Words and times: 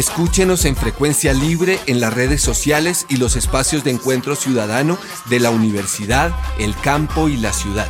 Escúchenos 0.00 0.64
en 0.64 0.76
frecuencia 0.76 1.34
libre 1.34 1.78
en 1.86 2.00
las 2.00 2.14
redes 2.14 2.40
sociales 2.40 3.04
y 3.10 3.18
los 3.18 3.36
espacios 3.36 3.84
de 3.84 3.90
encuentro 3.90 4.34
ciudadano 4.34 4.96
de 5.28 5.40
la 5.40 5.50
universidad, 5.50 6.34
el 6.58 6.74
campo 6.74 7.28
y 7.28 7.36
la 7.36 7.52
ciudad. 7.52 7.86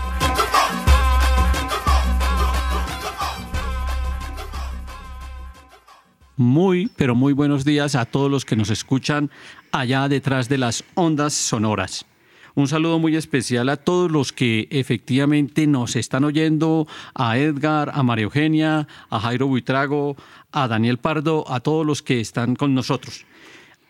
Muy, 6.36 6.90
pero 6.96 7.14
muy 7.14 7.32
buenos 7.32 7.64
días 7.64 7.94
a 7.94 8.06
todos 8.06 8.28
los 8.28 8.44
que 8.44 8.56
nos 8.56 8.70
escuchan 8.70 9.30
allá 9.70 10.08
detrás 10.08 10.48
de 10.48 10.58
las 10.58 10.82
ondas 10.96 11.32
sonoras. 11.32 12.06
Un 12.54 12.68
saludo 12.68 12.98
muy 12.98 13.16
especial 13.16 13.68
a 13.68 13.76
todos 13.76 14.10
los 14.10 14.32
que 14.32 14.68
efectivamente 14.70 15.66
nos 15.66 15.96
están 15.96 16.24
oyendo, 16.24 16.86
a 17.14 17.38
Edgar, 17.38 17.90
a 17.94 18.02
María 18.02 18.24
Eugenia, 18.24 18.88
a 19.08 19.20
Jairo 19.20 19.46
Buitrago, 19.46 20.16
a 20.52 20.68
Daniel 20.68 20.98
Pardo, 20.98 21.44
a 21.50 21.60
todos 21.60 21.86
los 21.86 22.02
que 22.02 22.20
están 22.20 22.56
con 22.56 22.74
nosotros. 22.74 23.24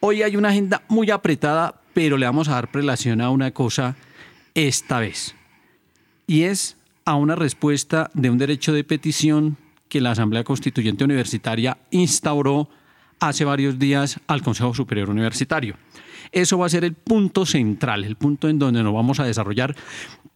Hoy 0.01 0.23
hay 0.23 0.37
una 0.37 0.51
agenda 0.51 0.83
muy 0.89 1.11
apretada, 1.11 1.81
pero 1.95 2.17
le 2.17 2.27
vamos 2.27 2.49
a 2.49 2.55
dar 2.55 2.71
prelación 2.71 3.21
a 3.21 3.31
una 3.31 3.51
cosa 3.51 3.97
esta 4.55 5.01
vez. 5.01 5.35
Y 6.27 6.43
es 6.43 6.77
a 7.05 7.15
una 7.15 7.35
respuesta 7.35 8.11
de 8.15 8.31
un 8.31 8.39
derecho 8.39 8.73
de 8.73 8.85
petición 8.85 9.57
que 9.89 10.01
la 10.01 10.13
Asamblea 10.13 10.45
Constituyente 10.45 11.05
Universitaria 11.05 11.79
instauró 11.91 12.69
hace 13.19 13.45
varios 13.45 13.79
días 13.79 14.21
al 14.27 14.43
Consejo 14.43 14.73
Superior 14.75 15.11
Universitario. 15.11 15.77
Eso 16.33 16.59
va 16.59 16.67
a 16.67 16.71
ser 16.71 16.85
el 16.85 16.95
punto 16.95 17.45
central, 17.47 18.05
el 18.05 18.17
punto 18.17 18.49
en 18.49 18.59
donde 18.59 18.83
nos 18.83 18.95
vamos 18.95 19.21
a 19.21 19.25
desarrollar, 19.25 19.75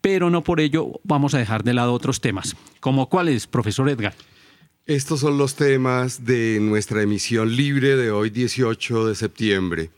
pero 0.01 0.29
no 0.31 0.43
por 0.43 0.61
ello 0.61 1.01
vamos 1.05 1.35
a 1.35 1.39
dejar 1.39 1.65
de 1.65 1.75
lado 1.75 1.93
otros 1.93 2.21
temas. 2.21 2.57
¿Como 2.81 3.09
cuáles, 3.09 3.47
profesor 3.47 3.89
Edgar? 3.89 4.15
Estos 4.87 5.21
son 5.21 5.39
los 5.39 5.55
temas 5.55 6.27
de 6.27 6.59
nuestra 6.61 7.01
emisión 7.01 7.57
libre 7.57 7.97
de 7.97 8.11
hoy 8.11 8.29
18 8.29 9.07
de 9.07 9.15
septiembre. 9.15 9.91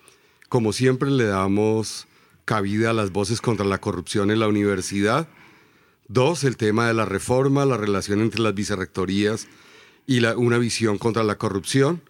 Como 0.48 0.72
siempre 0.72 1.10
le 1.10 1.24
damos 1.24 2.06
cabida 2.44 2.90
a 2.90 2.92
las 2.92 3.10
voces 3.10 3.40
contra 3.40 3.66
la 3.66 3.78
corrupción 3.78 4.30
en 4.30 4.38
la 4.38 4.46
universidad. 4.46 5.28
Dos, 6.06 6.44
el 6.44 6.56
tema 6.56 6.86
de 6.86 6.94
la 6.94 7.04
reforma, 7.04 7.64
la 7.64 7.76
relación 7.76 8.20
entre 8.20 8.40
las 8.40 8.54
vicerrectorías 8.54 9.48
y 10.06 10.24
una 10.24 10.58
visión 10.58 10.98
contra 10.98 11.24
la 11.24 11.36
corrupción. 11.36 12.00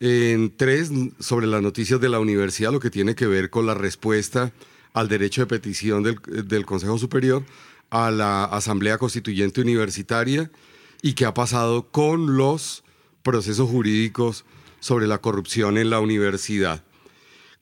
En 0.00 0.56
tres, 0.56 0.90
sobre 1.18 1.46
las 1.46 1.60
noticias 1.60 2.00
de 2.00 2.08
la 2.08 2.20
universidad, 2.20 2.72
lo 2.72 2.80
que 2.80 2.88
tiene 2.88 3.14
que 3.14 3.26
ver 3.26 3.50
con 3.50 3.66
la 3.66 3.74
respuesta 3.74 4.50
al 4.94 5.08
derecho 5.08 5.42
de 5.42 5.46
petición 5.46 6.02
del, 6.02 6.64
Consejo 6.64 6.96
Superior 6.96 7.44
a 7.90 8.10
la 8.10 8.44
Asamblea 8.44 8.96
Constituyente 8.96 9.60
Universitaria 9.60 10.50
y 11.02 11.12
qué 11.12 11.26
ha 11.26 11.34
pasado 11.34 11.90
con 11.90 12.38
los 12.38 12.82
procesos 13.22 13.68
jurídicos 13.68 14.46
sobre 14.80 15.06
la 15.06 15.18
corrupción 15.18 15.76
en 15.76 15.90
la 15.90 16.00
universidad. 16.00 16.82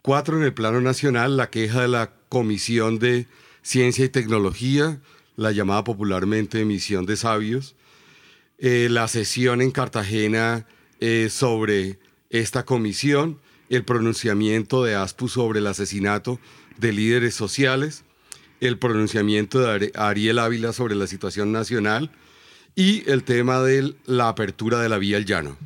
Cuatro, 0.01 0.37
en 0.37 0.45
el 0.45 0.55
plano 0.55 0.81
nacional, 0.81 1.37
la 1.37 1.51
queja 1.51 1.83
de 1.83 1.89
la 1.89 2.13
Comisión 2.29 3.01
de 3.01 3.27
Ciencia 3.63 4.05
y 4.05 4.11
Tecnología, 4.11 5.01
la 5.35 5.51
llamada 5.51 5.83
popularmente 5.83 6.65
Misión 6.65 7.05
de 7.05 7.17
Sabios. 7.17 7.75
Eh, 8.59 8.87
la 8.91 9.09
sesión 9.09 9.61
en 9.61 9.73
Cartagena 9.73 10.67
eh, 11.01 11.29
sobre 11.31 11.99
esta 12.31 12.65
comisión, 12.65 13.39
el 13.69 13.85
pronunciamiento 13.85 14.83
de 14.85 14.95
ASPU 14.95 15.29
sobre 15.29 15.61
el 15.61 15.67
asesinato 15.67 16.41
de 16.79 16.93
líderes 16.93 17.35
sociales, 17.35 18.05
el 18.61 18.79
pronunciamiento 18.79 19.61
de 19.61 19.93
Ariel 19.95 20.39
Ávila 20.39 20.73
sobre 20.73 20.95
la 20.95 21.07
situación 21.07 21.53
nacional, 21.53 22.11
y 22.75 23.09
el 23.11 23.25
tema 23.25 23.61
de 23.61 23.95
la 24.07 24.29
apertura 24.29 24.79
de 24.79 24.89
la 24.89 24.99
vía 24.99 25.17
al 25.17 25.25
llano. 25.25 25.57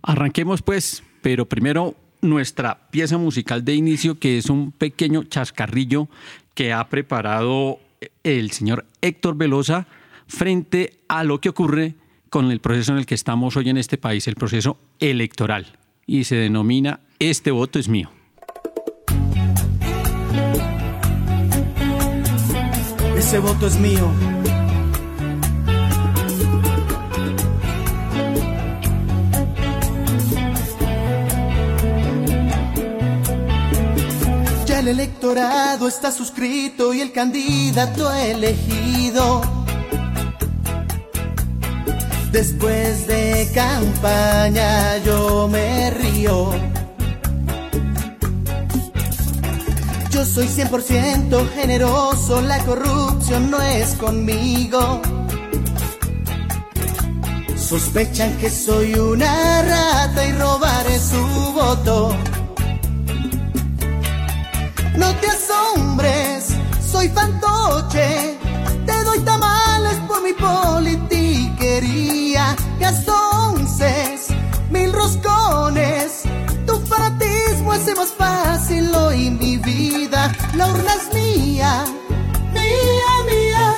Arranquemos 0.00 0.62
pues, 0.62 1.02
pero 1.20 1.46
primero 1.46 1.94
nuestra 2.22 2.88
pieza 2.90 3.18
musical 3.18 3.66
de 3.66 3.74
inicio, 3.74 4.18
que 4.18 4.38
es 4.38 4.48
un 4.48 4.72
pequeño 4.72 5.24
chascarrillo 5.24 6.08
que 6.54 6.72
ha 6.72 6.88
preparado 6.88 7.80
el 8.24 8.50
señor 8.52 8.86
Héctor 9.02 9.36
Velosa 9.36 9.86
frente 10.26 10.98
a 11.06 11.22
lo 11.22 11.38
que 11.40 11.50
ocurre 11.50 11.94
con 12.30 12.50
el 12.50 12.60
proceso 12.60 12.92
en 12.92 12.98
el 12.98 13.06
que 13.06 13.14
estamos 13.14 13.56
hoy 13.56 13.68
en 13.68 13.76
este 13.76 13.98
país, 13.98 14.26
el 14.28 14.34
proceso 14.34 14.78
electoral, 15.00 15.78
y 16.06 16.24
se 16.24 16.36
denomina 16.36 17.00
Este 17.18 17.50
voto 17.50 17.78
es 17.78 17.88
mío. 17.88 18.10
Ese 23.16 23.38
voto 23.38 23.66
es 23.66 23.78
mío 23.78 24.10
el 34.78 34.86
electorado 34.86 35.88
está 35.88 36.12
suscrito 36.12 36.94
y 36.94 37.00
el 37.00 37.12
candidato 37.12 38.12
elegido. 38.14 39.57
Después 42.32 43.06
de 43.06 43.50
campaña 43.54 44.98
yo 44.98 45.48
me 45.48 45.90
río. 45.90 46.50
Yo 50.10 50.24
soy 50.24 50.46
100% 50.46 51.48
generoso, 51.54 52.40
la 52.42 52.58
corrupción 52.64 53.50
no 53.50 53.62
es 53.62 53.94
conmigo. 53.94 55.00
Sospechan 57.56 58.36
que 58.38 58.50
soy 58.50 58.94
una 58.94 59.62
rata 59.62 60.26
y 60.26 60.32
robaré 60.32 60.98
su 60.98 61.52
voto. 61.52 62.16
No 64.96 65.14
te 65.16 65.26
asombres, 65.28 66.46
soy 66.90 67.08
fantoche. 67.08 68.36
Te 68.86 69.04
doy 69.04 69.20
tamales 69.20 69.94
por 70.08 70.22
mi 70.22 70.32
Gasto 71.80 73.14
mil 74.70 74.92
roscones. 74.92 76.22
Tu 76.66 76.76
fanatismo 76.86 77.70
hace 77.70 77.94
más 77.94 78.08
fácil 78.18 78.92
hoy 78.96 79.30
mi 79.30 79.58
vida. 79.58 80.32
La 80.56 80.66
urna 80.66 80.92
es 80.94 81.14
mía, 81.14 81.84
mía, 82.52 83.12
mía. 83.26 83.74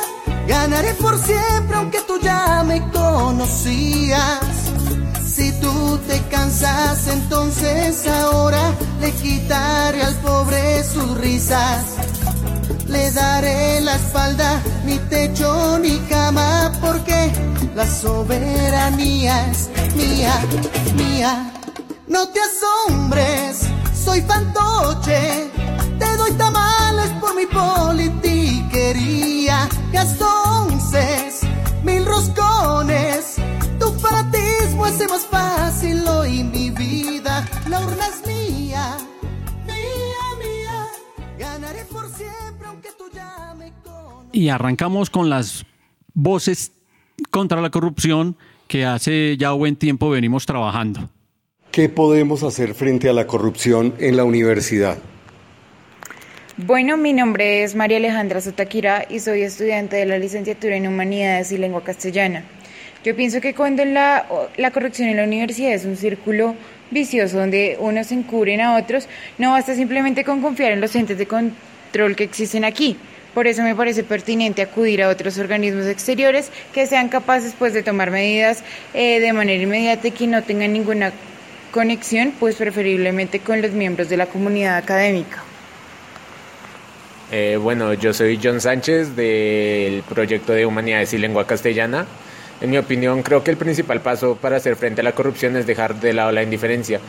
Ganaré 0.48 0.94
por 0.94 1.18
siempre 1.18 1.76
aunque 1.76 2.00
tú 2.06 2.18
ya 2.22 2.64
me 2.66 2.80
conocías. 2.90 4.40
Si 5.22 5.52
tú 5.60 5.98
te 6.08 6.22
cansas, 6.30 7.06
entonces 7.06 8.06
ahora 8.06 8.72
le 9.02 9.12
quitaré 9.12 10.02
al 10.02 10.14
pobre 10.16 10.82
sus 10.84 11.18
risas. 11.18 11.84
Le 12.86 13.10
daré 13.10 13.82
la 13.82 13.94
espalda, 13.94 14.62
ni 14.86 14.98
techo 15.10 15.78
ni 15.78 15.98
cama, 16.08 16.72
porque 16.80 17.30
la 17.80 17.86
soberanía 17.86 19.50
es 19.50 19.71
mía, 19.97 20.34
mía. 20.97 21.50
No 22.09 22.28
te 22.28 22.41
asombres, 22.48 23.66
soy 24.04 24.21
fantoche. 24.21 25.50
Te 25.98 26.16
doy 26.18 26.32
tamales 26.32 27.09
por 27.21 27.34
mi 27.34 27.47
politiquería. 27.47 29.66
Gasto 29.92 30.28
mil 31.82 32.04
roscones 32.04 33.36
fanatismo 33.98 34.84
hace 34.84 35.09
más 35.09 35.27
fácil 35.27 36.06
hoy 36.06 36.44
mi 36.44 36.68
vida. 36.71 37.48
La 37.71 37.80
urna 37.80 38.06
es 38.09 38.27
mía, 38.27 38.98
mía, 39.65 40.27
mía. 40.38 40.86
Ganaré 41.38 41.86
por 41.86 42.15
siempre 42.15 42.68
aunque 42.68 42.91
tú 42.98 43.04
ya 43.15 43.54
me 43.56 43.72
Y 44.32 44.50
arrancamos 44.50 45.09
con 45.09 45.30
las 45.30 45.65
voces 46.12 46.72
contra 47.30 47.60
la 47.60 47.71
corrupción 47.71 48.36
que 48.68 48.84
hace 48.84 49.36
ya 49.36 49.53
buen 49.53 49.77
tiempo 49.77 50.10
venimos 50.10 50.47
trabajando. 50.47 51.09
¿Qué 51.71 51.88
podemos 51.88 52.42
hacer 52.42 52.74
frente 52.74 53.09
a 53.09 53.12
la 53.12 53.27
corrupción 53.27 53.94
en 53.98 54.16
la 54.16 54.24
universidad? 54.24 54.98
Bueno, 56.56 56.97
mi 56.97 57.12
nombre 57.12 57.62
es 57.62 57.74
María 57.74 57.97
Alejandra 57.97 58.41
Sotaquira 58.41 59.06
y 59.09 59.21
soy 59.21 59.42
estudiante 59.42 59.97
de 59.97 60.04
la 60.04 60.18
licenciatura 60.18 60.77
en 60.77 60.86
Humanidades 60.86 61.53
y 61.53 61.59
Lengua 61.59 61.82
Castellana. 61.82 62.44
Yo 63.03 63.16
pienso 63.16 63.41
que 63.41 63.54
cuando 63.54 63.84
la, 63.84 64.27
la 64.56 64.71
corrupción 64.71 65.09
en 65.09 65.16
la 65.16 65.24
universidad 65.24 65.72
es 65.72 65.86
un 65.86 65.97
círculo 65.97 66.54
vicioso 66.91 67.38
donde 67.38 67.77
unos 67.80 68.12
encubren 68.12 68.60
a 68.60 68.77
otros, 68.77 69.09
no 69.38 69.53
basta 69.53 69.74
simplemente 69.74 70.22
con 70.22 70.42
confiar 70.42 70.72
en 70.72 70.80
los 70.80 70.94
entes 70.94 71.16
de 71.16 71.27
control 71.27 72.15
que 72.15 72.24
existen 72.24 72.65
aquí. 72.65 72.97
Por 73.34 73.47
eso 73.47 73.62
me 73.62 73.74
parece 73.74 74.03
pertinente 74.03 74.62
acudir 74.62 75.03
a 75.03 75.09
otros 75.09 75.38
organismos 75.38 75.86
exteriores 75.86 76.50
que 76.72 76.86
sean 76.86 77.09
capaces 77.09 77.54
pues, 77.59 77.72
de 77.72 77.82
tomar 77.82 78.10
medidas 78.10 78.62
eh, 78.94 79.21
de 79.21 79.32
manera 79.32 79.62
inmediata 79.62 80.09
y 80.09 80.10
que 80.10 80.27
no 80.27 80.42
tengan 80.42 80.72
ninguna 80.72 81.12
conexión, 81.71 82.32
pues 82.38 82.56
preferiblemente 82.56 83.38
con 83.41 83.62
los 83.62 83.71
miembros 83.71 84.09
de 84.09 84.16
la 84.16 84.27
comunidad 84.27 84.77
académica. 84.77 85.44
Eh, 87.32 87.56
bueno, 87.56 87.94
yo 87.94 88.12
soy 88.12 88.41
John 88.42 88.60
Sánchez 88.60 89.15
del 89.15 90.03
proyecto 90.03 90.53
de 90.53 90.66
Humanidades 90.66 91.12
y 91.15 91.18
Lengua 91.18 91.47
Castellana. 91.47 92.06
En 92.60 92.71
mi 92.71 92.77
opinión, 92.77 93.22
creo 93.22 93.44
que 93.44 93.53
el 93.53 93.56
principal 93.56 94.00
paso 94.00 94.36
para 94.36 94.56
hacer 94.56 94.77
frente 94.77 95.00
a 95.00 95.04
la 95.04 95.12
corrupción 95.12 95.56
es 95.56 95.66
dejar 95.66 95.94
de 96.00 96.12
lado 96.12 96.32
la 96.32 96.42
indiferencia, 96.42 97.00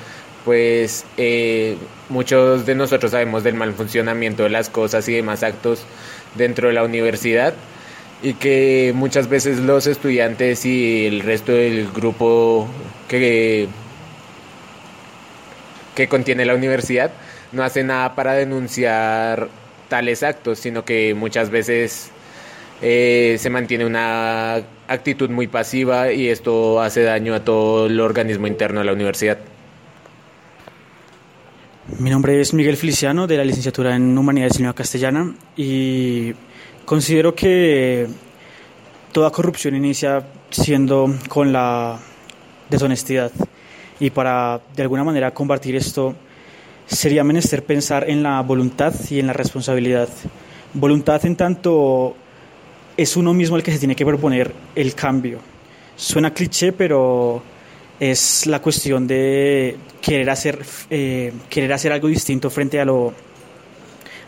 pues 0.46 1.06
eh, 1.18 1.78
muchos 2.10 2.66
de 2.66 2.76
nosotros 2.76 3.12
sabemos 3.12 3.44
del 3.44 3.56
mal 3.56 3.74
funcionamiento 3.74 4.44
de 4.44 4.50
las 4.50 4.70
cosas 4.70 5.08
y 5.08 5.14
demás 5.14 5.44
actos 5.44 5.84
dentro 6.36 6.68
de 6.68 6.74
la 6.74 6.84
universidad 6.84 7.54
y 8.24 8.34
que 8.34 8.92
muchas 8.96 9.30
veces 9.30 9.60
los 9.60 9.88
estudiantes 9.88 10.66
y 10.66 11.06
el 11.08 11.22
resto 11.22 11.52
del 11.52 11.92
grupo 11.92 12.68
que, 13.08 13.68
que 15.96 16.08
contiene 16.08 16.46
la 16.46 16.56
universidad 16.56 17.12
no 17.52 17.64
hace 17.64 17.84
nada 17.84 18.16
para 18.16 18.34
denunciar 18.34 19.50
tales 19.90 20.24
actos, 20.24 20.60
sino 20.60 20.86
que 20.86 21.14
muchas 21.14 21.50
veces 21.50 22.12
eh, 22.82 23.36
se 23.40 23.50
mantiene 23.50 23.86
una 23.86 24.62
actitud 24.88 25.30
muy 25.30 25.48
pasiva 25.48 26.12
y 26.12 26.30
esto 26.30 26.82
hace 26.82 27.04
daño 27.04 27.36
a 27.36 27.44
todo 27.44 27.88
el 27.88 28.00
organismo 28.00 28.48
interno 28.48 28.80
de 28.80 28.86
la 28.86 28.94
universidad. 28.94 29.38
Mi 32.00 32.10
nombre 32.10 32.40
es 32.40 32.54
Miguel 32.54 32.78
Feliciano 32.78 33.28
de 33.28 33.38
la 33.38 33.44
licenciatura 33.44 33.96
en 33.96 34.18
Humanidades 34.18 34.56
y 34.56 34.60
Lengua 34.60 34.74
Castellana 34.74 35.36
y 35.58 36.34
considero 36.86 37.36
que 37.36 38.08
toda 39.12 39.30
corrupción 39.32 39.76
inicia 39.76 40.26
siendo 40.50 41.14
con 41.28 41.52
la 41.52 42.00
deshonestidad 42.70 43.32
y 44.00 44.10
para 44.10 44.62
de 44.76 44.84
alguna 44.84 45.04
manera 45.04 45.34
combatir 45.34 45.76
esto 45.76 46.16
sería 46.86 47.24
menester 47.24 47.64
pensar 47.64 48.10
en 48.10 48.24
la 48.24 48.42
voluntad 48.42 48.94
y 49.10 49.20
en 49.20 49.28
la 49.28 49.34
responsabilidad. 49.34 50.10
Voluntad 50.74 51.26
en 51.26 51.36
tanto 51.36 52.16
es 52.96 53.18
uno 53.18 53.34
mismo 53.34 53.58
el 53.58 53.64
que 53.64 53.72
se 53.72 53.80
tiene 53.80 53.96
que 53.96 54.06
proponer 54.06 54.54
el 54.76 54.96
cambio. 54.96 55.40
Suena 55.96 56.34
cliché, 56.34 56.72
pero 56.72 57.44
es 58.02 58.48
la 58.48 58.60
cuestión 58.64 59.06
de 59.06 59.78
querer 60.02 60.32
hacer, 60.32 60.66
eh, 60.90 61.32
querer 61.52 61.72
hacer 61.72 61.92
algo 61.92 62.08
distinto 62.08 62.50
frente 62.50 62.80
a 62.82 62.86
lo, 62.86 63.14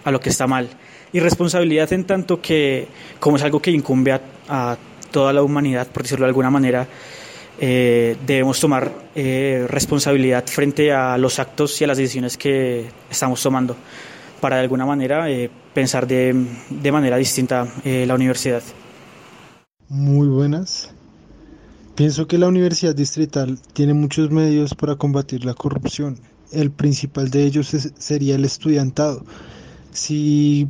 a 0.04 0.12
lo 0.12 0.20
que 0.20 0.30
está 0.30 0.46
mal. 0.46 0.70
Y 1.12 1.20
responsabilidad 1.20 1.92
en 1.92 2.06
tanto 2.06 2.40
que, 2.40 2.88
como 3.20 3.38
es 3.38 3.44
algo 3.44 3.60
que 3.60 3.72
incumbe 3.72 4.12
a, 4.48 4.78
toda 5.10 5.34
la 5.34 5.42
humanidad, 5.42 5.88
por 5.88 6.04
decirlo 6.04 6.26
de 6.26 6.30
alguna 6.30 6.52
manera, 6.52 6.88
eh, 7.60 8.16
debemos 8.28 8.60
tomar 8.60 8.92
eh, 9.16 9.66
responsabilidad 9.68 10.46
frente 10.46 10.92
a 10.92 11.18
los 11.18 11.40
actos 11.40 11.82
y 11.82 11.84
a 11.84 11.88
las 11.88 11.98
decisiones 11.98 12.38
que 12.38 12.86
estamos 13.10 13.42
tomando 13.42 13.76
para 14.40 14.58
de 14.58 14.64
alguna 14.64 14.86
manera 14.86 15.26
pensar 15.74 16.06
de, 16.06 16.46
de 16.70 16.92
manera 16.92 17.18
distinta 17.18 17.68
la 17.84 18.14
universidad. 18.14 18.62
Muy 19.88 20.28
buenas. 20.28 20.94
Pienso 21.96 22.26
que 22.26 22.40
la 22.40 22.48
Universidad 22.48 22.96
Distrital 22.96 23.60
tiene 23.74 23.94
muchos 23.94 24.32
medios 24.32 24.74
para 24.74 24.96
combatir 24.96 25.46
la 25.46 25.54
corrupción. 25.54 26.18
El 26.52 26.72
principal 26.72 27.30
de 27.30 27.44
ellos 27.44 27.68
sería 28.00 28.34
el 28.34 28.46
estudiantado. 28.46 29.24
Si 29.92 30.68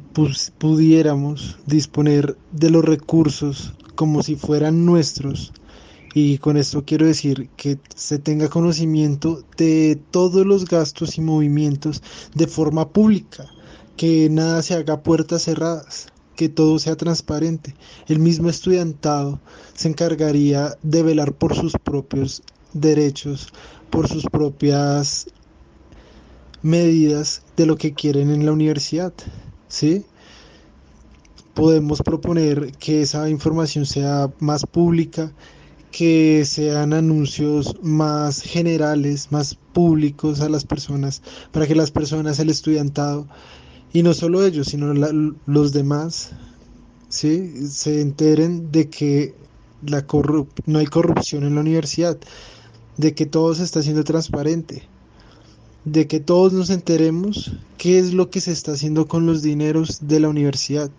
pudiéramos 0.58 1.60
disponer 1.66 2.36
de 2.52 2.70
los 2.70 2.84
recursos 2.84 3.74
como 3.96 4.22
si 4.22 4.36
fueran 4.36 4.86
nuestros, 4.86 5.54
y 6.14 6.40
con 6.40 6.58
esto 6.58 6.84
quiero 6.86 7.06
decir 7.06 7.50
que 7.56 7.80
se 7.96 8.20
tenga 8.20 8.50
conocimiento 8.50 9.46
de 9.56 9.98
todos 10.12 10.46
los 10.46 10.66
gastos 10.66 11.18
y 11.18 11.22
movimientos 11.22 12.04
de 12.36 12.48
forma 12.48 12.90
pública, 12.90 13.46
que 13.96 14.28
nada 14.30 14.62
se 14.62 14.74
haga 14.74 15.04
puertas 15.04 15.44
cerradas 15.44 16.13
que 16.36 16.50
todo 16.50 16.80
sea 16.80 16.96
transparente. 16.96 17.76
El 18.08 18.20
mismo 18.20 18.50
estudiantado 18.50 19.40
se 19.74 19.90
encargaría 19.90 20.78
de 20.82 21.04
velar 21.04 21.34
por 21.34 21.56
sus 21.56 21.74
propios 21.74 22.44
derechos, 22.74 23.54
por 23.90 24.08
sus 24.08 24.24
propias 24.26 25.28
medidas 26.62 27.44
de 27.58 27.66
lo 27.66 27.78
que 27.78 27.94
quieren 27.94 28.32
en 28.32 28.46
la 28.46 28.52
universidad. 28.52 29.14
¿Sí? 29.68 30.06
Podemos 31.54 32.02
proponer 32.02 32.72
que 32.80 33.04
esa 33.04 33.30
información 33.30 33.86
sea 33.86 34.32
más 34.40 34.66
pública, 34.66 35.32
que 35.92 36.44
sean 36.46 36.94
anuncios 36.94 37.76
más 37.84 38.42
generales, 38.42 39.32
más 39.32 39.56
públicos 39.74 40.42
a 40.42 40.50
las 40.50 40.66
personas, 40.66 41.22
para 41.52 41.68
que 41.68 41.76
las 41.76 41.92
personas, 41.92 42.40
el 42.40 42.50
estudiantado, 42.50 43.28
y 43.94 44.02
no 44.02 44.16
solo 44.16 44.44
ellos, 44.44 44.68
sino 44.68 44.92
los 45.46 45.72
demás, 45.72 46.32
¿sí? 47.10 47.68
se 47.68 48.02
enteren 48.02 48.72
de 48.72 48.90
que 48.90 49.36
la 49.86 50.06
no 50.66 50.80
hay 50.80 50.86
corrupción 50.88 51.44
en 51.44 51.56
la 51.56 51.62
universidad, 51.62 52.18
de 52.98 53.14
que 53.14 53.28
todo 53.28 53.54
se 53.54 53.64
está 53.64 53.80
haciendo 53.80 54.04
transparente, 54.04 54.84
de 55.86 56.08
que 56.08 56.20
todos 56.20 56.54
nos 56.54 56.72
enteremos 56.72 57.52
qué 57.78 58.00
es 58.00 58.14
lo 58.14 58.32
que 58.32 58.42
se 58.42 58.52
está 58.52 58.72
haciendo 58.72 59.08
con 59.08 59.28
los 59.28 59.44
dineros 59.44 60.08
de 60.08 60.20
la 60.20 60.30
universidad, 60.30 60.90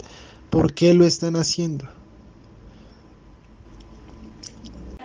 por 0.50 0.72
qué 0.72 0.94
lo 0.94 1.04
están 1.04 1.34
haciendo. 1.34 1.86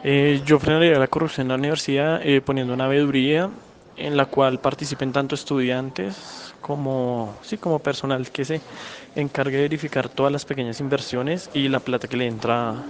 Eh, 0.04 0.42
yo 0.46 0.60
frenaría 0.60 1.00
la 1.00 1.08
corrupción 1.08 1.46
en 1.46 1.50
la 1.50 1.56
universidad 1.56 2.22
eh, 2.24 2.40
poniendo 2.40 2.74
una 2.74 2.88
veeduría 2.88 3.50
en 3.98 4.16
la 4.16 4.28
cual 4.28 4.60
participen 4.60 5.12
tanto 5.12 5.36
estudiantes 5.36 6.49
como, 6.60 7.38
sí, 7.42 7.58
como 7.58 7.80
personal 7.80 8.30
que 8.32 8.46
se 8.46 8.62
encargue 9.16 9.58
de 9.58 9.64
verificar 9.64 10.10
todas 10.10 10.32
las 10.32 10.46
pequeñas 10.46 10.80
inversiones 10.80 11.50
y 11.54 11.68
la 11.68 11.80
plata 11.80 12.08
que 12.08 12.18
le 12.18 12.28
entra 12.28 12.84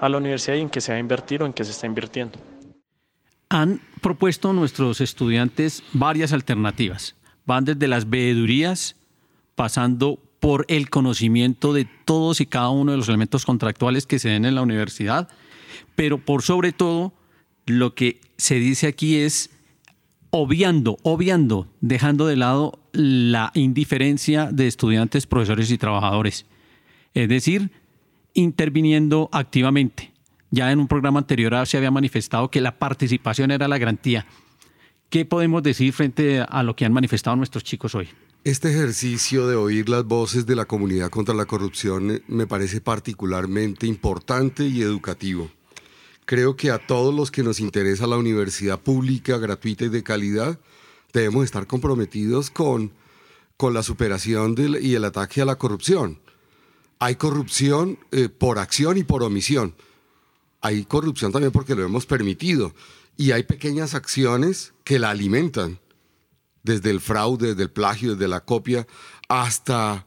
a 0.00 0.08
la 0.08 0.16
universidad 0.16 0.56
y 0.56 0.60
en 0.60 0.70
qué 0.70 0.80
se 0.80 0.92
va 0.92 0.96
a 0.96 1.00
invertir 1.00 1.42
o 1.42 1.46
en 1.46 1.52
qué 1.52 1.64
se 1.64 1.72
está 1.72 1.86
invirtiendo. 1.86 2.38
Han 3.48 3.80
propuesto 4.00 4.52
nuestros 4.52 5.00
estudiantes 5.00 5.82
varias 5.92 6.32
alternativas. 6.32 7.14
Van 7.46 7.64
desde 7.64 7.88
las 7.88 8.08
veedurías, 8.10 8.96
pasando 9.54 10.20
por 10.40 10.64
el 10.68 10.90
conocimiento 10.90 11.72
de 11.72 11.88
todos 12.04 12.40
y 12.40 12.46
cada 12.46 12.70
uno 12.70 12.92
de 12.92 12.98
los 12.98 13.08
elementos 13.08 13.44
contractuales 13.44 14.06
que 14.06 14.18
se 14.18 14.28
den 14.28 14.44
en 14.44 14.54
la 14.54 14.62
universidad, 14.62 15.28
pero 15.96 16.18
por 16.18 16.42
sobre 16.42 16.72
todo, 16.72 17.12
lo 17.66 17.94
que 17.94 18.20
se 18.36 18.56
dice 18.56 18.86
aquí 18.86 19.16
es 19.16 19.50
obviando, 20.30 20.98
obviando, 21.02 21.66
dejando 21.80 22.26
de 22.26 22.36
lado 22.36 22.78
la 22.98 23.52
indiferencia 23.54 24.50
de 24.50 24.66
estudiantes, 24.66 25.28
profesores 25.28 25.70
y 25.70 25.78
trabajadores. 25.78 26.46
Es 27.14 27.28
decir, 27.28 27.70
interviniendo 28.34 29.28
activamente. 29.30 30.12
Ya 30.50 30.72
en 30.72 30.80
un 30.80 30.88
programa 30.88 31.20
anterior 31.20 31.64
se 31.64 31.76
había 31.76 31.92
manifestado 31.92 32.50
que 32.50 32.60
la 32.60 32.76
participación 32.76 33.52
era 33.52 33.68
la 33.68 33.78
garantía. 33.78 34.26
¿Qué 35.10 35.24
podemos 35.24 35.62
decir 35.62 35.92
frente 35.92 36.40
a 36.40 36.62
lo 36.64 36.74
que 36.74 36.86
han 36.86 36.92
manifestado 36.92 37.36
nuestros 37.36 37.62
chicos 37.62 37.94
hoy? 37.94 38.08
Este 38.42 38.70
ejercicio 38.70 39.46
de 39.46 39.54
oír 39.54 39.88
las 39.88 40.04
voces 40.04 40.44
de 40.44 40.56
la 40.56 40.64
comunidad 40.64 41.10
contra 41.10 41.36
la 41.36 41.46
corrupción 41.46 42.22
me 42.26 42.48
parece 42.48 42.80
particularmente 42.80 43.86
importante 43.86 44.66
y 44.66 44.82
educativo. 44.82 45.50
Creo 46.24 46.56
que 46.56 46.72
a 46.72 46.78
todos 46.78 47.14
los 47.14 47.30
que 47.30 47.44
nos 47.44 47.60
interesa 47.60 48.08
la 48.08 48.16
universidad 48.16 48.80
pública, 48.80 49.38
gratuita 49.38 49.84
y 49.84 49.88
de 49.88 50.02
calidad, 50.02 50.58
debemos 51.12 51.44
estar 51.44 51.66
comprometidos 51.66 52.50
con, 52.50 52.92
con 53.56 53.74
la 53.74 53.82
superación 53.82 54.54
y 54.80 54.94
el 54.94 55.04
ataque 55.04 55.42
a 55.42 55.44
la 55.44 55.56
corrupción. 55.56 56.20
Hay 56.98 57.16
corrupción 57.16 57.98
eh, 58.10 58.28
por 58.28 58.58
acción 58.58 58.98
y 58.98 59.04
por 59.04 59.22
omisión. 59.22 59.74
Hay 60.60 60.84
corrupción 60.84 61.32
también 61.32 61.52
porque 61.52 61.74
lo 61.74 61.84
hemos 61.84 62.06
permitido. 62.06 62.74
Y 63.16 63.32
hay 63.32 63.44
pequeñas 63.44 63.94
acciones 63.94 64.72
que 64.84 64.98
la 64.98 65.10
alimentan, 65.10 65.78
desde 66.62 66.90
el 66.90 67.00
fraude, 67.00 67.48
desde 67.48 67.62
el 67.62 67.70
plagio, 67.70 68.14
desde 68.14 68.28
la 68.28 68.44
copia, 68.44 68.86
hasta 69.28 70.06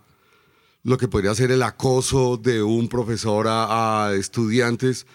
lo 0.83 0.97
que 0.97 1.07
podría 1.07 1.35
ser 1.35 1.51
el 1.51 1.63
acoso 1.63 2.37
de 2.37 2.63
un 2.63 2.87
profesor 2.87 3.47
a 3.49 4.13
estudiantes 4.15 5.05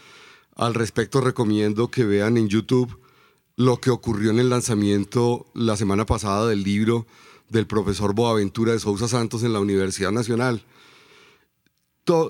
al 0.56 0.74
respecto 0.74 1.20
recomiendo 1.20 1.90
que 1.90 2.04
vean 2.04 2.38
en 2.38 2.48
YouTube 2.48 2.98
lo 3.56 3.80
que 3.80 3.90
ocurrió 3.90 4.30
en 4.30 4.38
el 4.38 4.50
lanzamiento 4.50 5.46
la 5.54 5.76
semana 5.76 6.04
pasada 6.06 6.46
del 6.46 6.62
libro 6.62 7.06
del 7.48 7.66
profesor 7.66 8.14
Boaventura 8.14 8.72
de 8.72 8.78
Sousa 8.78 9.08
Santos 9.08 9.42
en 9.42 9.52
la 9.52 9.60
Universidad 9.60 10.12
Nacional. 10.12 10.62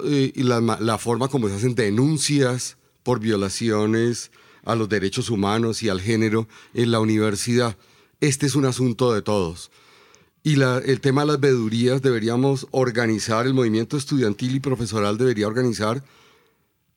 Eh, 0.04 0.32
y 0.34 0.42
la, 0.42 0.98
forma 0.98 1.28
como 1.28 1.48
se 1.48 1.54
hacen 1.54 1.74
denuncias 1.74 2.78
por 3.02 3.20
violaciones 3.20 4.30
a 4.64 4.74
los 4.74 4.88
derechos 4.88 5.28
humanos 5.28 5.82
y 5.82 5.90
al 5.90 6.00
género 6.00 6.48
en 6.72 6.90
la 6.90 7.00
universidad. 7.00 7.76
Este 8.20 8.46
es 8.46 8.54
un 8.54 8.64
asunto 8.64 9.12
de 9.12 9.20
todos. 9.20 9.70
Y 10.42 10.60
el 10.60 11.00
tema 11.00 11.22
de 11.22 11.26
las 11.26 11.40
vedurías, 11.40 12.02
deberíamos 12.02 12.68
organizar, 12.70 13.46
el 13.46 13.54
movimiento 13.54 13.96
estudiantil 13.96 14.54
y 14.54 14.60
profesoral 14.60 15.18
debería 15.18 15.48
organizar 15.48 16.04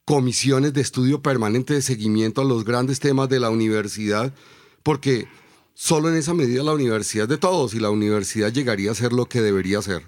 comisiones 0.10 0.74
de 0.74 0.82
estudio 0.82 1.22
permanente 1.22 1.75
de 1.75 1.84
seguimiento 1.84 2.42
a 2.42 2.44
los 2.44 2.66
grandes 2.66 3.00
temas 3.00 3.30
de 3.30 3.39
la 3.39 3.51
universidad, 3.51 4.34
porque 4.82 5.28
solo 5.75 6.10
en 6.10 6.16
esa 6.16 6.34
medida 6.34 6.63
la 6.63 6.74
universidad 6.74 7.25
es 7.25 7.30
de 7.30 7.38
todos 7.38 7.75
y 7.75 7.80
la 7.80 7.92
universidad 7.92 8.51
llegaría 8.51 8.89
a 8.89 8.96
ser 8.96 9.13
lo 9.13 9.28
que 9.28 9.39
debería 9.39 9.84
ser. 9.84 10.01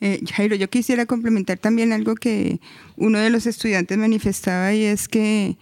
Eh, 0.00 0.22
Jairo, 0.34 0.56
yo 0.56 0.70
quisiera 0.70 1.04
complementar 1.04 1.58
también 1.58 1.92
algo 1.92 2.14
que 2.14 2.58
uno 2.96 3.18
de 3.18 3.28
los 3.28 3.44
estudiantes 3.44 3.98
manifestaba 3.98 4.72
y 4.72 4.84
es 4.84 5.08
que 5.08 5.58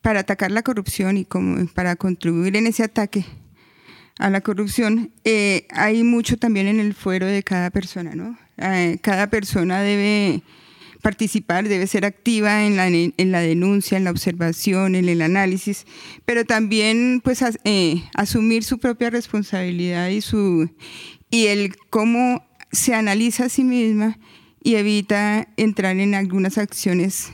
para 0.00 0.20
atacar 0.20 0.52
la 0.52 0.62
corrupción 0.62 1.16
y 1.16 1.24
como 1.24 1.66
para 1.74 1.96
contribuir 1.96 2.54
en 2.54 2.68
ese 2.68 2.84
ataque 2.84 3.26
a 4.20 4.30
la 4.30 4.42
corrupción, 4.42 5.10
eh, 5.24 5.66
hay 5.70 6.04
mucho 6.04 6.36
también 6.36 6.68
en 6.68 6.78
el 6.78 6.94
fuero 6.94 7.26
de 7.26 7.42
cada 7.42 7.70
persona, 7.70 8.14
¿no? 8.14 8.38
Eh, 8.58 9.00
cada 9.02 9.28
persona 9.28 9.80
debe 9.80 10.44
participar, 11.04 11.68
debe 11.68 11.86
ser 11.86 12.06
activa 12.06 12.64
en 12.64 12.76
la, 12.76 12.88
en 12.88 13.30
la 13.30 13.40
denuncia, 13.40 13.98
en 13.98 14.04
la 14.04 14.10
observación, 14.10 14.94
en 14.94 15.06
el 15.10 15.20
análisis, 15.20 15.84
pero 16.24 16.46
también 16.46 17.20
pues 17.22 17.44
eh, 17.64 18.02
asumir 18.14 18.64
su 18.64 18.78
propia 18.78 19.10
responsabilidad 19.10 20.08
y, 20.08 20.22
su, 20.22 20.70
y 21.30 21.48
el 21.48 21.76
cómo 21.90 22.42
se 22.72 22.94
analiza 22.94 23.44
a 23.44 23.48
sí 23.50 23.64
misma 23.64 24.18
y 24.62 24.76
evita 24.76 25.46
entrar 25.58 25.98
en 25.98 26.14
algunas 26.14 26.56
acciones, 26.56 27.32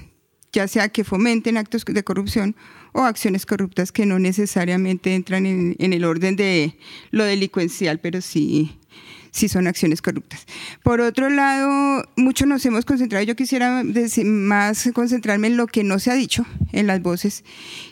ya 0.53 0.67
sea 0.67 0.89
que 0.89 1.05
fomenten 1.05 1.57
actos 1.57 1.85
de 1.85 2.03
corrupción 2.03 2.57
o 2.93 3.03
acciones 3.05 3.47
corruptas 3.47 3.93
que 3.93 4.05
no 4.05 4.19
necesariamente 4.19 5.15
entran 5.15 5.47
en, 5.47 5.77
en 5.79 5.93
el 5.93 6.05
orden 6.05 6.35
de 6.35 6.77
lo 7.13 7.23
delincuencial, 7.23 8.01
pero 8.01 8.21
sí 8.21 8.81
si 9.31 9.49
son 9.49 9.67
acciones 9.67 10.03
corruptas. 10.03 10.47
Por 10.83 11.01
otro 11.01 11.31
lado, 11.31 12.05
mucho 12.17 12.47
nos 12.47 12.65
hemos 12.67 12.85
concentrado, 12.85 13.25
yo 13.25 13.37
quisiera 13.37 13.83
decir, 13.85 14.27
más 14.27 14.91
concentrarme 14.95 15.49
en 15.49 15.57
lo 15.57 15.67
que 15.67 15.85
no 15.85 15.99
se 15.99 16.11
ha 16.11 16.15
dicho 16.15 16.47
en 16.73 16.87
las 16.87 17.03
voces, 17.03 17.45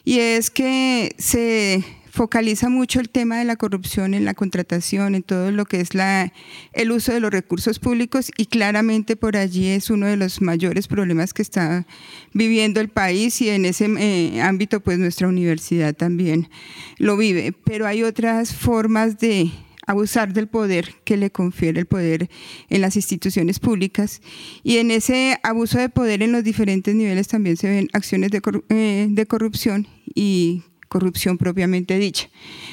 y 0.04 0.18
es 0.20 0.50
que 0.50 1.14
se 1.18 1.84
focaliza 2.18 2.68
mucho 2.68 2.98
el 2.98 3.10
tema 3.10 3.38
de 3.38 3.44
la 3.44 3.54
corrupción 3.54 4.12
en 4.12 4.24
la 4.24 4.34
contratación, 4.34 5.14
en 5.14 5.22
todo 5.22 5.52
lo 5.52 5.66
que 5.66 5.80
es 5.80 5.94
la, 5.94 6.32
el 6.72 6.90
uso 6.90 7.12
de 7.12 7.20
los 7.20 7.30
recursos 7.30 7.78
públicos 7.78 8.32
y 8.36 8.46
claramente 8.46 9.14
por 9.14 9.36
allí 9.36 9.68
es 9.68 9.88
uno 9.88 10.06
de 10.06 10.16
los 10.16 10.40
mayores 10.40 10.88
problemas 10.88 11.32
que 11.32 11.42
está 11.42 11.86
viviendo 12.32 12.80
el 12.80 12.88
país 12.88 13.40
y 13.40 13.50
en 13.50 13.64
ese 13.64 13.88
eh, 13.98 14.40
ámbito 14.40 14.80
pues 14.80 14.98
nuestra 14.98 15.28
universidad 15.28 15.94
también 15.94 16.48
lo 16.96 17.16
vive. 17.16 17.52
Pero 17.52 17.86
hay 17.86 18.02
otras 18.02 18.52
formas 18.52 19.18
de 19.18 19.52
abusar 19.88 20.34
del 20.34 20.48
poder 20.48 20.94
que 21.04 21.16
le 21.16 21.30
confiere 21.30 21.80
el 21.80 21.86
poder 21.86 22.28
en 22.68 22.82
las 22.82 22.94
instituciones 22.94 23.58
públicas 23.58 24.20
y 24.62 24.76
en 24.76 24.90
ese 24.90 25.40
abuso 25.42 25.78
de 25.78 25.88
poder 25.88 26.22
en 26.22 26.30
los 26.30 26.44
diferentes 26.44 26.94
niveles 26.94 27.26
también 27.26 27.56
se 27.56 27.68
ven 27.68 27.88
acciones 27.94 28.30
de, 28.30 28.42
eh, 28.68 29.06
de 29.08 29.26
corrupción 29.26 29.88
y 30.14 30.62
corrupción 30.88 31.38
propiamente 31.38 31.98
dicha. 31.98 32.28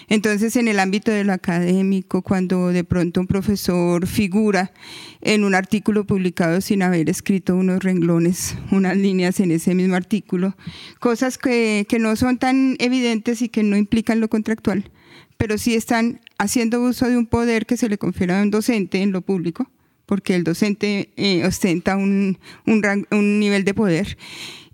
Entonces, 0.10 0.56
en 0.56 0.68
el 0.68 0.80
ámbito 0.80 1.12
de 1.12 1.24
lo 1.24 1.34
académico, 1.34 2.22
cuando 2.22 2.70
de 2.70 2.84
pronto 2.84 3.22
un 3.22 3.28
profesor 3.28 4.08
figura 4.08 4.74
en 5.22 5.44
un 5.44 5.56
artículo 5.56 6.06
publicado 6.06 6.62
sin 6.62 6.82
haber 6.82 7.10
escrito 7.10 7.56
unos 7.56 7.84
renglones, 7.84 8.56
unas 8.72 8.98
líneas 8.98 9.40
en 9.40 9.52
ese 9.52 9.74
mismo 9.74 9.96
artículo, 9.96 10.56
cosas 11.00 11.38
que, 11.38 11.86
que 11.88 12.00
no 12.00 12.16
son 12.16 12.38
tan 12.38 12.76
evidentes 12.80 13.42
y 13.42 13.50
que 13.50 13.64
no 13.64 13.78
implican 13.78 14.20
lo 14.20 14.30
contractual, 14.30 14.92
pero 15.38 15.58
sí 15.58 15.76
están 15.76 16.22
haciendo 16.38 16.82
uso 16.82 17.08
de 17.08 17.18
un 17.18 17.26
poder 17.26 17.66
que 17.66 17.78
se 17.78 17.90
le 17.90 17.98
confiere 17.98 18.34
a 18.34 18.42
un 18.42 18.52
docente 18.52 19.02
en 19.02 19.12
lo 19.12 19.22
público, 19.22 19.70
porque 20.06 20.36
el 20.36 20.44
docente 20.44 21.10
eh, 21.18 21.46
ostenta 21.46 21.98
un, 21.98 22.38
un, 22.66 23.06
un 23.12 23.40
nivel 23.40 23.64
de 23.64 23.74
poder 23.74 24.18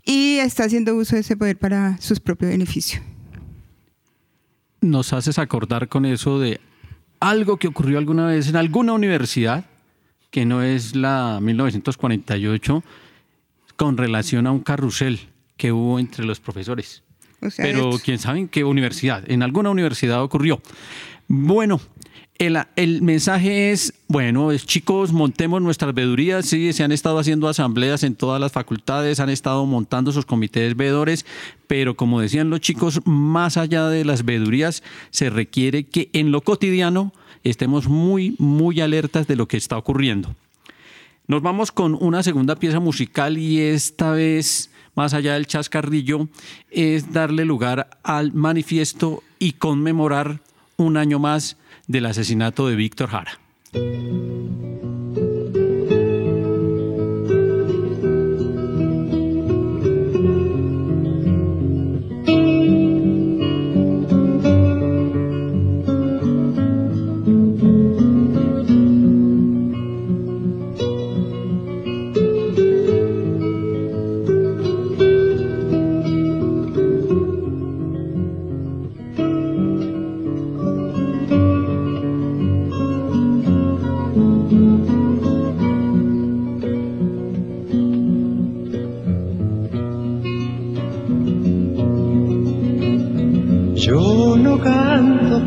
y 0.04 0.38
está 0.38 0.64
haciendo 0.64 0.94
uso 0.94 1.14
de 1.14 1.20
ese 1.20 1.36
poder 1.36 1.56
para 1.58 1.98
sus 1.98 2.20
propios 2.20 2.50
beneficios. 2.50 3.02
Nos 4.80 5.12
haces 5.12 5.38
acordar 5.38 5.88
con 5.88 6.04
eso 6.04 6.40
de 6.40 6.60
algo 7.20 7.56
que 7.56 7.68
ocurrió 7.68 7.98
alguna 7.98 8.26
vez 8.26 8.48
en 8.48 8.56
alguna 8.56 8.94
universidad, 8.94 9.64
que 10.30 10.44
no 10.44 10.62
es 10.62 10.96
la 10.96 11.38
1948, 11.40 12.82
con 13.76 13.96
relación 13.96 14.46
a 14.46 14.50
un 14.50 14.60
carrusel 14.60 15.20
que 15.56 15.70
hubo 15.70 16.00
entre 16.00 16.24
los 16.24 16.40
profesores. 16.40 17.04
Pero 17.56 17.98
quién 18.02 18.18
sabe 18.18 18.40
en 18.40 18.48
qué 18.48 18.64
universidad, 18.64 19.28
en 19.30 19.42
alguna 19.42 19.70
universidad 19.70 20.22
ocurrió. 20.22 20.60
Bueno, 21.28 21.80
el, 22.38 22.58
el, 22.76 23.02
mensaje 23.02 23.70
es, 23.70 23.94
bueno, 24.08 24.50
es, 24.50 24.66
chicos, 24.66 25.12
montemos 25.12 25.62
nuestras 25.62 25.94
vedurías. 25.94 26.46
Sí, 26.46 26.72
se 26.72 26.82
han 26.82 26.90
estado 26.90 27.18
haciendo 27.18 27.48
asambleas 27.48 28.02
en 28.02 28.16
todas 28.16 28.40
las 28.40 28.52
facultades, 28.52 29.20
han 29.20 29.30
estado 29.30 29.64
montando 29.66 30.12
sus 30.12 30.26
comités 30.26 30.76
veedores, 30.76 31.24
pero 31.66 31.94
como 31.94 32.20
decían 32.20 32.50
los 32.50 32.60
chicos, 32.60 33.00
más 33.04 33.56
allá 33.56 33.88
de 33.88 34.04
las 34.04 34.24
vedurías, 34.24 34.82
se 35.10 35.30
requiere 35.30 35.84
que 35.84 36.10
en 36.12 36.32
lo 36.32 36.40
cotidiano 36.40 37.12
estemos 37.44 37.86
muy, 37.86 38.34
muy 38.38 38.80
alertas 38.80 39.26
de 39.26 39.36
lo 39.36 39.46
que 39.46 39.56
está 39.56 39.76
ocurriendo. 39.78 40.34
Nos 41.28 41.42
vamos 41.42 41.70
con 41.70 41.96
una 42.00 42.24
segunda 42.24 42.56
pieza 42.56 42.80
musical 42.80 43.38
y 43.38 43.60
esta 43.60 44.10
vez 44.10 44.71
más 44.94 45.14
allá 45.14 45.34
del 45.34 45.46
chascarrillo, 45.46 46.28
es 46.70 47.12
darle 47.12 47.44
lugar 47.44 47.98
al 48.02 48.32
manifiesto 48.32 49.22
y 49.38 49.52
conmemorar 49.52 50.40
un 50.76 50.96
año 50.96 51.18
más 51.18 51.56
del 51.86 52.06
asesinato 52.06 52.68
de 52.68 52.76
Víctor 52.76 53.10
Jara. 53.10 53.38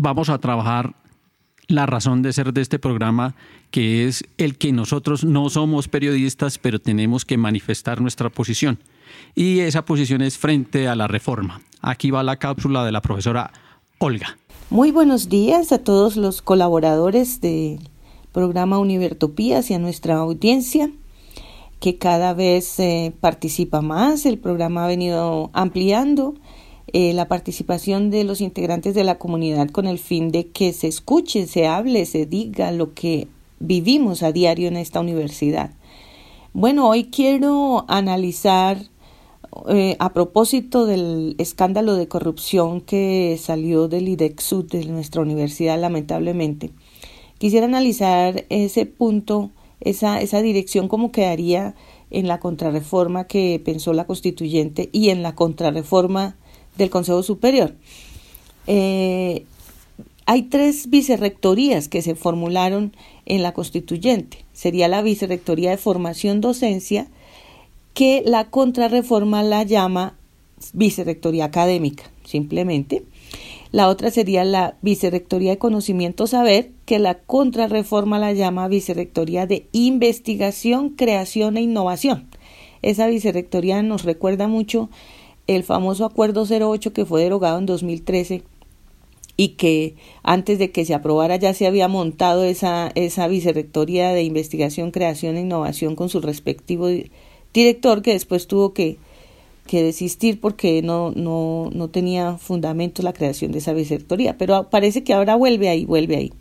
vamos 0.00 0.30
a 0.30 0.38
trabajar 0.38 0.94
la 1.68 1.84
razón 1.84 2.22
de 2.22 2.32
ser 2.32 2.54
de 2.54 2.62
este 2.62 2.78
programa, 2.78 3.34
que 3.70 4.08
es 4.08 4.24
el 4.38 4.56
que 4.56 4.72
nosotros 4.72 5.24
no 5.24 5.50
somos 5.50 5.88
periodistas, 5.88 6.56
pero 6.56 6.80
tenemos 6.80 7.26
que 7.26 7.36
manifestar 7.36 8.00
nuestra 8.00 8.30
posición. 8.30 8.78
Y 9.34 9.60
esa 9.60 9.84
posición 9.84 10.22
es 10.22 10.38
frente 10.38 10.88
a 10.88 10.96
la 10.96 11.06
reforma. 11.06 11.60
Aquí 11.82 12.10
va 12.10 12.22
la 12.22 12.36
cápsula 12.36 12.84
de 12.84 12.92
la 12.92 13.02
profesora 13.02 13.52
Olga. 13.98 14.38
Muy 14.70 14.90
buenos 14.90 15.28
días 15.28 15.70
a 15.70 15.78
todos 15.78 16.16
los 16.16 16.40
colaboradores 16.40 17.42
de 17.42 17.78
programa 18.32 18.78
Univertopías 18.78 19.70
y 19.70 19.74
a 19.74 19.78
nuestra 19.78 20.16
audiencia 20.16 20.90
que 21.78 21.98
cada 21.98 22.32
vez 22.32 22.80
eh, 22.80 23.12
participa 23.20 23.82
más. 23.82 24.24
El 24.24 24.38
programa 24.38 24.84
ha 24.84 24.88
venido 24.88 25.50
ampliando 25.52 26.34
eh, 26.92 27.12
la 27.12 27.28
participación 27.28 28.10
de 28.10 28.24
los 28.24 28.40
integrantes 28.40 28.94
de 28.94 29.04
la 29.04 29.18
comunidad 29.18 29.68
con 29.70 29.86
el 29.86 29.98
fin 29.98 30.30
de 30.30 30.48
que 30.48 30.72
se 30.72 30.88
escuche, 30.88 31.46
se 31.46 31.66
hable, 31.66 32.06
se 32.06 32.26
diga 32.26 32.72
lo 32.72 32.94
que 32.94 33.28
vivimos 33.58 34.22
a 34.22 34.32
diario 34.32 34.68
en 34.68 34.76
esta 34.76 35.00
universidad. 35.00 35.72
Bueno, 36.52 36.88
hoy 36.88 37.04
quiero 37.04 37.84
analizar 37.88 38.78
eh, 39.68 39.96
a 39.98 40.12
propósito 40.12 40.86
del 40.86 41.34
escándalo 41.38 41.94
de 41.94 42.08
corrupción 42.08 42.80
que 42.80 43.38
salió 43.40 43.88
del 43.88 44.08
IDEXUD 44.08 44.70
de 44.70 44.84
nuestra 44.86 45.22
universidad, 45.22 45.80
lamentablemente, 45.80 46.70
quisiera 47.38 47.66
analizar 47.66 48.46
ese 48.48 48.86
punto, 48.86 49.50
esa, 49.80 50.20
esa 50.20 50.42
dirección, 50.42 50.88
cómo 50.88 51.12
quedaría 51.12 51.74
en 52.10 52.26
la 52.26 52.40
contrarreforma 52.40 53.26
que 53.28 53.60
pensó 53.64 53.92
la 53.92 54.06
constituyente 54.06 54.88
y 54.92 55.10
en 55.10 55.22
la 55.22 55.34
contrarreforma 55.34 56.36
del 56.84 56.90
Consejo 56.90 57.22
Superior. 57.22 57.74
Eh, 58.66 59.44
hay 60.26 60.42
tres 60.42 60.90
vicerrectorías 60.90 61.88
que 61.88 62.02
se 62.02 62.14
formularon 62.14 62.94
en 63.26 63.42
la 63.42 63.52
constituyente. 63.52 64.44
Sería 64.52 64.88
la 64.88 65.02
vicerrectoría 65.02 65.70
de 65.70 65.76
formación 65.76 66.40
docencia, 66.40 67.08
que 67.94 68.22
la 68.24 68.50
contrarreforma 68.50 69.42
la 69.42 69.64
llama 69.64 70.14
vicerrectoría 70.72 71.46
académica, 71.46 72.04
simplemente. 72.24 73.02
La 73.72 73.88
otra 73.88 74.10
sería 74.10 74.44
la 74.44 74.76
vicerrectoría 74.82 75.50
de 75.50 75.58
conocimiento 75.58 76.26
saber, 76.26 76.70
que 76.86 76.98
la 76.98 77.14
contrarreforma 77.14 78.18
la 78.18 78.32
llama 78.32 78.68
vicerrectoría 78.68 79.46
de 79.46 79.66
investigación, 79.72 80.90
creación 80.90 81.56
e 81.56 81.62
innovación. 81.62 82.28
Esa 82.82 83.06
vicerrectoría 83.06 83.82
nos 83.82 84.04
recuerda 84.04 84.48
mucho 84.48 84.90
el 85.56 85.64
famoso 85.64 86.04
acuerdo 86.04 86.44
08 86.48 86.92
que 86.92 87.04
fue 87.04 87.22
derogado 87.22 87.58
en 87.58 87.66
2013 87.66 88.42
y 89.36 89.48
que 89.50 89.96
antes 90.22 90.58
de 90.58 90.70
que 90.70 90.84
se 90.84 90.94
aprobara 90.94 91.36
ya 91.36 91.54
se 91.54 91.66
había 91.66 91.88
montado 91.88 92.44
esa, 92.44 92.92
esa 92.94 93.26
vicerrectoría 93.26 94.12
de 94.12 94.22
investigación, 94.22 94.90
creación 94.90 95.36
e 95.36 95.40
innovación 95.40 95.96
con 95.96 96.08
su 96.08 96.20
respectivo 96.20 96.88
director 97.52 98.02
que 98.02 98.12
después 98.12 98.46
tuvo 98.46 98.74
que, 98.74 98.98
que 99.66 99.82
desistir 99.82 100.40
porque 100.40 100.82
no, 100.82 101.10
no, 101.16 101.70
no 101.72 101.88
tenía 101.88 102.38
fundamentos 102.38 103.04
la 103.04 103.12
creación 103.12 103.50
de 103.50 103.58
esa 103.58 103.72
vicerrectoría, 103.72 104.38
pero 104.38 104.70
parece 104.70 105.02
que 105.02 105.14
ahora 105.14 105.34
vuelve 105.36 105.68
ahí, 105.68 105.84
vuelve 105.84 106.16
ahí. 106.16 106.32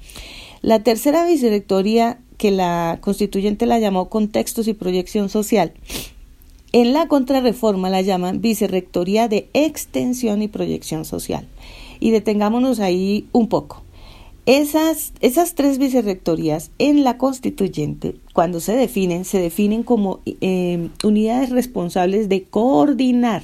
La 0.62 0.84
tercera 0.84 1.26
vicerrectoría 1.26 2.20
que 2.38 2.52
la 2.52 3.00
constituyente 3.02 3.66
la 3.66 3.80
llamó 3.80 4.10
contextos 4.10 4.68
y 4.68 4.74
proyección 4.74 5.30
social, 5.30 5.74
en 6.72 6.94
la 6.94 7.08
contrarreforma 7.08 7.90
la 7.90 8.02
llaman 8.02 8.42
vicerrectoría 8.42 9.28
de 9.28 9.50
extensión 9.54 10.42
y 10.42 10.48
proyección 10.48 11.06
social. 11.06 11.48
Y 12.00 12.12
detengámonos 12.12 12.80
ahí 12.80 13.28
un 13.32 13.48
poco. 13.48 13.84
Esas, 14.46 15.14
esas 15.20 15.54
tres 15.54 15.78
vicerrectorías 15.78 16.72
en 16.80 17.04
la 17.04 17.18
constituyente, 17.18 18.16
cuando 18.34 18.60
se 18.60 18.74
definen, 18.74 19.26
se 19.26 19.40
definen 19.40 19.84
como 19.84 20.22
eh, 20.26 20.90
unidades 21.04 21.52
responsables 21.52 22.30
de 22.30 22.44
coordinar 22.44 23.44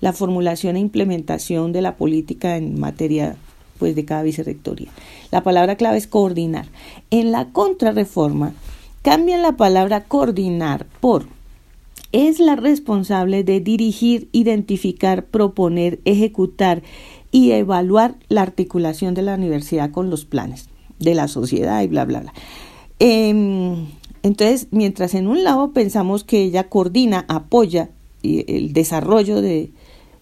la 0.00 0.12
formulación 0.12 0.76
e 0.76 0.80
implementación 0.80 1.72
de 1.72 1.82
la 1.82 1.96
política 1.96 2.56
en 2.56 2.78
materia 2.78 3.36
pues, 3.78 3.96
de 3.96 4.04
cada 4.04 4.22
vicerrectoría. 4.22 4.88
La 5.30 5.42
palabra 5.42 5.76
clave 5.76 5.98
es 5.98 6.06
coordinar. 6.06 6.66
En 7.10 7.32
la 7.32 7.46
contrarreforma 7.46 8.52
cambian 9.02 9.42
la 9.42 9.52
palabra 9.52 10.04
coordinar 10.04 10.86
por 11.00 11.26
es 12.12 12.38
la 12.38 12.56
responsable 12.56 13.44
de 13.44 13.60
dirigir, 13.60 14.28
identificar, 14.32 15.26
proponer, 15.26 16.00
ejecutar 16.04 16.82
y 17.30 17.52
evaluar 17.52 18.16
la 18.28 18.42
articulación 18.42 19.14
de 19.14 19.22
la 19.22 19.34
universidad 19.34 19.90
con 19.90 20.10
los 20.10 20.24
planes 20.24 20.68
de 20.98 21.14
la 21.14 21.28
sociedad 21.28 21.82
y 21.82 21.88
bla, 21.88 22.04
bla, 22.04 22.20
bla. 22.20 22.32
Em, 22.98 23.86
entonces, 24.22 24.68
mientras 24.70 25.14
en 25.14 25.28
un 25.28 25.44
lado 25.44 25.72
pensamos 25.72 26.24
que 26.24 26.42
ella 26.42 26.68
coordina, 26.68 27.24
apoya 27.28 27.90
el 28.22 28.72
desarrollo 28.72 29.40
de, 29.40 29.70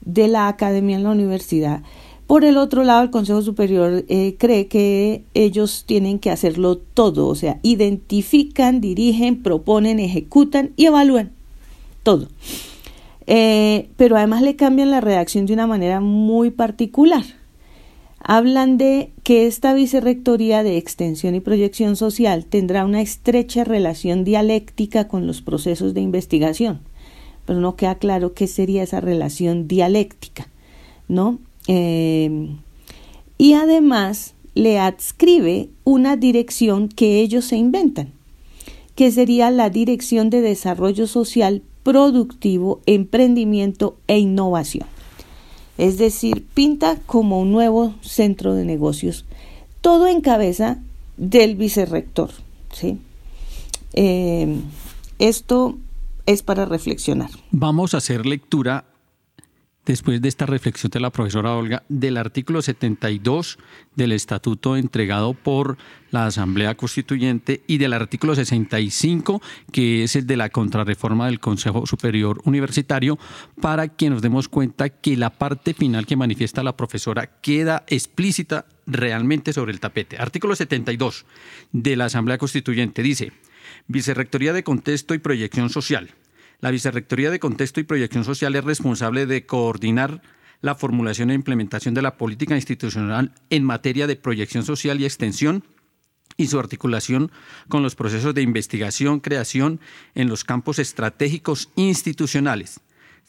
de 0.04 0.28
la 0.28 0.48
academia 0.48 0.96
en 0.96 1.04
la 1.04 1.10
universidad, 1.10 1.82
por 2.26 2.44
el 2.44 2.56
otro 2.56 2.84
lado, 2.84 3.02
el 3.02 3.10
Consejo 3.10 3.42
Superior 3.42 4.04
eh, 4.08 4.36
cree 4.38 4.66
que 4.66 5.24
ellos 5.34 5.84
tienen 5.86 6.18
que 6.18 6.30
hacerlo 6.30 6.78
todo, 6.78 7.28
o 7.28 7.34
sea, 7.34 7.60
identifican, 7.62 8.80
dirigen, 8.80 9.42
proponen, 9.42 10.00
ejecutan 10.00 10.72
y 10.76 10.86
evalúan 10.86 11.33
todo. 12.04 12.28
Eh, 13.26 13.88
pero 13.96 14.16
además 14.16 14.42
le 14.42 14.54
cambian 14.54 14.90
la 14.90 15.00
redacción 15.00 15.46
de 15.46 15.54
una 15.54 15.66
manera 15.66 16.00
muy 16.00 16.50
particular. 16.50 17.24
Hablan 18.20 18.78
de 18.78 19.10
que 19.22 19.46
esta 19.46 19.74
vicerrectoría 19.74 20.62
de 20.62 20.76
extensión 20.78 21.34
y 21.34 21.40
proyección 21.40 21.96
social 21.96 22.46
tendrá 22.46 22.84
una 22.84 23.02
estrecha 23.02 23.64
relación 23.64 24.24
dialéctica 24.24 25.08
con 25.08 25.26
los 25.26 25.42
procesos 25.42 25.92
de 25.92 26.00
investigación, 26.00 26.80
pero 27.44 27.60
no 27.60 27.76
queda 27.76 27.96
claro 27.96 28.32
qué 28.32 28.46
sería 28.46 28.82
esa 28.82 29.00
relación 29.00 29.68
dialéctica, 29.68 30.48
¿no? 31.08 31.38
Eh, 31.66 32.48
y 33.36 33.54
además 33.54 34.34
le 34.54 34.78
adscribe 34.78 35.68
una 35.84 36.16
dirección 36.16 36.88
que 36.88 37.20
ellos 37.20 37.44
se 37.46 37.56
inventan, 37.56 38.12
que 38.94 39.10
sería 39.10 39.50
la 39.50 39.70
Dirección 39.70 40.30
de 40.30 40.40
Desarrollo 40.40 41.06
Social 41.06 41.62
productivo, 41.84 42.80
emprendimiento 42.86 43.96
e 44.08 44.18
innovación. 44.18 44.88
Es 45.78 45.98
decir, 45.98 46.44
pinta 46.54 46.98
como 47.06 47.40
un 47.40 47.52
nuevo 47.52 47.94
centro 48.00 48.54
de 48.54 48.64
negocios, 48.64 49.24
todo 49.80 50.08
en 50.08 50.20
cabeza 50.20 50.78
del 51.16 51.54
vicerrector. 51.54 52.30
¿sí? 52.72 52.98
Eh, 53.92 54.60
esto 55.18 55.76
es 56.26 56.42
para 56.42 56.64
reflexionar. 56.64 57.30
Vamos 57.50 57.94
a 57.94 57.98
hacer 57.98 58.26
lectura 58.26 58.86
después 59.86 60.20
de 60.20 60.28
esta 60.28 60.46
reflexión 60.46 60.90
de 60.90 61.00
la 61.00 61.10
profesora 61.10 61.54
Olga, 61.54 61.82
del 61.88 62.16
artículo 62.16 62.62
72 62.62 63.58
del 63.94 64.12
estatuto 64.12 64.76
entregado 64.76 65.34
por 65.34 65.76
la 66.10 66.26
Asamblea 66.26 66.76
Constituyente 66.76 67.62
y 67.66 67.78
del 67.78 67.92
artículo 67.92 68.34
65, 68.34 69.42
que 69.72 70.04
es 70.04 70.16
el 70.16 70.26
de 70.26 70.36
la 70.36 70.48
contrarreforma 70.48 71.26
del 71.26 71.40
Consejo 71.40 71.86
Superior 71.86 72.40
Universitario, 72.44 73.18
para 73.60 73.88
que 73.88 74.10
nos 74.10 74.22
demos 74.22 74.48
cuenta 74.48 74.88
que 74.88 75.16
la 75.16 75.30
parte 75.30 75.74
final 75.74 76.06
que 76.06 76.16
manifiesta 76.16 76.62
la 76.62 76.76
profesora 76.76 77.26
queda 77.40 77.84
explícita 77.88 78.66
realmente 78.86 79.52
sobre 79.52 79.72
el 79.72 79.80
tapete. 79.80 80.16
Artículo 80.18 80.54
72 80.56 81.26
de 81.72 81.96
la 81.96 82.06
Asamblea 82.06 82.38
Constituyente 82.38 83.02
dice, 83.02 83.32
Vicerrectoría 83.86 84.52
de 84.52 84.62
Contexto 84.62 85.14
y 85.14 85.18
Proyección 85.18 85.70
Social 85.70 86.14
la 86.60 86.70
Vicerrectoría 86.70 87.30
de 87.30 87.40
Contexto 87.40 87.80
y 87.80 87.84
Proyección 87.84 88.24
Social 88.24 88.54
es 88.54 88.64
responsable 88.64 89.26
de 89.26 89.46
coordinar 89.46 90.22
la 90.60 90.74
formulación 90.74 91.30
e 91.30 91.34
implementación 91.34 91.94
de 91.94 92.02
la 92.02 92.16
política 92.16 92.54
institucional 92.54 93.32
en 93.50 93.64
materia 93.64 94.06
de 94.06 94.16
proyección 94.16 94.64
social 94.64 95.00
y 95.00 95.04
extensión 95.04 95.62
y 96.36 96.46
su 96.46 96.58
articulación 96.58 97.30
con 97.68 97.82
los 97.82 97.94
procesos 97.94 98.34
de 98.34 98.42
investigación, 98.42 99.20
creación 99.20 99.78
en 100.14 100.28
los 100.28 100.44
campos 100.44 100.78
estratégicos 100.78 101.70
institucionales. 101.76 102.80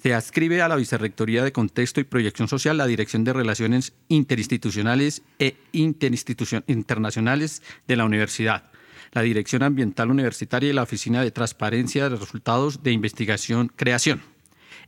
Se 0.02 0.14
adscribe 0.14 0.62
a 0.62 0.68
la 0.68 0.76
Vicerrectoría 0.76 1.44
de 1.44 1.52
Contexto 1.52 2.00
y 2.00 2.04
Proyección 2.06 2.48
Social 2.48 2.78
la 2.78 2.88
Dirección 2.88 3.24
de 3.24 3.34
Relaciones 3.34 3.94
Interinstitucionales 4.08 5.24
e 5.40 5.58
Internacionales 5.74 7.62
de 7.88 7.96
la 7.96 8.06
Universidad 8.06 8.72
la 9.16 9.22
Dirección 9.22 9.64
Ambiental 9.64 10.12
Universitaria 10.12 10.70
y 10.70 10.74
la 10.74 10.84
Oficina 10.84 11.24
de 11.24 11.32
Transparencia 11.32 12.10
de 12.10 12.18
Resultados 12.18 12.84
de 12.84 12.92
Investigación 12.92 13.72
Creación. 13.74 14.22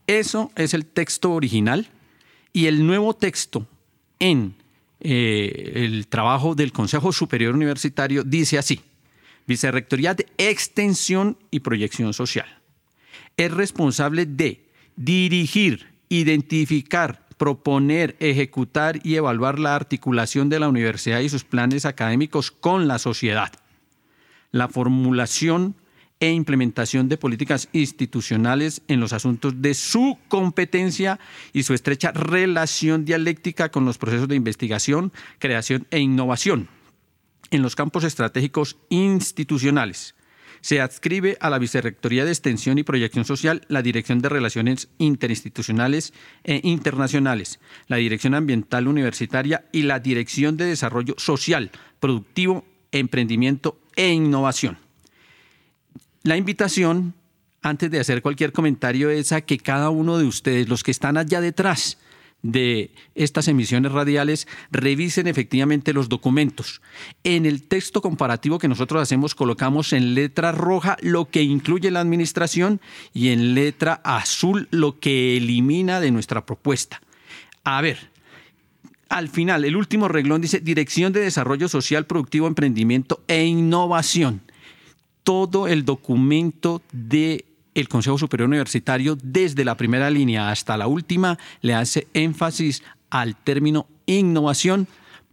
Eso 0.05 0.51
es 0.57 0.73
el 0.73 0.85
texto 0.85 1.31
original 1.31 1.87
y 2.51 2.65
el 2.65 2.85
nuevo 2.85 3.15
texto 3.15 3.65
en 4.19 4.53
eh, 4.99 5.71
el 5.75 6.07
trabajo 6.07 6.55
del 6.55 6.73
Consejo 6.73 7.13
Superior 7.13 7.55
Universitario 7.55 8.23
dice 8.25 8.57
así, 8.57 8.81
Vicerrectoría 9.47 10.13
de 10.13 10.27
Extensión 10.37 11.37
y 11.49 11.61
Proyección 11.61 12.13
Social. 12.13 12.47
Es 13.37 13.49
responsable 13.51 14.25
de 14.25 14.65
dirigir, 14.97 15.87
identificar, 16.09 17.25
proponer, 17.37 18.17
ejecutar 18.19 18.99
y 19.05 19.15
evaluar 19.15 19.57
la 19.57 19.75
articulación 19.75 20.49
de 20.49 20.59
la 20.59 20.67
universidad 20.67 21.21
y 21.21 21.29
sus 21.29 21.45
planes 21.45 21.85
académicos 21.85 22.51
con 22.51 22.89
la 22.89 22.99
sociedad 22.99 23.53
la 24.51 24.67
formulación 24.67 25.75
e 26.19 26.31
implementación 26.31 27.09
de 27.09 27.17
políticas 27.17 27.69
institucionales 27.73 28.81
en 28.87 28.99
los 28.99 29.13
asuntos 29.13 29.61
de 29.61 29.73
su 29.73 30.17
competencia 30.27 31.19
y 31.53 31.63
su 31.63 31.73
estrecha 31.73 32.11
relación 32.11 33.05
dialéctica 33.05 33.69
con 33.69 33.85
los 33.85 33.97
procesos 33.97 34.27
de 34.27 34.35
investigación, 34.35 35.11
creación 35.39 35.85
e 35.91 35.99
innovación 35.99 36.69
en 37.51 37.61
los 37.61 37.75
campos 37.75 38.03
estratégicos 38.03 38.77
institucionales. 38.89 40.15
Se 40.61 40.81
adscribe 40.81 41.37
a 41.39 41.51
la 41.51 41.59
Vicerrectoría 41.59 42.25
de 42.25 42.31
Extensión 42.31 42.79
y 42.79 42.83
Proyección 42.83 43.25
Social 43.25 43.61
la 43.67 43.83
Dirección 43.83 44.19
de 44.19 44.29
Relaciones 44.29 44.89
Interinstitucionales 44.97 46.13
e 46.43 46.61
Internacionales, 46.63 47.59
la 47.87 47.97
Dirección 47.97 48.33
Ambiental 48.33 48.87
Universitaria 48.87 49.65
y 49.71 49.83
la 49.83 49.99
Dirección 49.99 50.57
de 50.57 50.65
Desarrollo 50.65 51.13
Social, 51.17 51.71
Productivo, 51.99 52.65
Emprendimiento 52.91 53.79
e 53.97 54.09
innovación. 54.09 54.77
La 56.23 56.37
invitación 56.37 57.13
antes 57.61 57.91
de 57.91 57.99
hacer 57.99 58.21
cualquier 58.21 58.51
comentario, 58.51 59.09
es 59.09 59.31
a 59.31 59.41
que 59.41 59.57
cada 59.57 59.89
uno 59.89 60.17
de 60.17 60.25
ustedes, 60.25 60.69
los 60.69 60.83
que 60.83 60.91
están 60.91 61.17
allá 61.17 61.41
detrás, 61.41 61.97
de 62.43 62.91
estas 63.15 63.47
emisiones 63.47 63.91
radiales 63.91 64.47
revisen 64.71 65.25
efectivamente 65.25 65.91
los 65.91 66.07
documentos. 66.07 66.81
En 67.23 67.47
el 67.47 67.63
texto 67.63 67.99
comparativo 67.99 68.59
que 68.59 68.67
nosotros 68.67 69.01
hacemos 69.01 69.33
colocamos 69.33 69.91
en 69.91 70.13
letra 70.13 70.51
roja 70.51 70.97
lo 71.01 71.29
que 71.29 71.41
incluye 71.41 71.89
la 71.89 71.99
administración 71.99 72.79
y 73.11 73.29
en 73.29 73.55
letra 73.55 74.01
azul 74.03 74.67
lo 74.69 74.99
que 74.99 75.35
elimina 75.37 75.99
de 75.99 76.11
nuestra 76.11 76.45
propuesta. 76.45 77.01
A 77.63 77.81
ver, 77.81 78.11
al 79.09 79.29
final, 79.29 79.65
el 79.65 79.75
último 79.75 80.07
reglón 80.07 80.41
dice 80.41 80.59
Dirección 80.59 81.13
de 81.13 81.21
Desarrollo 81.21 81.67
Social, 81.67 82.05
Productivo, 82.05 82.47
Emprendimiento 82.47 83.23
e 83.27 83.45
Innovación. 83.45 84.41
Todo 85.23 85.67
el 85.67 85.85
documento 85.85 86.81
de 86.91 87.45
el 87.75 87.89
Consejo 87.89 88.17
Superior 88.17 88.47
Universitario, 88.47 89.17
desde 89.21 89.63
la 89.63 89.77
primera 89.77 90.09
línea 90.09 90.49
hasta 90.49 90.77
la 90.77 90.87
última, 90.87 91.37
le 91.61 91.75
hace 91.75 92.07
énfasis 92.13 92.83
al 93.09 93.35
término 93.35 93.87
innovación, 94.07 94.87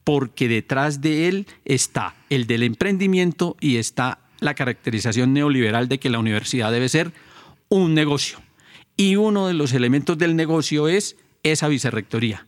porque 0.05 0.47
detrás 0.47 1.01
de 1.01 1.29
él 1.29 1.47
está 1.65 2.15
el 2.29 2.47
del 2.47 2.63
emprendimiento 2.63 3.57
y 3.61 3.77
está 3.77 4.19
la 4.41 4.55
caracterización 4.55 5.33
neoliberal 5.33 5.89
de 5.89 5.99
que 5.99 6.11
la 6.11 6.19
universidad 6.19 6.71
debe 6.71 6.91
ser 6.91 7.13
un 7.71 7.95
negocio. 7.95 8.39
Y 8.97 9.17
uno 9.17 9.47
de 9.49 9.55
los 9.55 9.73
elementos 9.73 10.19
del 10.19 10.37
negocio 10.37 10.89
es 10.89 11.17
esa 11.43 11.69
vicerrectoría 11.69 12.47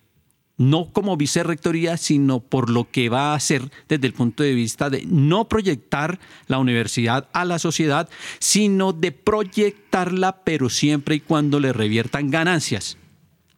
no 0.57 0.93
como 0.93 1.17
vicerrectoría, 1.17 1.97
sino 1.97 2.41
por 2.41 2.71
lo 2.71 2.91
que 2.91 3.09
va 3.09 3.33
a 3.33 3.35
hacer 3.35 3.71
desde 3.89 4.07
el 4.07 4.13
punto 4.13 4.43
de 4.43 4.55
vista 4.55 4.91
de 4.91 5.05
no 5.07 5.49
proyectar 5.49 6.19
la 6.47 6.59
universidad 6.59 7.29
a 7.33 7.45
la 7.45 7.59
sociedad, 7.59 8.09
sino 8.39 8.93
de 8.93 9.13
proyectarla, 9.13 10.43
pero 10.45 10.69
siempre 10.69 11.17
y 11.17 11.21
cuando 11.21 11.61
le 11.61 11.73
reviertan 11.73 12.31
ganancias 12.31 12.97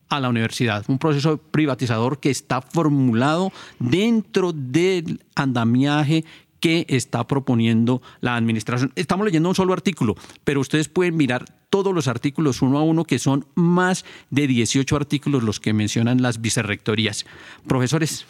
a 0.08 0.20
la 0.20 0.28
universidad. 0.28 0.84
Un 0.88 0.98
proceso 0.98 1.36
privatizador 1.38 2.18
que 2.18 2.30
está 2.30 2.62
formulado 2.62 3.52
dentro 3.78 4.52
del 4.52 5.22
andamiaje 5.34 6.24
que 6.60 6.86
está 6.88 7.26
proponiendo 7.26 8.02
la 8.20 8.36
administración. 8.36 8.92
Estamos 8.96 9.24
leyendo 9.24 9.48
un 9.48 9.54
solo 9.54 9.72
artículo, 9.72 10.16
pero 10.44 10.60
ustedes 10.60 10.88
pueden 10.88 11.16
mirar 11.16 11.44
todos 11.70 11.94
los 11.94 12.08
artículos 12.08 12.62
uno 12.62 12.78
a 12.78 12.82
uno, 12.82 13.04
que 13.04 13.18
son 13.18 13.46
más 13.54 14.04
de 14.30 14.46
18 14.46 14.96
artículos 14.96 15.42
los 15.42 15.60
que 15.60 15.72
mencionan 15.72 16.22
las 16.22 16.40
vicerrectorías. 16.40 17.26
Profesores. 17.66 18.26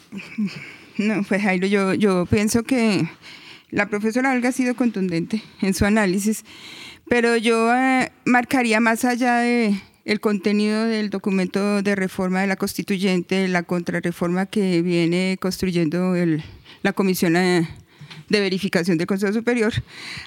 No, 0.99 1.23
pues 1.23 1.43
Jairo, 1.43 1.69
yo, 1.69 1.95
yo 1.95 2.27
pienso 2.27 2.65
que 2.65 3.09
la 3.71 3.89
profesora 3.89 4.33
Olga 4.33 4.49
ha 4.49 4.53
sido 4.53 4.75
contundente 4.75 5.45
en 5.61 5.73
su 5.73 5.85
análisis, 5.85 6.45
pero 7.09 7.37
yo 7.37 7.73
eh, 7.73 8.11
marcaría 8.25 8.81
más 8.81 9.05
allá 9.05 9.37
de 9.37 9.81
el 10.05 10.21
contenido 10.21 10.85
del 10.85 11.11
documento 11.11 11.83
de 11.83 11.95
reforma 11.95 12.41
de 12.41 12.47
la 12.47 12.57
constituyente, 12.57 13.47
la 13.47 13.63
contrarreforma 13.63 14.47
que 14.47 14.81
viene 14.81 15.37
construyendo 15.39 16.17
el, 16.17 16.43
la 16.83 16.95
Comisión 16.95 17.37
eh, 17.37 17.69
de 18.29 18.41
verificación 18.41 18.99
del 18.99 19.07
Consejo 19.07 19.33
Superior, 19.33 19.73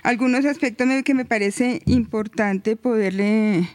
algunos 0.03 0.45
aspectos 0.45 0.87
que 1.03 1.13
me 1.13 1.25
parece 1.25 1.81
importante 1.85 2.75
poderle 2.75 3.67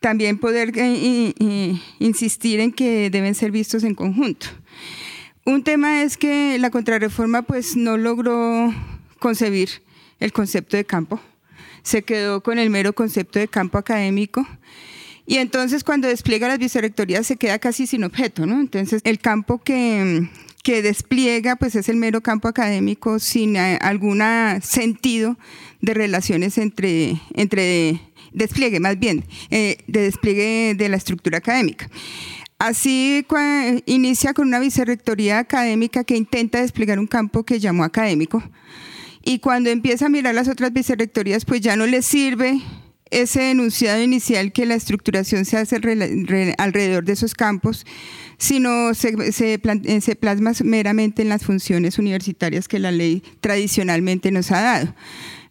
también 0.00 0.36
poder 0.38 0.72
eh, 0.76 1.80
insistir 2.00 2.60
en 2.60 2.72
que 2.72 3.08
deben 3.08 3.34
ser 3.34 3.52
vistos 3.52 3.84
en 3.84 3.94
conjunto. 3.94 4.48
Un 5.44 5.62
tema 5.62 6.02
es 6.02 6.16
que 6.16 6.58
la 6.58 6.70
contrarreforma 6.70 7.42
pues 7.42 7.76
no 7.76 7.96
logró 7.96 8.74
concebir 9.18 9.70
el 10.20 10.32
concepto 10.32 10.76
de 10.76 10.84
campo, 10.84 11.20
se 11.82 12.02
quedó 12.02 12.42
con 12.42 12.58
el 12.58 12.70
mero 12.70 12.92
concepto 12.92 13.38
de 13.38 13.48
campo 13.48 13.78
académico 13.78 14.46
y 15.26 15.38
entonces 15.38 15.84
cuando 15.84 16.08
despliega 16.08 16.48
las 16.48 16.58
vicerrectorías 16.58 17.26
se 17.26 17.36
queda 17.36 17.58
casi 17.58 17.86
sin 17.86 18.04
objeto, 18.04 18.46
¿no? 18.46 18.60
Entonces 18.60 19.00
el 19.04 19.18
campo 19.18 19.58
que, 19.58 20.28
que 20.62 20.80
despliega 20.82 21.56
pues 21.56 21.74
es 21.74 21.88
el 21.88 21.96
mero 21.96 22.20
campo 22.20 22.48
académico 22.48 23.18
sin 23.18 23.56
eh, 23.56 23.78
algún 23.80 24.22
sentido 24.62 25.36
de 25.80 25.94
relaciones 25.94 26.56
entre, 26.58 27.20
entre 27.34 28.00
despliegue 28.32 28.80
más 28.80 28.98
bien, 28.98 29.24
eh, 29.50 29.78
de 29.86 30.02
despliegue 30.02 30.74
de 30.76 30.88
la 30.88 30.96
estructura 30.96 31.38
académica. 31.38 31.90
Así 32.58 33.26
inicia 33.86 34.34
con 34.34 34.46
una 34.46 34.60
vicerrectoría 34.60 35.40
académica 35.40 36.04
que 36.04 36.16
intenta 36.16 36.60
desplegar 36.60 37.00
un 37.00 37.08
campo 37.08 37.42
que 37.42 37.58
llamó 37.58 37.82
académico 37.82 38.40
y 39.24 39.40
cuando 39.40 39.70
empieza 39.70 40.06
a 40.06 40.08
mirar 40.08 40.34
las 40.34 40.48
otras 40.48 40.72
vicerrectorías 40.72 41.44
pues 41.44 41.60
ya 41.60 41.74
no 41.74 41.86
le 41.86 42.02
sirve 42.02 42.60
ese 43.12 43.50
enunciado 43.50 44.02
inicial 44.02 44.52
que 44.52 44.66
la 44.66 44.74
estructuración 44.74 45.44
se 45.44 45.58
hace 45.58 45.76
alrededor 45.76 47.04
de 47.04 47.12
esos 47.12 47.34
campos, 47.34 47.84
sino 48.38 48.94
se, 48.94 49.14
eh, 49.20 50.00
se, 50.00 50.16
plasma 50.16 50.52
meramente 50.64 51.22
en 51.22 51.28
las 51.28 51.44
funciones 51.44 51.98
universitarias 51.98 52.66
que 52.66 52.78
la 52.78 52.90
ley 52.90 53.22
tradicionalmente 53.40 54.32
nos 54.32 54.50
ha 54.50 54.60
dado. 54.62 54.94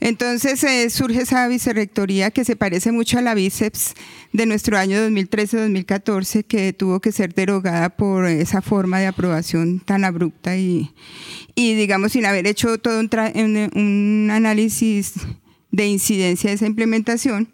Entonces 0.02 0.64
eh, 0.64 0.90
surge 0.90 1.22
esa 1.22 1.48
vicerrectoría 1.48 2.32
que 2.32 2.44
se 2.44 2.56
parece 2.56 2.92
mucho 2.92 3.20
a 3.20 3.22
la 3.22 3.36
bíceps 3.36 3.94
de 4.34 4.48
nuestro 4.48 4.78
año 4.78 4.98
2013-2014, 5.08 6.44
que 6.44 6.74
tuvo 6.74 7.00
que 7.00 7.12
ser 7.12 7.36
derogada 7.36 7.90
por 7.90 8.26
esa 8.26 8.64
forma 8.64 9.00
de 9.00 9.08
aprobación 9.08 9.80
tan 9.80 10.04
abrupta 10.04 10.58
y, 10.58 10.92
y 11.54 11.76
digamos, 11.76 12.14
sin 12.14 12.26
haber 12.26 12.48
hecho 12.48 12.80
todo 12.80 13.00
un, 13.00 13.10
un 13.76 14.30
análisis 14.32 15.14
de 15.72 15.88
incidencia 15.88 16.50
de 16.50 16.56
esa 16.56 16.66
implementación 16.66 17.50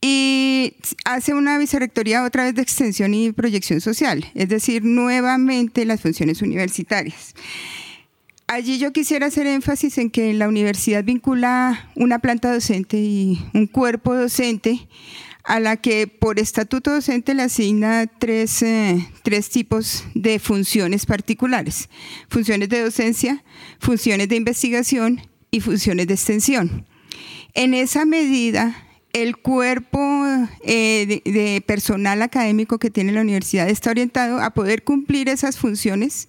y 0.00 0.74
hace 1.04 1.34
una 1.34 1.58
vicerrectoría 1.58 2.24
otra 2.24 2.44
vez 2.44 2.54
de 2.54 2.62
extensión 2.62 3.12
y 3.12 3.32
proyección 3.32 3.80
social, 3.80 4.24
es 4.34 4.48
decir, 4.48 4.82
nuevamente 4.82 5.84
las 5.84 6.00
funciones 6.00 6.40
universitarias. 6.40 7.34
Allí 8.46 8.78
yo 8.78 8.92
quisiera 8.92 9.26
hacer 9.26 9.46
énfasis 9.46 9.98
en 9.98 10.10
que 10.10 10.32
la 10.32 10.48
universidad 10.48 11.04
vincula 11.04 11.90
una 11.94 12.18
planta 12.18 12.52
docente 12.52 12.96
y 12.96 13.40
un 13.54 13.66
cuerpo 13.66 14.14
docente 14.14 14.88
a 15.44 15.60
la 15.60 15.76
que 15.76 16.06
por 16.06 16.40
estatuto 16.40 16.92
docente 16.92 17.34
le 17.34 17.42
asigna 17.42 18.06
tres, 18.06 18.62
eh, 18.62 19.06
tres 19.22 19.50
tipos 19.50 20.04
de 20.14 20.38
funciones 20.38 21.06
particulares. 21.06 21.88
Funciones 22.28 22.68
de 22.70 22.82
docencia, 22.82 23.44
funciones 23.78 24.28
de 24.28 24.36
investigación 24.36 25.20
y 25.50 25.60
funciones 25.60 26.08
de 26.08 26.14
extensión. 26.14 26.86
En 27.54 27.74
esa 27.74 28.04
medida, 28.04 28.86
el 29.12 29.36
cuerpo 29.36 29.98
eh, 30.62 31.20
de, 31.24 31.62
personal 31.66 32.22
académico 32.22 32.78
que 32.78 32.90
tiene 32.90 33.12
la 33.12 33.22
universidad 33.22 33.68
está 33.68 33.90
orientado 33.90 34.40
a 34.40 34.50
poder 34.50 34.84
cumplir 34.84 35.28
esas 35.28 35.56
funciones 35.56 36.28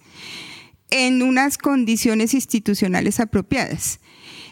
en 0.90 1.22
unas 1.22 1.58
condiciones 1.58 2.34
institucionales 2.34 3.20
apropiadas. 3.20 4.00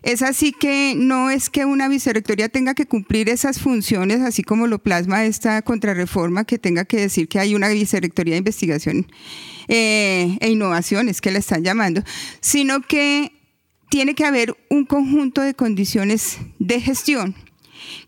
Es 0.03 0.23
así 0.23 0.53
que 0.53 0.95
no 0.97 1.29
es 1.29 1.51
que 1.51 1.67
una 1.67 1.89
vicerrectoría 1.89 2.49
tenga 2.49 2.75
que 2.75 2.87
cumplir 2.87 3.29
esas 3.29 3.61
funciones, 3.61 4.21
así 4.23 4.43
como 4.43 4.67
lo 4.67 4.79
plasma 4.79 5.27
esta 5.27 5.61
contrarreforma, 5.61 6.45
que 6.45 6.59
tenga 6.59 6.87
que 6.87 6.97
decir 6.97 7.29
que 7.29 7.39
hay 7.39 7.55
una 7.55 7.69
vicerrectoría 7.69 8.35
de 8.35 8.39
investigación 8.39 9.07
eh, 9.69 10.39
e 10.41 10.49
innovaciones 10.49 11.21
que 11.21 11.31
la 11.31 11.39
están 11.39 11.63
llamando, 11.63 12.03
sino 12.41 12.81
que 12.81 13.33
tiene 13.91 14.15
que 14.15 14.25
haber 14.25 14.57
un 14.71 14.87
conjunto 14.87 15.43
de 15.43 15.53
condiciones 15.53 16.39
de 16.59 16.81
gestión 16.81 17.35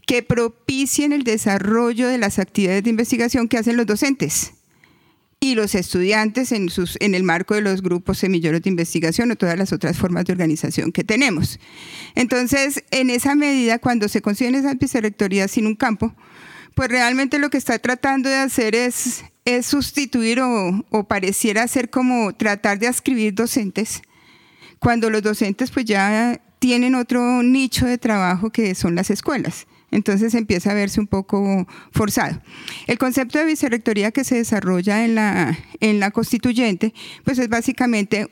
que 0.06 0.22
propicien 0.22 1.12
el 1.12 1.24
desarrollo 1.24 2.08
de 2.08 2.18
las 2.18 2.38
actividades 2.38 2.84
de 2.84 2.90
investigación 2.90 3.48
que 3.48 3.58
hacen 3.58 3.76
los 3.76 3.86
docentes 3.86 4.52
y 5.40 5.56
los 5.56 5.74
estudiantes 5.74 6.52
en, 6.52 6.70
sus, 6.70 6.96
en 7.00 7.16
el 7.16 7.24
marco 7.24 7.56
de 7.56 7.62
los 7.62 7.82
grupos 7.82 8.18
semilleros 8.18 8.62
de 8.62 8.70
investigación 8.70 9.32
o 9.32 9.36
todas 9.36 9.58
las 9.58 9.72
otras 9.72 9.98
formas 9.98 10.24
de 10.24 10.32
organización 10.32 10.92
que 10.92 11.02
tenemos. 11.02 11.58
Entonces, 12.14 12.84
en 12.92 13.10
esa 13.10 13.34
medida, 13.34 13.80
cuando 13.80 14.08
se 14.08 14.22
consiguen 14.22 14.54
esas 14.54 14.78
vicerrectorías 14.78 15.50
sin 15.50 15.66
un 15.66 15.74
campo, 15.74 16.14
pues 16.76 16.90
realmente 16.90 17.40
lo 17.40 17.50
que 17.50 17.58
está 17.58 17.80
tratando 17.80 18.28
de 18.28 18.36
hacer 18.36 18.76
es, 18.76 19.24
es 19.44 19.66
sustituir 19.66 20.40
o, 20.40 20.86
o 20.90 21.04
pareciera 21.08 21.66
ser 21.66 21.90
como 21.90 22.32
tratar 22.34 22.78
de 22.78 22.86
ascribir 22.86 23.34
docentes 23.34 24.02
cuando 24.82 25.10
los 25.10 25.22
docentes 25.22 25.70
pues 25.70 25.86
ya 25.86 26.40
tienen 26.58 26.96
otro 26.96 27.42
nicho 27.44 27.86
de 27.86 27.98
trabajo 27.98 28.50
que 28.50 28.74
son 28.74 28.96
las 28.96 29.10
escuelas. 29.10 29.66
Entonces 29.92 30.34
empieza 30.34 30.72
a 30.72 30.74
verse 30.74 30.98
un 30.98 31.06
poco 31.06 31.68
forzado. 31.92 32.42
El 32.86 32.98
concepto 32.98 33.38
de 33.38 33.44
vicerrectoría 33.44 34.10
que 34.10 34.24
se 34.24 34.36
desarrolla 34.36 35.04
en 35.04 35.14
la, 35.14 35.56
en 35.80 36.00
la 36.00 36.10
constituyente, 36.10 36.94
pues 37.24 37.38
es 37.38 37.48
básicamente 37.48 38.26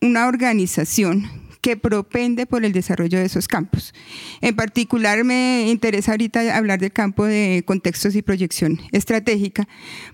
una 0.00 0.26
organización 0.26 1.30
que 1.62 1.78
propende 1.78 2.44
por 2.44 2.66
el 2.66 2.72
desarrollo 2.72 3.18
de 3.18 3.24
esos 3.24 3.48
campos. 3.48 3.94
En 4.42 4.54
particular 4.56 5.24
me 5.24 5.70
interesa 5.70 6.10
ahorita 6.10 6.54
hablar 6.54 6.80
del 6.80 6.92
campo 6.92 7.24
de 7.24 7.62
contextos 7.64 8.14
y 8.14 8.20
proyección 8.20 8.82
estratégica, 8.92 9.66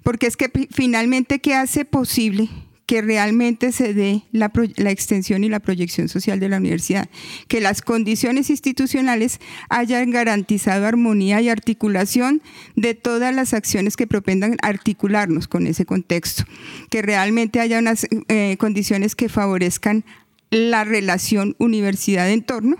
porque 0.05 0.29
es 0.29 0.37
que 0.37 0.69
finalmente, 0.71 1.41
¿qué 1.41 1.57
hace 1.57 1.85
posible 1.85 2.49
que 2.91 3.03
realmente 3.03 3.71
se 3.71 3.95
dé 3.95 4.25
la, 4.33 4.51
extensión 4.91 5.45
y 5.45 5.49
la 5.49 5.61
proyección 5.61 6.09
social 6.09 6.41
de 6.41 6.49
la 6.49 6.57
universidad, 6.57 7.09
que 7.47 7.61
las 7.61 7.83
condiciones 7.83 8.51
institucionales 8.51 9.39
hayan 9.69 10.11
garantizado 10.11 10.87
armonía 10.87 11.41
y 11.41 11.49
articulación 11.49 12.43
de 12.75 12.97
todas 12.97 13.33
las 13.33 13.55
acciones 13.55 13.97
que 13.97 14.09
propendan 14.09 14.57
articularnos 14.61 15.47
con 15.47 15.69
ese 15.69 15.87
contexto, 15.87 16.43
que 16.91 17.01
realmente 17.01 17.61
haya 17.61 17.79
unas 17.79 18.09
eh, 18.27 18.57
condiciones 18.59 19.15
que 19.15 19.29
favorezcan 19.29 20.05
la 20.51 20.83
relación 20.83 21.55
universidad-entorno 21.61 22.77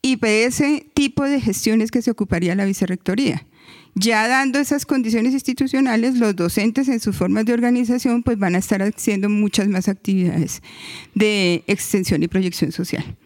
y 0.00 0.14
de 0.14 0.44
ese 0.44 0.86
tipo 0.94 1.24
de 1.24 1.40
gestiones 1.40 1.90
que 1.90 2.02
se 2.02 2.12
ocuparía 2.12 2.54
la 2.54 2.66
vicerrectoría 2.66 3.44
ya 3.94 4.28
dando 4.28 4.58
esas 4.58 4.86
condiciones 4.86 5.32
institucionales, 5.32 6.16
los 6.16 6.36
docentes 6.36 6.88
en 6.88 7.00
sus 7.00 7.16
formas 7.16 7.44
de 7.44 7.52
organización 7.52 8.22
pues 8.22 8.38
van 8.38 8.54
a 8.54 8.58
estar 8.58 8.82
haciendo 8.82 9.28
muchas 9.28 9.68
más 9.68 9.88
actividades 9.88 10.62
de 11.14 11.64
extensión 11.66 12.22
y 12.22 12.28
proyección 12.28 12.72
social. 12.72 13.16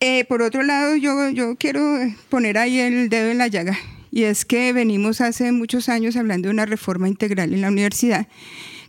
Eh, 0.00 0.24
por 0.26 0.42
otro 0.42 0.62
lado, 0.62 0.96
yo, 0.96 1.28
yo 1.30 1.56
quiero 1.56 1.82
poner 2.28 2.56
ahí 2.56 2.78
el 2.78 3.08
dedo 3.08 3.30
en 3.30 3.38
la 3.38 3.48
llaga, 3.48 3.76
y 4.10 4.22
es 4.24 4.44
que 4.44 4.72
venimos 4.72 5.20
hace 5.20 5.52
muchos 5.52 5.88
años 5.88 6.16
hablando 6.16 6.48
de 6.48 6.54
una 6.54 6.66
reforma 6.66 7.08
integral 7.08 7.52
en 7.52 7.60
la 7.60 7.68
universidad 7.68 8.26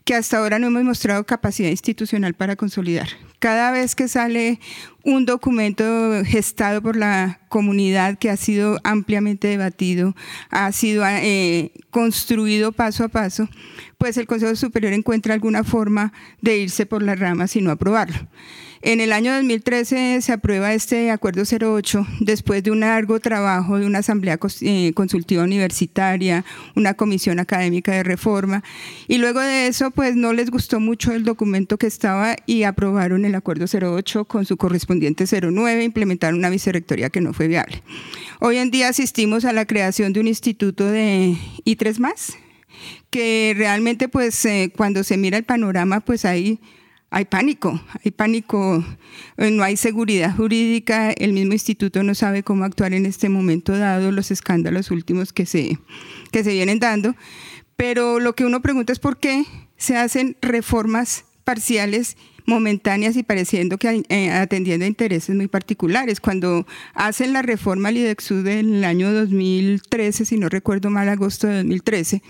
que 0.09 0.15
hasta 0.15 0.39
ahora 0.39 0.57
no 0.57 0.65
hemos 0.65 0.83
mostrado 0.83 1.23
capacidad 1.23 1.69
institucional 1.69 2.33
para 2.33 2.55
consolidar. 2.55 3.09
Cada 3.37 3.69
vez 3.69 3.93
que 3.93 4.07
sale 4.07 4.59
un 5.03 5.27
documento 5.27 5.83
gestado 6.25 6.81
por 6.81 6.95
la 6.95 7.41
comunidad 7.47 8.17
que 8.17 8.31
ha 8.31 8.35
sido 8.35 8.79
ampliamente 8.83 9.47
debatido, 9.47 10.15
ha 10.49 10.71
sido 10.71 11.03
eh, 11.05 11.73
construido 11.91 12.71
paso 12.71 13.03
a 13.03 13.09
paso, 13.09 13.47
pues 13.99 14.17
el 14.17 14.25
Consejo 14.25 14.55
Superior 14.55 14.93
encuentra 14.93 15.35
alguna 15.35 15.63
forma 15.63 16.11
de 16.41 16.57
irse 16.57 16.87
por 16.87 17.03
las 17.03 17.19
ramas 17.19 17.55
y 17.55 17.61
no 17.61 17.69
aprobarlo. 17.69 18.27
En 18.81 19.01
el 19.01 19.11
año 19.11 19.33
2013 19.35 20.21
se 20.21 20.31
aprueba 20.31 20.73
este 20.73 21.11
acuerdo 21.11 21.43
08 21.43 22.07
después 22.21 22.63
de 22.63 22.71
un 22.71 22.79
largo 22.79 23.19
trabajo 23.19 23.77
de 23.77 23.85
una 23.85 23.99
asamblea 23.99 24.39
eh, 24.61 24.93
consultiva 24.93 25.43
universitaria, 25.43 26.45
una 26.77 26.93
comisión 26.93 27.39
académica 27.39 27.91
de 27.91 28.03
reforma 28.03 28.63
y 29.09 29.17
luego 29.17 29.41
de 29.41 29.67
eso 29.67 29.91
pues 29.91 30.15
no 30.15 30.31
les 30.31 30.49
gustó 30.49 30.79
mucho 30.79 31.11
el 31.11 31.25
documento 31.25 31.77
que 31.77 31.87
estaba 31.87 32.37
y 32.45 32.63
aprobaron 32.63 33.25
el 33.25 33.35
acuerdo 33.35 33.65
08 33.65 34.23
con 34.23 34.45
su 34.45 34.55
correspondiente 34.55 35.25
09, 35.25 35.83
implementaron 35.83 36.39
una 36.39 36.49
vicerrectoría 36.49 37.09
que 37.09 37.19
no 37.19 37.33
fue 37.33 37.49
viable. 37.49 37.83
Hoy 38.39 38.57
en 38.57 38.71
día 38.71 38.87
asistimos 38.87 39.43
a 39.43 39.51
la 39.51 39.65
creación 39.65 40.13
de 40.13 40.21
un 40.21 40.27
instituto 40.29 40.85
de 40.85 41.35
I3 41.65 41.99
más 41.99 42.37
que 43.09 43.53
realmente 43.57 44.07
pues 44.07 44.45
eh, 44.45 44.71
cuando 44.73 45.03
se 45.03 45.17
mira 45.17 45.37
el 45.37 45.43
panorama 45.43 45.99
pues 45.99 46.23
hay 46.23 46.61
hay 47.11 47.25
pánico, 47.25 47.81
hay 48.03 48.11
pánico, 48.11 48.83
eh, 49.37 49.51
no 49.51 49.63
hay 49.63 49.77
seguridad 49.77 50.35
jurídica, 50.35 51.11
el 51.11 51.33
mismo 51.33 51.53
instituto 51.53 52.03
no 52.03 52.13
sabe 52.13 52.43
cómo 52.43 52.65
actuar 52.65 52.93
en 52.93 53.05
este 53.05 53.29
momento 53.29 53.77
dado 53.77 54.11
los 54.11 54.31
escándalos 54.31 54.91
últimos 54.91 55.33
que 55.33 55.45
se, 55.45 55.79
que 56.31 56.43
se 56.43 56.53
vienen 56.53 56.79
dando, 56.79 57.15
pero 57.75 58.19
lo 58.19 58.35
que 58.35 58.45
uno 58.45 58.61
pregunta 58.61 58.93
es 58.93 58.99
por 58.99 59.17
qué 59.17 59.45
se 59.77 59.97
hacen 59.97 60.37
reformas 60.41 61.25
parciales 61.43 62.15
momentáneas 62.45 63.15
y 63.15 63.23
pareciendo 63.23 63.77
que 63.77 64.03
eh, 64.09 64.31
atendiendo 64.31 64.83
a 64.83 64.87
intereses 64.87 65.35
muy 65.35 65.47
particulares. 65.47 66.19
Cuando 66.19 66.67
hacen 66.93 67.31
la 67.31 67.41
reforma 67.41 67.89
al 67.89 67.97
IDEXU 67.97 68.43
del 68.43 68.83
año 68.83 69.13
2013, 69.13 70.25
si 70.25 70.37
no 70.37 70.49
recuerdo 70.49 70.89
mal, 70.89 71.07
agosto 71.07 71.47
de 71.47 71.57
2013, 71.57 72.21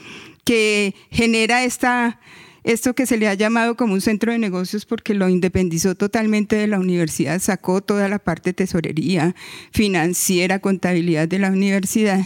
que 0.44 0.94
genera 1.10 1.64
esta 1.64 2.20
esto 2.72 2.94
que 2.94 3.08
se 3.08 3.18
le 3.18 3.28
ha 3.28 3.34
llamado 3.34 3.76
como 3.76 3.96
un 3.96 4.02
centro 4.02 4.32
de 4.32 4.38
negocios 4.38 4.86
porque 4.86 5.16
lo 5.16 5.28
independizó 5.28 5.96
totalmente 5.96 6.56
de 6.56 6.68
la 6.68 6.80
universidad, 6.80 7.40
sacó 7.42 7.82
toda 7.82 8.08
la 8.08 8.20
parte 8.20 8.52
de 8.52 8.54
tesorería, 8.54 9.36
financiera, 9.72 10.60
contabilidad 10.60 11.28
de 11.28 11.40
la 11.40 11.50
universidad. 11.50 12.24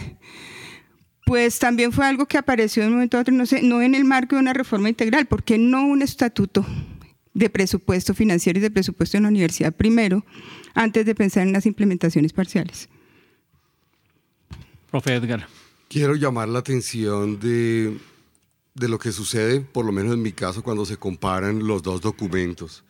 Pues 1.24 1.58
también 1.58 1.92
fue 1.92 2.04
algo 2.04 2.26
que 2.26 2.36
apareció 2.36 2.82
de 2.82 2.88
un 2.88 2.94
momento 2.94 3.16
a 3.16 3.22
otro, 3.22 3.32
no, 3.32 3.46
sé, 3.46 3.62
no 3.62 3.80
en 3.80 3.94
el 3.94 4.04
marco 4.04 4.36
de 4.36 4.42
una 4.42 4.52
reforma 4.52 4.90
integral, 4.90 5.24
porque 5.24 5.56
no 5.56 5.86
un 5.86 6.02
estatuto 6.02 6.66
de 7.32 7.48
presupuesto 7.48 8.12
financiero 8.12 8.58
y 8.58 8.62
de 8.62 8.70
presupuesto 8.70 9.16
en 9.16 9.22
la 9.22 9.30
universidad 9.30 9.72
primero, 9.72 10.26
antes 10.74 11.06
de 11.06 11.14
pensar 11.14 11.44
en 11.44 11.54
las 11.54 11.64
implementaciones 11.64 12.34
parciales. 12.34 12.90
Profe 14.90 15.14
Edgar. 15.14 15.48
Quiero 15.88 16.16
llamar 16.16 16.48
la 16.48 16.58
atención 16.58 17.40
de 17.40 17.96
de 18.74 18.88
lo 18.88 18.98
que 18.98 19.12
sucede, 19.12 19.60
por 19.60 19.84
lo 19.84 19.92
menos 19.92 20.14
en 20.14 20.22
mi 20.22 20.32
caso, 20.32 20.62
cuando 20.62 20.84
se 20.84 20.96
comparan 20.96 21.66
los 21.66 21.82
dos 21.82 22.00
documentos. 22.00 22.84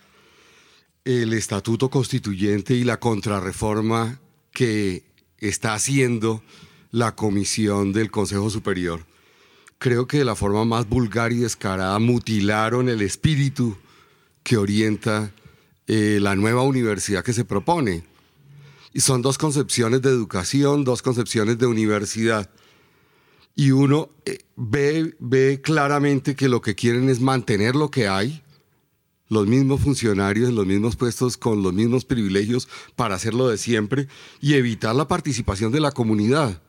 El 1.05 1.35
estatuto 1.35 1.91
constituyente 1.91 2.75
y 2.75 2.85
la 2.85 2.99
contrarreforma 2.99 4.19
que 4.51 5.05
está 5.39 5.75
haciendo 5.75 6.43
la 6.91 7.15
comisión 7.15 7.93
del 7.93 8.11
Consejo 8.11 8.49
Superior. 8.49 9.05
Creo 9.79 10.07
que 10.07 10.19
de 10.19 10.25
la 10.25 10.35
forma 10.35 10.65
más 10.65 10.89
vulgar 10.89 11.33
y 11.33 11.41
descarada 11.41 11.99
mutilaron 11.99 12.89
el 12.89 13.03
espíritu 13.03 13.77
que 14.43 14.57
orienta 14.57 15.33
eh, 15.87 16.19
la 16.23 16.37
nueva 16.37 16.63
universidad 16.63 17.23
que 17.23 17.35
se 17.35 17.45
propone. 17.45 18.05
Y 18.95 19.01
son 19.01 19.21
dos 19.21 19.37
concepciones 19.37 20.01
de 20.01 20.09
educación, 20.09 20.85
dos 20.85 21.03
concepciones 21.03 21.59
de 21.59 21.67
universidad 21.67 22.49
y 23.57 23.71
uno 23.71 24.11
eh, 24.25 24.39
ve, 24.57 25.15
ve 25.19 25.61
claramente 25.63 26.35
que 26.35 26.49
lo 26.49 26.61
que 26.61 26.75
quieren 26.75 27.09
es 27.09 27.21
mantener 27.21 27.77
lo 27.77 27.91
que 27.91 28.09
hay, 28.09 28.43
los 29.29 29.47
mismos 29.47 29.81
funcionarios 29.81 30.49
en 30.49 30.55
los 30.55 30.67
mismos 30.67 30.97
puestos 30.97 31.37
con 31.37 31.63
los 31.63 31.73
mismos 31.73 32.05
privilegios 32.05 32.69
para 32.97 33.15
hacerlo 33.15 33.49
de 33.49 33.59
siempre 33.59 34.09
y 34.41 34.55
evitar 34.55 34.95
la 34.95 35.09
participación 35.09 35.73
de 35.73 35.81
la 35.81 35.93
comunidad. 35.93 36.61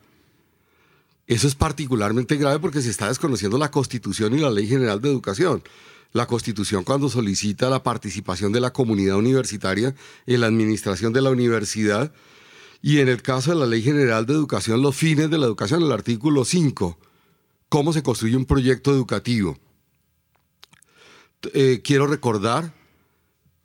Eso 1.27 1.47
es 1.47 1.55
particularmente 1.55 2.35
grave 2.37 2.59
porque 2.59 2.81
se 2.81 2.91
está 2.91 3.07
desconociendo 3.07 3.57
la 3.57 3.71
Constitución 3.71 4.35
y 4.35 4.41
la 4.41 4.51
Ley 4.51 4.67
General 4.67 5.01
de 5.01 5.09
Educación. 5.09 5.63
La 6.13 6.27
Constitución 6.27 6.83
cuando 6.83 7.09
solicita 7.09 7.69
la 7.69 7.83
participación 7.83 8.51
de 8.51 8.61
la 8.61 8.71
comunidad 8.71 9.17
universitaria 9.17 9.95
en 10.27 10.41
la 10.41 10.47
administración 10.47 11.13
de 11.13 11.21
la 11.21 11.31
universidad 11.31 12.13
y 12.85 12.99
en 12.99 13.09
el 13.09 13.23
caso 13.23 13.49
de 13.49 13.57
la 13.57 13.65
Ley 13.65 13.81
General 13.81 14.27
de 14.27 14.33
Educación, 14.33 14.83
los 14.83 14.95
fines 14.95 15.31
de 15.31 15.39
la 15.39 15.47
educación, 15.47 15.81
el 15.81 15.91
artículo 15.91 16.45
5, 16.45 16.99
cómo 17.67 17.91
se 17.93 18.03
construye 18.03 18.37
un 18.37 18.45
proyecto 18.45 18.91
educativo. 18.91 19.57
Eh, 21.55 21.81
quiero 21.83 22.05
recordar, 22.05 22.75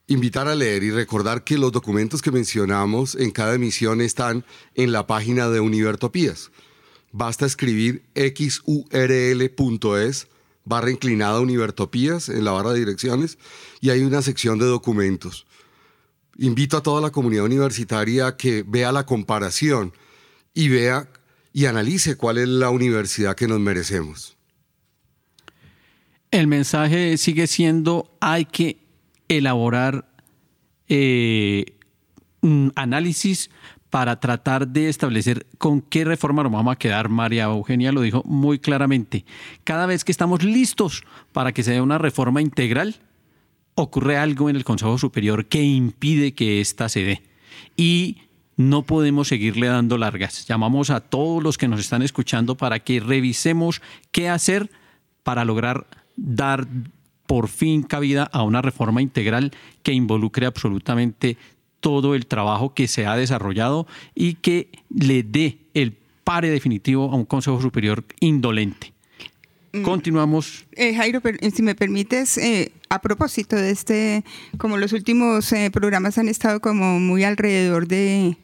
invitar 0.07 0.49
a 0.49 0.55
leer 0.55 0.85
y 0.85 0.91
recordar 0.91 1.45
que 1.45 1.59
los 1.59 1.71
documentos 1.71 2.23
que 2.23 2.33
mencionamos 2.33 3.15
en 3.15 3.31
cada 3.31 3.57
emisión 3.57 4.01
están 4.01 4.47
en 4.75 4.91
la 4.91 5.07
página 5.07 5.51
de 5.51 5.61
Univertopías. 5.61 6.51
Basta 7.13 7.45
escribir 7.45 8.03
xurl.es 8.15 8.69
barra 10.65 10.91
inclinada 10.91 11.41
Univertopías 11.41 12.31
en 12.31 12.47
la 12.47 12.53
barra 12.53 12.73
de 12.73 12.79
direcciones 12.79 13.37
y 13.83 13.91
hay 13.91 14.01
una 14.01 14.23
sección 14.23 14.59
de 14.59 14.65
documentos 14.65 15.45
invito 16.41 16.79
a 16.79 16.83
toda 16.83 17.03
la 17.03 17.11
comunidad 17.11 17.45
universitaria 17.45 18.27
a 18.27 18.37
que 18.37 18.65
vea 18.67 18.93
la 18.93 19.05
comparación 19.05 19.93
y 20.55 20.69
vea 20.69 21.09
y 21.53 21.67
analice 21.67 22.17
cuál 22.17 22.39
es 22.39 22.49
la 22.49 22.71
universidad 22.71 23.37
que 23.37 23.47
nos 23.47 23.61
merecemos. 23.61 24.37
El 26.31 26.47
mensaje 26.47 27.19
sigue 27.19 27.47
siendo 27.47 28.17
hay 28.21 28.47
que 28.47 28.79
elaborar 29.29 30.09
eh, 30.89 31.77
un 32.41 32.73
análisis 32.75 33.51
para 33.91 34.19
tratar 34.19 34.69
de 34.69 34.89
establecer 34.89 35.47
con 35.59 35.83
qué 35.83 36.05
reforma 36.05 36.43
nos 36.43 36.53
vamos 36.53 36.73
a 36.73 36.79
quedar. 36.79 37.09
María 37.11 37.45
Eugenia 37.45 37.93
lo 37.93 38.01
dijo 38.01 38.23
muy 38.25 38.61
claramente. 38.61 39.27
Cada 39.65 39.85
vez 39.85 40.05
que 40.05 40.13
estamos 40.13 40.43
listos 40.43 41.03
para 41.33 41.53
que 41.53 41.65
se 41.65 41.73
dé 41.73 41.81
una 41.81 41.99
reforma 41.99 42.41
integral, 42.41 42.97
ocurre 43.83 44.17
algo 44.17 44.51
en 44.51 44.57
el 44.57 44.65
Consejo 44.65 44.99
Superior 44.99 45.47
que 45.47 45.63
impide 45.63 46.33
que 46.33 46.61
ésta 46.61 46.89
se 46.89 47.03
dé. 47.05 47.23
Y 47.77 48.19
no 48.57 48.83
podemos 48.83 49.29
seguirle 49.29 49.69
dando 49.69 49.97
largas. 49.99 50.47
Llamamos 50.47 50.91
a 50.91 51.01
todos 51.01 51.43
los 51.43 51.57
que 51.57 51.69
nos 51.69 51.81
están 51.81 52.03
escuchando 52.03 52.57
para 52.57 52.81
que 52.81 53.01
revisemos 53.01 53.81
qué 54.13 54.29
hacer 54.29 54.71
para 55.23 55.45
lograr 55.45 55.87
dar 56.17 56.67
por 57.27 57.49
fin 57.49 57.83
cabida 57.83 58.25
a 58.25 58.43
una 58.43 58.61
reforma 58.61 59.01
integral 59.01 59.53
que 59.83 59.93
involucre 59.93 60.47
absolutamente 60.47 61.37
todo 61.81 62.15
el 62.15 62.27
trabajo 62.27 62.75
que 62.75 62.89
se 62.89 63.07
ha 63.07 63.17
desarrollado 63.17 63.87
y 64.15 64.35
que 64.35 64.71
le 64.91 65.23
dé 65.23 65.59
el 65.73 65.97
pare 66.25 66.51
definitivo 66.51 67.11
a 67.11 67.15
un 67.15 67.25
Consejo 67.25 67.61
Superior 67.61 68.05
indolente. 68.21 68.93
Mm. 69.73 69.83
Continuamos. 69.83 70.67
Eh, 70.73 70.95
Jairo, 70.95 71.21
eh, 71.25 71.51
si 71.51 71.63
me 71.63 71.75
permites, 71.75 72.39
eh, 72.39 72.73
a 72.89 73.01
propósito 73.01 73.57
de 73.57 73.71
este, 73.71 74.25
como 74.59 74.77
los 74.77 74.93
últimos 74.93 75.53
programas 75.73 76.19
han 76.19 76.29
estado 76.29 76.61
como 76.61 76.99
muy 76.99 77.23
alrededor 77.23 77.87
de, 77.87 78.37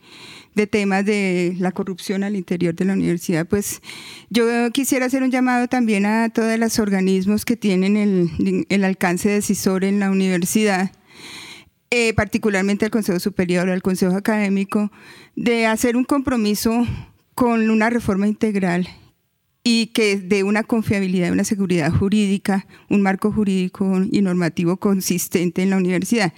de 0.57 0.67
temas 0.67 1.05
de 1.05 1.55
la 1.59 1.71
corrupción 1.71 2.25
al 2.25 2.35
interior 2.35 2.75
de 2.75 2.87
la 2.87 2.95
universidad, 2.95 3.47
pues 3.47 3.83
yo 4.31 4.47
quisiera 4.73 5.07
hacer 5.07 5.23
un 5.23 5.31
llamado 5.31 5.69
también 5.69 6.07
a 6.07 6.31
todos 6.31 6.59
los 6.59 6.79
organismos 6.79 7.45
que 7.45 7.57
tienen 7.57 7.97
el, 7.97 8.67
el 8.69 8.85
alcance 8.85 9.29
decisor 9.29 9.85
en 9.85 10.01
la 10.01 10.11
universidad, 10.11 10.93
eh, 11.91 12.15
particularmente 12.15 12.87
al 12.87 12.91
Consejo 12.91 13.21
Superior, 13.21 13.69
al 13.69 13.83
Consejo 13.83 14.17
Académico, 14.17 14.91
de 15.35 15.67
hacer 15.67 15.95
un 15.97 16.05
compromiso 16.05 16.87
con 17.35 17.69
una 17.69 17.91
reforma 17.91 18.27
integral 18.27 18.89
y 19.69 19.89
que 19.89 20.17
dé 20.17 20.45
una 20.45 20.63
confiabilidad, 20.63 21.33
una 21.33 21.43
seguridad 21.43 21.93
jurídica, 21.93 22.69
un 22.89 23.03
marco 23.03 23.33
jurídico 23.33 24.01
y 24.13 24.23
normativo 24.23 24.77
consistente 24.77 25.61
en 25.61 25.71
la 25.71 25.77
universidad. 25.77 26.33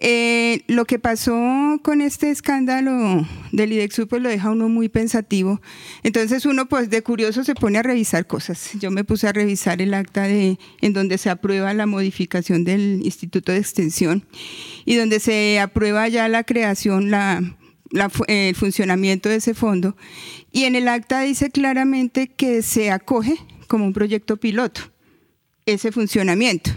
Eh, 0.00 0.62
lo 0.66 0.84
que 0.84 0.98
pasó 0.98 1.80
con 1.84 2.00
este 2.00 2.30
escándalo 2.30 3.24
del 3.52 3.72
IDEXU 3.72 4.08
pues 4.08 4.22
lo 4.22 4.28
deja 4.28 4.50
uno 4.50 4.68
muy 4.68 4.88
pensativo. 4.88 5.60
Entonces 6.02 6.46
uno 6.46 6.68
pues 6.68 6.90
de 6.90 7.00
curioso 7.02 7.44
se 7.44 7.54
pone 7.54 7.78
a 7.78 7.84
revisar 7.84 8.26
cosas. 8.26 8.70
Yo 8.80 8.90
me 8.90 9.04
puse 9.04 9.28
a 9.28 9.32
revisar 9.32 9.80
el 9.80 9.94
acta 9.94 10.24
de, 10.24 10.58
en 10.80 10.92
donde 10.92 11.16
se 11.18 11.30
aprueba 11.30 11.72
la 11.74 11.86
modificación 11.86 12.64
del 12.64 13.02
Instituto 13.04 13.52
de 13.52 13.58
Extensión 13.58 14.26
y 14.84 14.96
donde 14.96 15.20
se 15.20 15.60
aprueba 15.60 16.08
ya 16.08 16.26
la 16.26 16.42
creación, 16.42 17.12
la, 17.12 17.40
el 18.26 18.54
funcionamiento 18.54 19.28
de 19.28 19.36
ese 19.36 19.54
fondo. 19.54 19.96
Y 20.52 20.64
en 20.64 20.76
el 20.76 20.88
acta 20.88 21.20
dice 21.20 21.50
claramente 21.50 22.28
que 22.28 22.62
se 22.62 22.90
acoge 22.90 23.36
como 23.66 23.84
un 23.84 23.92
proyecto 23.92 24.36
piloto 24.36 24.80
ese 25.66 25.92
funcionamiento. 25.92 26.70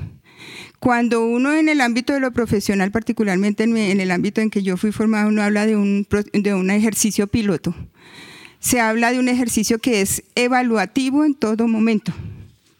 Cuando 0.80 1.24
uno 1.24 1.54
en 1.54 1.70
el 1.70 1.80
ámbito 1.80 2.14
de 2.14 2.20
lo 2.20 2.32
profesional, 2.32 2.92
particularmente 2.92 3.64
en, 3.64 3.78
el 3.78 4.12
ámbito 4.12 4.42
en 4.42 4.50
que 4.50 4.64
yo 4.64 4.78
fui 4.78 4.92
formado, 4.92 5.30
uno 5.30 5.44
habla 5.44 5.66
de 5.66 5.76
un, 5.76 6.08
de 6.34 6.54
un 6.54 6.72
ejercicio 6.72 7.28
piloto. 7.28 7.76
Se 8.60 8.80
habla 8.80 9.12
de 9.12 9.20
un 9.20 9.30
ejercicio 9.30 9.80
que 9.80 10.02
es 10.02 10.24
evaluativo 10.36 11.24
en 11.24 11.36
todo 11.36 11.68
momento 11.68 12.14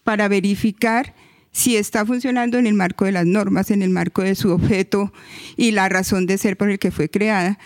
para 0.04 0.28
verificar 0.28 1.14
si 1.52 1.76
está 1.76 2.04
funcionando 2.04 2.58
en 2.58 2.66
el 2.66 2.74
marco 2.74 3.04
de 3.04 3.12
las 3.12 3.26
normas, 3.26 3.70
en 3.70 3.82
el 3.82 3.90
marco 3.90 4.22
de 4.22 4.34
su 4.34 4.50
objeto 4.50 5.12
y 5.56 5.70
la 5.70 5.88
razón 5.88 6.26
de 6.26 6.38
ser 6.38 6.56
por 6.56 6.70
el 6.70 6.78
que 6.78 6.90
fue 6.90 7.08
creada. 7.08 7.58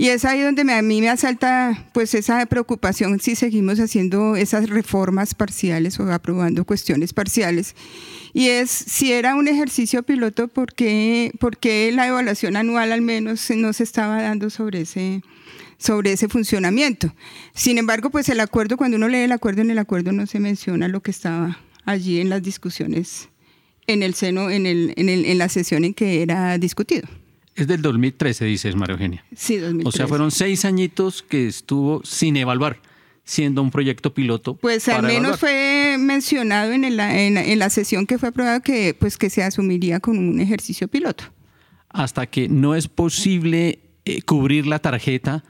Y 0.00 0.10
es 0.10 0.24
ahí 0.24 0.42
donde 0.42 0.62
a 0.72 0.80
mí 0.80 1.00
me 1.00 1.08
asalta 1.08 1.88
pues 1.92 2.14
esa 2.14 2.46
preocupación 2.46 3.18
si 3.18 3.34
seguimos 3.34 3.80
haciendo 3.80 4.36
esas 4.36 4.70
reformas 4.70 5.34
parciales 5.34 5.98
o 5.98 6.12
aprobando 6.12 6.64
cuestiones 6.64 7.12
parciales 7.12 7.74
y 8.32 8.46
es 8.46 8.70
si 8.70 9.12
era 9.12 9.34
un 9.34 9.48
ejercicio 9.48 10.04
piloto, 10.04 10.46
¿por 10.46 10.72
qué, 10.72 11.32
la 11.92 12.06
evaluación 12.06 12.54
anual 12.54 12.92
al 12.92 13.02
menos 13.02 13.50
no 13.50 13.72
se 13.72 13.82
estaba 13.82 14.22
dando 14.22 14.50
sobre 14.50 14.82
ese, 14.82 15.20
sobre 15.78 16.12
ese 16.12 16.28
funcionamiento? 16.28 17.12
Sin 17.52 17.76
embargo, 17.76 18.10
pues 18.10 18.28
el 18.28 18.38
acuerdo, 18.38 18.76
cuando 18.76 18.98
uno 18.98 19.08
lee 19.08 19.24
el 19.24 19.32
acuerdo, 19.32 19.62
en 19.62 19.72
el 19.72 19.78
acuerdo 19.78 20.12
no 20.12 20.26
se 20.26 20.38
menciona 20.38 20.86
lo 20.86 21.00
que 21.00 21.10
estaba 21.10 21.58
allí 21.86 22.20
en 22.20 22.30
las 22.30 22.44
discusiones 22.44 23.30
en 23.88 24.04
el 24.04 24.14
seno, 24.14 24.48
en, 24.48 24.64
el, 24.64 24.94
en, 24.96 25.08
el, 25.08 25.24
en 25.24 25.38
la 25.38 25.48
sesión 25.48 25.84
en 25.84 25.92
que 25.92 26.22
era 26.22 26.56
discutido. 26.56 27.08
Es 27.58 27.66
del 27.66 27.82
2013, 27.82 28.44
dices, 28.44 28.76
María 28.76 28.92
Eugenia. 28.92 29.24
Sí, 29.34 29.56
2013. 29.56 29.88
O 29.88 29.90
sea, 29.90 30.06
fueron 30.06 30.30
seis 30.30 30.64
añitos 30.64 31.24
que 31.24 31.48
estuvo 31.48 32.00
sin 32.04 32.36
evaluar 32.36 32.80
siendo 33.24 33.62
un 33.62 33.72
proyecto 33.72 34.14
piloto. 34.14 34.54
Pues 34.54 34.88
al 34.88 35.02
menos 35.02 35.40
fue 35.40 35.96
mencionado 35.98 36.70
en, 36.70 36.84
en, 36.84 37.58
la 37.58 37.68
sesión 37.68 38.06
que 38.06 38.16
fue 38.16 38.28
aprobada 38.28 38.60
que, 38.60 38.94
pues, 38.94 39.18
que 39.18 39.28
se 39.28 39.42
asumiría 39.42 39.98
con 39.98 40.18
un 40.18 40.40
ejercicio 40.40 40.86
piloto. 40.86 41.24
Hasta 41.88 42.26
que 42.26 42.48
no 42.48 42.76
es 42.76 42.86
posible 42.86 43.80
eh, 44.04 44.22
cubrir 44.22 44.68
la 44.68 44.78
tarjeta 44.78 45.42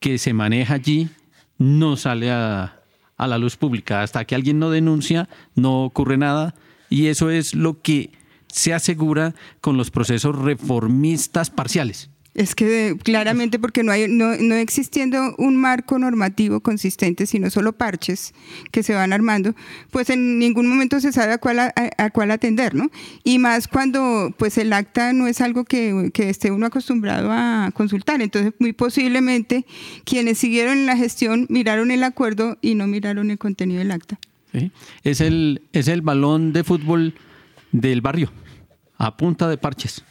que 0.00 0.18
se 0.18 0.34
maneja 0.34 0.74
allí, 0.74 1.08
no 1.56 1.96
sale 1.96 2.30
a, 2.30 2.82
a 3.16 3.26
la 3.26 3.38
luz 3.38 3.56
pública. 3.56 4.02
Hasta 4.02 4.26
que 4.26 4.34
alguien 4.34 4.58
no 4.58 4.68
denuncia, 4.68 5.30
no 5.54 5.84
ocurre 5.84 6.18
nada. 6.18 6.54
Y 6.90 7.06
eso 7.06 7.30
es 7.30 7.54
lo 7.54 7.80
que 7.80 8.10
se 8.54 8.72
asegura 8.72 9.34
con 9.60 9.76
los 9.76 9.90
procesos 9.90 10.38
reformistas 10.38 11.50
parciales. 11.50 12.08
Es 12.34 12.54
que 12.54 12.96
claramente 13.02 13.58
porque 13.58 13.82
no 13.82 13.90
hay 13.90 14.06
no, 14.08 14.32
existiendo 14.54 15.34
un 15.38 15.56
marco 15.56 15.98
normativo 15.98 16.60
consistente, 16.60 17.26
sino 17.26 17.50
solo 17.50 17.72
parches 17.72 18.32
que 18.70 18.84
se 18.84 18.94
van 18.94 19.12
armando, 19.12 19.54
pues 19.90 20.08
en 20.10 20.38
ningún 20.38 20.68
momento 20.68 21.00
se 21.00 21.12
sabe 21.12 21.32
a 21.32 21.38
cuál, 21.38 21.58
a, 21.60 22.10
cuál 22.10 22.30
atender, 22.30 22.74
¿no? 22.74 22.90
Y 23.24 23.38
más 23.38 23.66
cuando 23.66 24.32
pues 24.36 24.56
el 24.58 24.72
acta 24.72 25.12
no 25.12 25.26
es 25.26 25.40
algo 25.40 25.64
que, 25.64 26.12
esté 26.16 26.52
uno 26.52 26.66
acostumbrado 26.66 27.30
a 27.32 27.70
consultar. 27.74 28.22
Entonces, 28.22 28.52
muy 28.60 28.72
posiblemente 28.72 29.66
quienes 30.04 30.38
siguieron 30.38 30.78
en 30.78 30.86
la 30.86 30.96
gestión 30.96 31.46
miraron 31.50 31.90
el 31.90 32.04
acuerdo 32.04 32.56
y 32.60 32.76
no 32.76 32.86
miraron 32.86 33.32
el 33.32 33.38
contenido 33.38 33.80
del 33.80 33.90
acta. 33.90 34.18
Es, 35.02 35.20
el, 35.20 35.62
es 35.72 35.88
el 35.88 36.02
balón 36.02 36.52
de 36.52 36.62
fútbol 36.62 37.14
del 37.74 38.00
barrio, 38.00 38.30
a 38.98 39.16
punta 39.16 39.48
de 39.48 39.56
parches. 39.56 40.04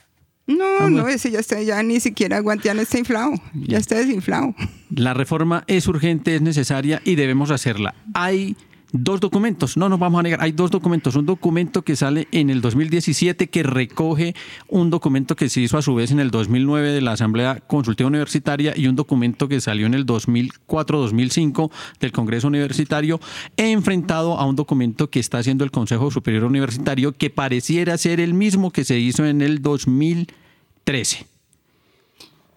No, 0.45 0.65
ah, 0.81 0.89
no, 0.89 1.07
ese 1.07 1.31
ya 1.31 1.39
está, 1.39 1.61
ya 1.61 1.81
ni 1.83 2.01
siquiera 2.01 2.39
Guantiano 2.39 2.81
está 2.81 2.99
inflado, 2.99 3.31
ya 3.53 3.77
está 3.77 3.95
desinflado. 3.95 4.53
La 4.89 5.13
reforma 5.13 5.63
es 5.67 5.87
urgente, 5.87 6.35
es 6.35 6.41
necesaria 6.41 7.01
y 7.05 7.15
debemos 7.15 7.49
hacerla. 7.49 7.95
Hay 8.13 8.57
dos 8.93 9.19
documentos, 9.19 9.75
no 9.75 9.89
nos 9.89 9.99
vamos 9.99 10.19
a 10.19 10.23
negar, 10.23 10.41
hay 10.41 10.51
dos 10.51 10.71
documentos. 10.71 11.15
Un 11.15 11.25
documento 11.25 11.81
que 11.81 11.95
sale 11.95 12.27
en 12.31 12.49
el 12.49 12.61
2017 12.61 13.49
que 13.49 13.63
recoge 13.63 14.35
un 14.69 14.91
documento 14.91 15.35
que 15.35 15.49
se 15.49 15.61
hizo 15.61 15.77
a 15.77 15.81
su 15.81 15.95
vez 15.95 16.11
en 16.11 16.19
el 16.19 16.29
2009 16.31 16.91
de 16.91 17.01
la 17.01 17.13
Asamblea 17.13 17.59
Consultiva 17.67 18.07
Universitaria 18.07 18.73
y 18.75 18.87
un 18.87 18.95
documento 18.95 19.47
que 19.47 19.59
salió 19.59 19.87
en 19.87 19.95
el 19.95 20.05
2004-2005 20.05 21.71
del 21.99 22.11
Congreso 22.11 22.47
Universitario, 22.47 23.19
enfrentado 23.57 24.37
a 24.37 24.45
un 24.45 24.55
documento 24.55 25.09
que 25.09 25.19
está 25.19 25.39
haciendo 25.39 25.63
el 25.63 25.71
Consejo 25.71 26.11
Superior 26.11 26.43
Universitario 26.43 27.13
que 27.13 27.31
pareciera 27.31 27.97
ser 27.97 28.19
el 28.19 28.35
mismo 28.35 28.71
que 28.71 28.85
se 28.85 28.99
hizo 28.99 29.25
en 29.25 29.41
el 29.41 29.63
2013. 29.63 31.25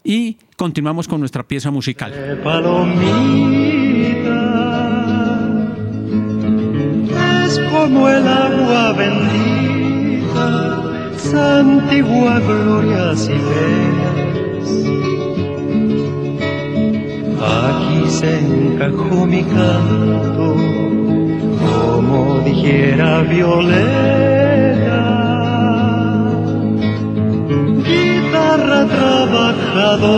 Y 0.04 0.36
continuamos 0.56 1.08
con 1.08 1.20
nuestra 1.20 1.48
pieza 1.48 1.70
musical. 1.70 2.12
Como 7.86 8.08
el 8.08 8.26
agua 8.26 8.92
bendita, 8.94 10.48
santigua 11.16 12.40
glorias 12.40 13.28
y 13.28 13.38
penas. 13.48 14.68
Aquí 17.62 18.00
se 18.08 18.30
encajó 18.40 19.26
mi 19.26 19.42
canto, 19.44 20.48
como 21.64 22.40
dijera 22.44 23.20
Violeta. 23.22 23.84
Guitarra 27.86 28.80
trabajadora, 28.96 30.10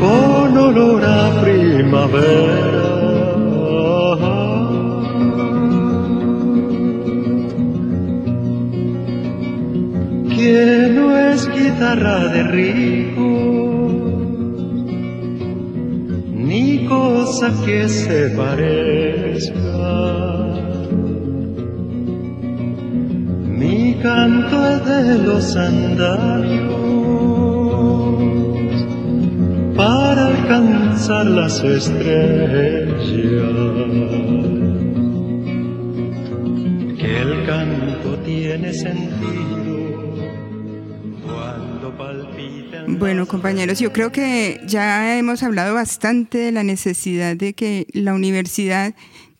con 0.00 0.58
olor 0.58 1.04
a 1.04 1.40
primavera 1.40 2.67
guitarra 11.88 12.28
de 12.28 12.42
rico, 12.42 13.28
ni 16.34 16.86
cosa 16.86 17.52
que 17.64 17.88
se 17.88 18.30
parezca. 18.30 19.56
Mi 23.60 23.94
canto 24.02 24.56
es 24.68 24.84
de 24.84 25.18
los 25.26 25.56
andarios 25.56 26.68
para 29.76 30.26
alcanzar 30.26 31.26
las 31.26 31.64
estrellas. 31.64 33.12
Que 36.98 37.20
el 37.22 37.46
canto 37.46 38.18
tiene 38.24 38.72
sentido 38.72 39.67
Bueno, 42.86 43.26
compañeros, 43.26 43.78
yo 43.78 43.92
creo 43.92 44.12
que 44.12 44.60
ya 44.66 45.18
hemos 45.18 45.42
hablado 45.42 45.74
bastante 45.74 46.38
de 46.38 46.52
la 46.52 46.62
necesidad 46.62 47.36
de 47.36 47.52
que 47.54 47.86
la 47.92 48.14
universidad 48.14 48.94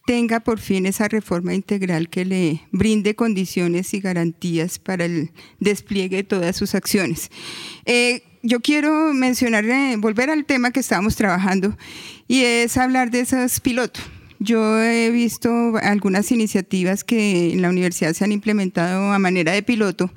tenga 0.05 0.39
por 0.39 0.59
fin 0.59 0.85
esa 0.85 1.07
reforma 1.07 1.53
integral 1.53 2.09
que 2.09 2.25
le 2.25 2.61
brinde 2.71 3.15
condiciones 3.15 3.93
y 3.93 3.99
garantías 3.99 4.79
para 4.79 5.05
el 5.05 5.31
despliegue 5.59 6.17
de 6.17 6.23
todas 6.23 6.55
sus 6.55 6.73
acciones. 6.73 7.29
Eh, 7.85 8.23
yo 8.41 8.59
quiero 8.59 9.13
mencionar, 9.13 9.65
eh, 9.65 9.95
volver 9.97 10.29
al 10.29 10.45
tema 10.45 10.71
que 10.71 10.79
estábamos 10.79 11.15
trabajando 11.15 11.77
y 12.27 12.41
es 12.41 12.77
hablar 12.77 13.11
de 13.11 13.19
esos 13.19 13.59
pilotos. 13.59 14.03
Yo 14.39 14.81
he 14.81 15.11
visto 15.11 15.75
algunas 15.81 16.31
iniciativas 16.31 17.03
que 17.03 17.51
en 17.51 17.61
la 17.61 17.69
universidad 17.69 18.13
se 18.13 18.23
han 18.23 18.31
implementado 18.31 19.11
a 19.11 19.19
manera 19.19 19.51
de 19.51 19.61
piloto 19.61 20.09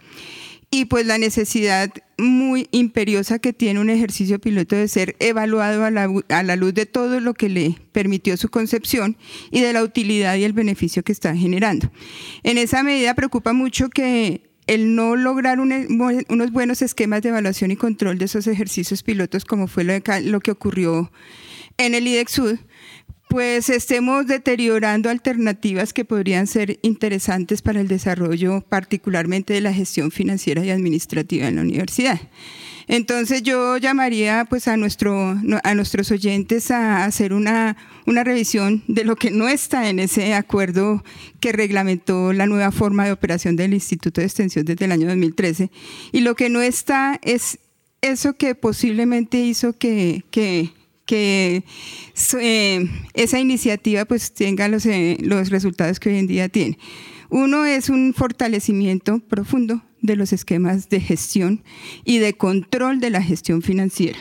y 0.75 0.87
pues 0.87 1.05
la 1.05 1.19
necesidad 1.19 1.93
muy 2.17 2.67
imperiosa 2.71 3.39
que 3.39 3.53
tiene 3.53 3.79
un 3.79 3.91
ejercicio 3.91 4.41
piloto 4.41 4.75
de 4.75 4.89
ser 4.89 5.17
evaluado 5.21 5.85
a 5.85 5.91
la, 5.91 6.09
a 6.31 6.43
la, 6.43 6.57
luz 6.57 6.73
de 6.73 6.87
todo 6.87 7.21
lo 7.21 7.35
que 7.35 7.51
le 7.51 7.77
permitió 7.93 8.39
su 8.39 8.49
concepción 8.49 9.19
y 9.51 9.61
de 9.61 9.75
la 9.75 9.83
utilidad 9.83 10.35
y 10.37 10.45
el 10.45 10.55
beneficio 10.55 11.03
que 11.03 11.13
está 11.13 11.37
generando. 11.37 11.93
En 12.43 12.57
esa 12.57 12.83
medida 12.83 13.15
preocupa 13.15 13.53
mucho 13.53 13.91
que 13.91 14.49
el 14.67 14.95
no 14.95 15.15
lograr 15.15 15.61
unos 15.61 16.53
buenos 16.53 16.81
esquemas 16.81 17.21
de 17.21 17.29
evaluación 17.29 17.71
y 17.71 17.77
control 17.77 18.17
de 18.17 18.25
esos 18.25 18.47
ejercicios 18.47 19.03
pilotos, 19.03 19.45
como 19.45 19.67
fue 19.67 19.85
lo, 19.85 19.93
lo 20.23 20.41
que 20.41 20.53
ocurrió 20.53 21.13
en 21.77 21.95
el 21.95 22.07
IDEXUD, 22.07 22.57
pues 23.33 23.71
estemos 23.71 24.27
deteriorando 24.27 25.09
alternativas 25.09 25.95
que 25.95 26.05
podrían 26.05 26.47
ser 26.47 26.79
interesantes 26.83 27.63
para 27.63 27.81
el 27.81 27.89
desarrollo 27.89 28.61
particularmente 28.69 29.55
de 29.55 29.63
la 29.63 29.73
gestión 29.73 30.11
financiera 30.11 30.63
y 30.63 30.69
administrativa 30.69 31.49
en 31.49 31.57
la 31.57 31.63
universidad. 31.63 32.21
Entonces 32.89 33.43
yo 33.43 33.79
llamaría 33.79 34.45
pues 34.45 34.69
a, 34.69 34.77
nuestro, 34.77 35.35
a 35.65 35.75
nuestros 35.75 36.11
oyentes 36.11 36.71
a 36.71 37.07
hacer 37.07 37.33
una, 37.33 37.79
una 38.05 38.23
revisión 38.23 38.85
de 38.87 39.05
lo 39.05 39.17
que 39.17 39.31
no 39.31 39.49
está 39.49 39.89
en 39.89 39.99
ese 39.99 40.35
acuerdo 40.35 41.03
que 41.41 41.53
reglamentó 41.53 42.35
la 42.35 42.45
nueva 42.45 42.71
forma 42.71 43.07
de 43.07 43.13
operación 43.13 43.57
del 43.57 43.73
Instituto 43.73 44.21
de 44.21 44.27
Extensión 44.27 44.67
desde 44.67 44.85
el 44.85 44.93
año 44.93 45.07
2013. 45.07 45.71
Y 46.13 46.21
lo 46.21 46.35
que 46.35 46.51
no 46.51 46.61
está 46.61 47.19
es 47.23 47.59
eso 48.03 48.35
que 48.35 48.55
posiblemente 48.55 49.39
hizo 49.39 49.73
que, 49.73 50.23
que 50.31 50.75
que 51.07 51.65
eh, 52.41 52.89
esa 53.15 53.41
iniciativa 53.41 54.05
pues 54.05 54.33
tenga 54.33 54.69
los, 54.69 54.87
eh, 54.87 55.17
los 55.21 55.51
resultados 55.51 56.01
que 56.01 56.11
hoy 56.11 56.19
en 56.19 56.27
día 56.27 56.49
tiene. 56.49 56.79
Uno 57.31 57.65
es 57.65 57.89
un 57.89 58.13
fortalecimiento 58.15 59.21
profundo 59.21 59.83
de 60.01 60.17
los 60.17 60.33
esquemas 60.33 60.89
de 60.89 61.01
gestión 61.01 61.63
y 62.05 62.19
de 62.19 62.35
control 62.35 63.01
de 63.01 63.11
la 63.11 63.23
gestión 63.23 63.63
financiera. 63.63 64.19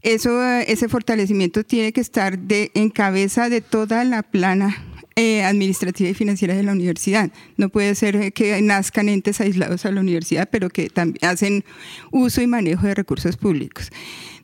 Eso, 0.00 0.42
ese 0.42 0.88
fortalecimiento 0.88 1.62
tiene 1.64 1.92
que 1.92 2.00
estar 2.00 2.38
de, 2.38 2.70
en 2.74 2.90
cabeza 2.90 3.48
de 3.48 3.60
toda 3.60 4.02
la 4.04 4.22
plana 4.22 4.91
eh, 5.16 5.42
administrativa 5.42 6.10
y 6.10 6.14
financiera 6.14 6.54
de 6.54 6.62
la 6.62 6.72
universidad. 6.72 7.30
No 7.56 7.68
puede 7.68 7.94
ser 7.94 8.32
que 8.32 8.60
nazcan 8.62 9.08
entes 9.08 9.40
aislados 9.40 9.84
a 9.84 9.90
la 9.90 10.00
universidad, 10.00 10.48
pero 10.50 10.70
que 10.70 10.88
también 10.88 11.24
hacen 11.24 11.64
uso 12.10 12.40
y 12.40 12.46
manejo 12.46 12.86
de 12.86 12.94
recursos 12.94 13.36
públicos. 13.36 13.90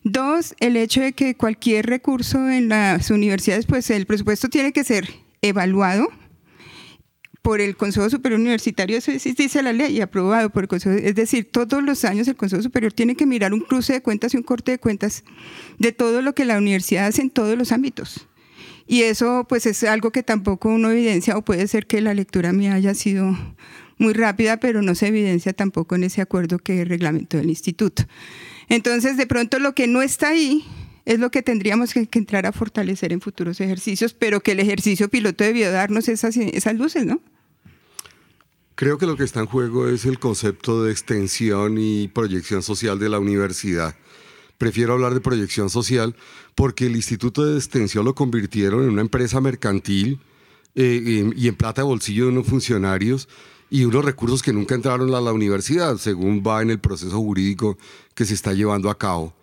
Dos, 0.03 0.55
el 0.59 0.77
hecho 0.77 1.01
de 1.01 1.13
que 1.13 1.35
cualquier 1.35 1.85
recurso 1.87 2.49
en 2.49 2.69
las 2.69 3.09
universidades, 3.11 3.65
pues 3.65 3.89
el 3.89 4.05
presupuesto 4.05 4.47
tiene 4.47 4.71
que 4.71 4.83
ser 4.83 5.09
evaluado 5.41 6.07
por 7.41 7.61
el 7.61 7.75
Consejo 7.77 8.09
Superior 8.09 8.39
Universitario, 8.39 8.97
eso 8.97 9.11
dice 9.11 9.63
la 9.63 9.73
ley, 9.73 9.97
y 9.97 10.01
aprobado 10.01 10.49
por 10.49 10.63
el 10.63 10.67
Consejo. 10.67 10.95
Es 10.95 11.15
decir, 11.15 11.49
todos 11.51 11.83
los 11.83 12.05
años 12.05 12.27
el 12.27 12.35
Consejo 12.35 12.61
Superior 12.61 12.93
tiene 12.93 13.15
que 13.15 13.25
mirar 13.25 13.53
un 13.53 13.61
cruce 13.61 13.93
de 13.93 14.01
cuentas 14.01 14.33
y 14.33 14.37
un 14.37 14.43
corte 14.43 14.71
de 14.71 14.79
cuentas 14.79 15.23
de 15.77 15.91
todo 15.91 16.21
lo 16.21 16.33
que 16.33 16.45
la 16.45 16.57
universidad 16.57 17.07
hace 17.07 17.21
en 17.21 17.29
todos 17.29 17.57
los 17.57 17.71
ámbitos. 17.71 18.27
Y 18.91 19.03
eso 19.03 19.45
pues 19.47 19.67
es 19.67 19.83
algo 19.83 20.09
que 20.09 20.23
tampoco 20.23 20.67
uno 20.67 20.89
evidencia, 20.89 21.37
o 21.37 21.43
puede 21.43 21.67
ser 21.67 21.85
que 21.85 22.01
la 22.01 22.15
lectura 22.15 22.53
mía 22.53 22.73
haya 22.73 22.95
sido 22.95 23.37
muy 23.99 24.13
rápida, 24.13 24.59
pero 24.59 24.81
no 24.81 24.95
se 24.95 25.05
evidencia 25.05 25.53
tampoco 25.53 25.93
en 25.93 26.05
ese 26.05 26.23
acuerdo 26.23 26.57
que 26.57 26.83
reglamentó 26.85 27.37
el 27.37 27.49
instituto. 27.49 28.05
Entonces, 28.67 29.15
de 29.15 29.27
pronto 29.27 29.59
lo 29.59 29.75
que 29.75 29.85
no 29.85 30.01
está 30.01 30.29
ahí 30.29 30.65
es 31.05 31.19
lo 31.19 31.29
que 31.29 31.43
tendríamos 31.43 31.93
que, 31.93 32.09
entrar 32.11 32.47
a 32.47 32.51
fortalecer 32.51 33.13
en 33.13 33.21
futuros 33.21 33.61
ejercicios, 33.61 34.15
pero 34.15 34.41
que 34.41 34.53
el 34.53 34.59
ejercicio 34.59 35.07
piloto 35.07 35.43
debió 35.43 35.71
darnos 35.71 36.09
esas, 36.09 36.35
esas 36.35 36.73
luces, 36.73 37.05
¿no? 37.05 37.21
Creo 38.73 38.97
que 38.97 39.05
lo 39.05 39.17
que 39.17 39.23
está 39.23 39.41
en 39.41 39.45
juego 39.45 39.87
es 39.87 40.05
el 40.05 40.17
concepto 40.17 40.83
de 40.83 40.91
extensión 40.91 41.77
y 41.77 42.07
proyección 42.07 42.63
social 42.63 42.97
de 42.97 43.09
la 43.09 43.19
universidad. 43.19 43.93
Prefiero 44.59 44.91
hablar 44.91 45.13
de 45.13 45.21
proyección 45.21 45.69
social 45.69 46.15
porque 46.59 46.87
el 46.87 46.97
Instituto 46.97 47.45
de 47.45 47.57
Extensión 47.57 48.03
lo 48.03 48.13
convirtieron 48.13 48.83
en 48.83 48.89
una 48.89 48.99
empresa 48.99 49.39
mercantil 49.39 50.19
eh, 50.75 51.31
y 51.33 51.47
en 51.47 51.55
plata 51.55 51.83
de 51.83 51.87
bolsillo 51.87 52.25
de 52.25 52.31
unos 52.31 52.47
funcionarios 52.47 53.29
y 53.69 53.85
unos 53.85 54.03
recursos 54.03 54.41
que 54.41 54.51
nunca 54.51 54.75
entraron 54.75 55.15
a 55.15 55.21
la 55.21 55.31
universidad, 55.31 55.95
según 55.95 56.43
va 56.45 56.61
en 56.61 56.69
el 56.69 56.79
proceso 56.81 57.17
jurídico 57.17 57.77
que 58.13 58.25
se 58.25 58.33
está 58.33 58.51
llevando 58.51 58.89
a 58.89 58.97
cabo. 58.97 59.33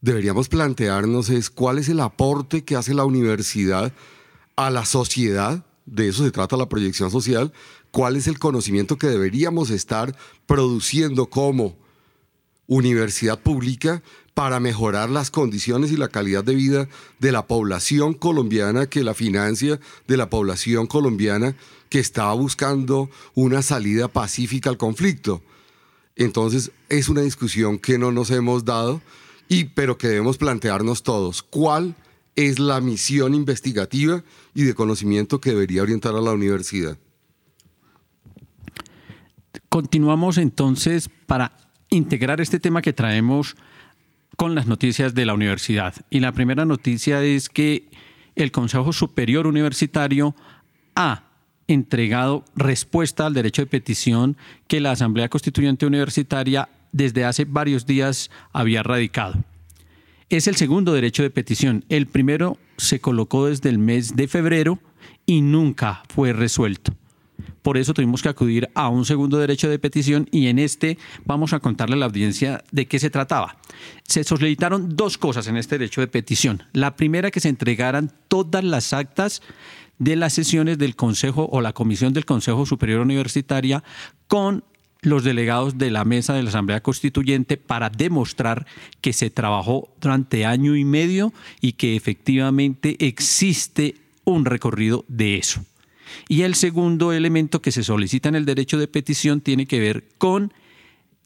Deberíamos 0.00 0.48
plantearnos 0.48 1.30
es 1.30 1.50
cuál 1.50 1.78
es 1.78 1.88
el 1.88 1.98
aporte 1.98 2.62
que 2.62 2.76
hace 2.76 2.94
la 2.94 3.04
universidad 3.04 3.92
a 4.54 4.70
la 4.70 4.84
sociedad, 4.84 5.66
de 5.84 6.06
eso 6.06 6.22
se 6.22 6.30
trata 6.30 6.56
la 6.56 6.68
proyección 6.68 7.10
social, 7.10 7.52
cuál 7.90 8.14
es 8.14 8.28
el 8.28 8.38
conocimiento 8.38 8.98
que 8.98 9.08
deberíamos 9.08 9.70
estar 9.70 10.16
produciendo 10.46 11.26
como 11.26 11.76
universidad 12.68 13.40
pública 13.40 14.00
para 14.36 14.60
mejorar 14.60 15.08
las 15.08 15.30
condiciones 15.30 15.90
y 15.92 15.96
la 15.96 16.10
calidad 16.10 16.44
de 16.44 16.54
vida 16.54 16.88
de 17.20 17.32
la 17.32 17.46
población 17.46 18.12
colombiana 18.12 18.84
que 18.84 19.02
la 19.02 19.14
financia, 19.14 19.80
de 20.06 20.16
la 20.18 20.28
población 20.28 20.86
colombiana 20.86 21.56
que 21.88 22.00
estaba 22.00 22.34
buscando 22.34 23.08
una 23.32 23.62
salida 23.62 24.08
pacífica 24.08 24.68
al 24.68 24.76
conflicto. 24.76 25.40
Entonces 26.16 26.70
es 26.90 27.08
una 27.08 27.22
discusión 27.22 27.78
que 27.78 27.96
no 27.96 28.12
nos 28.12 28.30
hemos 28.30 28.66
dado, 28.66 29.00
y, 29.48 29.64
pero 29.64 29.96
que 29.96 30.08
debemos 30.08 30.36
plantearnos 30.36 31.02
todos. 31.02 31.42
¿Cuál 31.42 31.94
es 32.34 32.58
la 32.58 32.82
misión 32.82 33.32
investigativa 33.32 34.22
y 34.52 34.64
de 34.64 34.74
conocimiento 34.74 35.40
que 35.40 35.52
debería 35.52 35.80
orientar 35.80 36.14
a 36.14 36.20
la 36.20 36.32
universidad? 36.32 36.98
Continuamos 39.70 40.36
entonces 40.36 41.08
para 41.24 41.56
integrar 41.88 42.42
este 42.42 42.60
tema 42.60 42.82
que 42.82 42.92
traemos 42.92 43.56
con 44.36 44.54
las 44.54 44.66
noticias 44.66 45.14
de 45.14 45.24
la 45.24 45.34
universidad. 45.34 45.94
Y 46.10 46.20
la 46.20 46.32
primera 46.32 46.64
noticia 46.64 47.22
es 47.22 47.48
que 47.48 47.88
el 48.34 48.52
Consejo 48.52 48.92
Superior 48.92 49.46
Universitario 49.46 50.36
ha 50.94 51.24
entregado 51.68 52.44
respuesta 52.54 53.26
al 53.26 53.34
derecho 53.34 53.62
de 53.62 53.66
petición 53.66 54.36
que 54.68 54.80
la 54.80 54.92
Asamblea 54.92 55.28
Constituyente 55.28 55.86
Universitaria 55.86 56.68
desde 56.92 57.24
hace 57.24 57.44
varios 57.44 57.86
días 57.86 58.30
había 58.52 58.82
radicado. 58.82 59.42
Es 60.28 60.46
el 60.46 60.56
segundo 60.56 60.92
derecho 60.92 61.22
de 61.22 61.30
petición. 61.30 61.84
El 61.88 62.06
primero 62.06 62.58
se 62.76 63.00
colocó 63.00 63.46
desde 63.46 63.68
el 63.68 63.78
mes 63.78 64.16
de 64.16 64.28
febrero 64.28 64.78
y 65.24 65.40
nunca 65.40 66.02
fue 66.08 66.32
resuelto. 66.32 66.92
Por 67.62 67.76
eso 67.78 67.94
tuvimos 67.94 68.22
que 68.22 68.28
acudir 68.28 68.70
a 68.74 68.88
un 68.88 69.04
segundo 69.04 69.38
derecho 69.38 69.68
de 69.68 69.78
petición 69.78 70.28
y 70.30 70.46
en 70.46 70.58
este 70.58 70.98
vamos 71.24 71.52
a 71.52 71.60
contarle 71.60 71.96
a 71.96 71.98
la 71.98 72.06
audiencia 72.06 72.62
de 72.70 72.86
qué 72.86 72.98
se 72.98 73.10
trataba. 73.10 73.56
Se 74.04 74.24
solicitaron 74.24 74.96
dos 74.96 75.18
cosas 75.18 75.46
en 75.48 75.56
este 75.56 75.78
derecho 75.78 76.00
de 76.00 76.06
petición. 76.06 76.62
La 76.72 76.96
primera, 76.96 77.30
que 77.30 77.40
se 77.40 77.48
entregaran 77.48 78.12
todas 78.28 78.62
las 78.62 78.92
actas 78.92 79.42
de 79.98 80.16
las 80.16 80.34
sesiones 80.34 80.78
del 80.78 80.96
Consejo 80.96 81.48
o 81.50 81.60
la 81.60 81.72
Comisión 81.72 82.12
del 82.12 82.24
Consejo 82.24 82.66
Superior 82.66 83.00
Universitaria 83.00 83.82
con 84.28 84.64
los 85.02 85.24
delegados 85.24 85.78
de 85.78 85.90
la 85.90 86.04
mesa 86.04 86.34
de 86.34 86.42
la 86.42 86.48
Asamblea 86.48 86.82
Constituyente 86.82 87.56
para 87.56 87.90
demostrar 87.90 88.66
que 89.00 89.12
se 89.12 89.30
trabajó 89.30 89.88
durante 90.00 90.44
año 90.44 90.76
y 90.76 90.84
medio 90.84 91.32
y 91.60 91.72
que 91.72 91.96
efectivamente 91.96 92.96
existe 92.98 93.96
un 94.24 94.44
recorrido 94.44 95.04
de 95.08 95.38
eso. 95.38 95.64
Y 96.28 96.42
el 96.42 96.54
segundo 96.54 97.12
elemento 97.12 97.62
que 97.62 97.72
se 97.72 97.82
solicita 97.82 98.28
en 98.28 98.34
el 98.34 98.44
derecho 98.44 98.78
de 98.78 98.88
petición 98.88 99.40
tiene 99.40 99.66
que 99.66 99.80
ver 99.80 100.04
con 100.18 100.52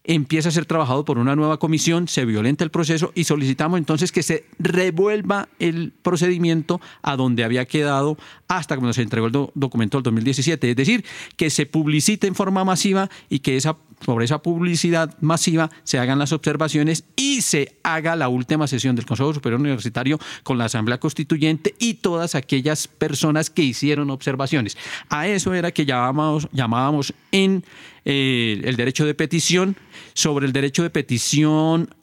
empieza 0.10 0.50
a 0.50 0.52
ser 0.52 0.66
trabajado 0.66 1.06
por 1.06 1.20
una 1.20 1.36
nueva 1.36 1.60
comisión, 1.60 2.08
se 2.08 2.26
violenta 2.26 2.64
el 2.64 2.72
proceso 2.72 3.12
y 3.14 3.26
solicitamos 3.26 3.78
entonces 3.78 4.12
que 4.12 4.24
se 4.24 4.46
revuelva 4.58 5.50
el 5.60 5.94
procedimiento 6.02 6.82
a 7.04 7.16
donde 7.16 7.44
había 7.44 7.66
quedado 7.66 8.18
hasta 8.50 8.76
cuando 8.76 8.94
se 8.94 9.04
entregó 9.04 9.28
el 9.28 9.32
documento 9.54 9.98
del 9.98 10.04
2017. 10.04 10.72
Es 10.72 10.76
decir, 10.76 11.06
que 11.38 11.52
se 11.52 11.68
publicite 11.68 12.26
en 12.26 12.34
forma 12.34 12.66
masiva 12.66 13.08
y 13.30 13.40
que 13.40 13.62
sobre 13.62 14.26
esa 14.26 14.42
publicidad 14.42 15.16
masiva 15.22 15.70
se 15.84 16.00
hagan 16.00 16.18
las 16.18 16.34
observaciones 16.34 17.06
y 17.16 17.42
se 17.44 17.78
haga 17.84 18.16
la 18.16 18.28
última 18.28 18.68
sesión 18.68 18.96
del 18.96 19.06
Consejo 19.06 19.36
Superior 19.36 19.62
Universitario 19.62 20.20
con 20.42 20.58
la 20.58 20.66
Asamblea 20.66 21.00
Constituyente 21.00 21.76
y 21.78 21.96
todas 21.96 22.34
aquellas 22.34 22.88
personas 22.88 23.52
que 23.52 23.62
hicieron 23.62 24.10
observaciones. 24.10 24.78
A 25.10 25.28
eso 25.28 25.54
era 25.54 25.72
que 25.72 25.86
llamábamos, 25.86 26.50
llamábamos 26.52 27.14
en 27.32 27.64
eh, 28.04 28.62
el 28.64 28.76
derecho 28.76 29.06
de 29.06 29.14
petición. 29.14 29.78
Sobre 30.16 30.48
el 30.48 30.54
derecho 30.54 30.82
de 30.82 30.90
petición, 30.90 31.94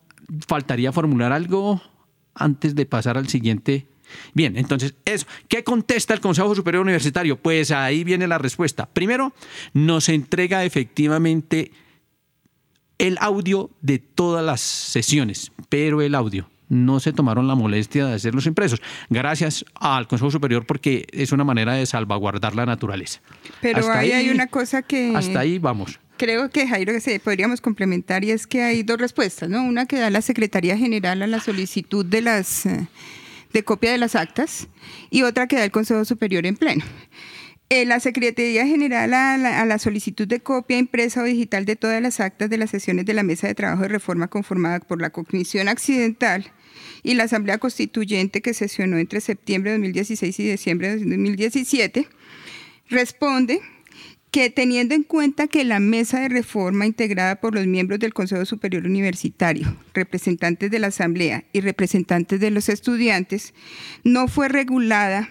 faltaría 0.47 0.93
formular 0.93 1.33
algo 1.33 1.81
antes 2.33 2.73
de 2.73 2.85
pasar 2.85 3.17
al 3.17 3.27
siguiente. 3.27 3.85
Bien, 4.33 4.57
entonces, 4.57 4.95
eso. 5.05 5.25
¿Qué 5.47 5.63
contesta 5.63 6.13
el 6.13 6.19
Consejo 6.19 6.55
Superior 6.55 6.83
Universitario? 6.83 7.37
Pues 7.37 7.71
ahí 7.71 8.03
viene 8.03 8.27
la 8.27 8.37
respuesta. 8.37 8.87
Primero, 8.87 9.33
nos 9.73 10.09
entrega 10.09 10.63
efectivamente 10.63 11.71
el 12.97 13.17
audio 13.19 13.69
de 13.81 13.99
todas 13.99 14.43
las 14.43 14.61
sesiones, 14.61 15.51
pero 15.69 16.01
el 16.01 16.15
audio 16.15 16.49
no 16.69 16.99
se 16.99 17.13
tomaron 17.13 17.47
la 17.47 17.55
molestia 17.55 18.05
de 18.05 18.15
hacer 18.15 18.35
los 18.35 18.45
impresos. 18.45 18.81
Gracias 19.09 19.65
al 19.75 20.07
Consejo 20.07 20.31
Superior 20.31 20.65
porque 20.65 21.07
es 21.11 21.31
una 21.31 21.43
manera 21.43 21.73
de 21.73 21.85
salvaguardar 21.85 22.55
la 22.55 22.65
naturaleza. 22.65 23.21
Pero 23.61 23.89
ahí 23.91 24.11
hay 24.11 24.29
una 24.29 24.47
cosa 24.47 24.81
que... 24.81 25.13
Hasta 25.15 25.39
ahí 25.39 25.59
vamos. 25.59 25.99
Creo 26.17 26.49
que 26.49 26.67
Jairo 26.67 26.93
que 26.93 26.99
se 26.99 27.19
podríamos 27.19 27.61
complementar 27.61 28.23
y 28.23 28.31
es 28.31 28.47
que 28.47 28.63
hay 28.63 28.83
dos 28.83 28.97
respuestas, 28.97 29.49
¿no? 29.49 29.63
Una 29.63 29.85
que 29.85 29.97
da 29.97 30.09
la 30.09 30.21
Secretaría 30.21 30.75
General 30.75 31.21
a 31.21 31.27
la 31.27 31.39
solicitud 31.39 32.03
de 32.03 32.21
las 32.21 32.65
eh, 32.65 32.87
de 33.57 33.63
copia 33.63 33.91
de 33.91 33.97
las 33.97 34.15
actas 34.15 34.67
y 35.09 35.23
otra 35.23 35.47
que 35.47 35.55
da 35.55 35.63
el 35.63 35.71
Consejo 35.71 36.05
Superior 36.05 36.45
en 36.45 36.55
pleno. 36.55 36.85
Eh, 37.69 37.85
la 37.85 37.99
Secretaría 37.99 38.65
General 38.65 39.13
a 39.13 39.37
la, 39.37 39.61
a 39.61 39.65
la, 39.65 39.77
solicitud 39.77 40.25
de 40.25 40.39
copia 40.39 40.77
impresa 40.77 41.21
o 41.21 41.25
digital 41.25 41.65
de 41.65 41.75
todas 41.75 42.01
las 42.01 42.21
actas 42.21 42.49
de 42.49 42.57
las 42.57 42.69
sesiones 42.69 43.05
de 43.05 43.13
la 43.13 43.23
Mesa 43.23 43.47
de 43.47 43.55
Trabajo 43.55 43.81
de 43.81 43.89
Reforma 43.89 44.29
conformada 44.29 44.79
por 44.79 45.01
la 45.01 45.09
Comisión 45.09 45.67
Accidental 45.67 46.49
y 47.03 47.15
la 47.15 47.23
Asamblea 47.23 47.57
Constituyente 47.57 48.41
que 48.41 48.53
sesionó 48.53 48.97
entre 48.97 49.19
septiembre 49.19 49.71
de 49.71 49.77
2016 49.77 50.39
y 50.39 50.51
diciembre 50.51 50.95
de 50.95 51.03
2017, 51.03 52.07
responde 52.89 53.59
que 54.37 54.51
teniendo 54.51 54.93
en 54.93 55.01
cuenta 55.01 55.47
que 55.47 55.65
la 55.65 55.79
mesa 55.79 56.19
de 56.19 56.29
reforma 56.29 56.85
integrada 56.85 57.37
por 57.37 57.55
los 57.55 57.65
miembros 57.65 57.99
del 57.99 58.13
Consejo 58.13 58.45
Superior 58.45 58.85
Universitario, 58.85 59.75
representantes 59.95 60.69
de 60.69 60.77
la 60.77 60.87
Asamblea 60.87 61.45
y 61.53 61.61
representantes 61.61 62.39
de 62.39 62.51
los 62.51 62.69
estudiantes, 62.69 63.55
no 64.03 64.27
fue 64.27 64.47
regulada 64.47 65.27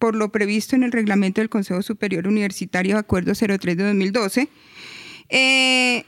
por 0.00 0.16
lo 0.16 0.32
previsto 0.32 0.74
en 0.74 0.82
el 0.82 0.90
reglamento 0.90 1.40
del 1.40 1.48
Consejo 1.48 1.80
Superior 1.82 2.26
Universitario, 2.26 2.98
Acuerdo 2.98 3.34
03 3.34 3.76
de 3.76 3.84
2012, 3.84 4.48
eh, 5.28 6.04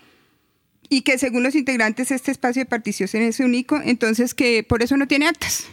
y 0.88 1.02
que 1.02 1.18
según 1.18 1.44
los 1.44 1.54
integrantes 1.54 2.10
este 2.10 2.32
espacio 2.32 2.62
de 2.62 2.66
participación 2.66 3.22
es 3.22 3.38
único, 3.38 3.80
entonces 3.84 4.34
que 4.34 4.64
por 4.64 4.82
eso 4.82 4.96
no 4.96 5.06
tiene 5.06 5.28
actas 5.28 5.68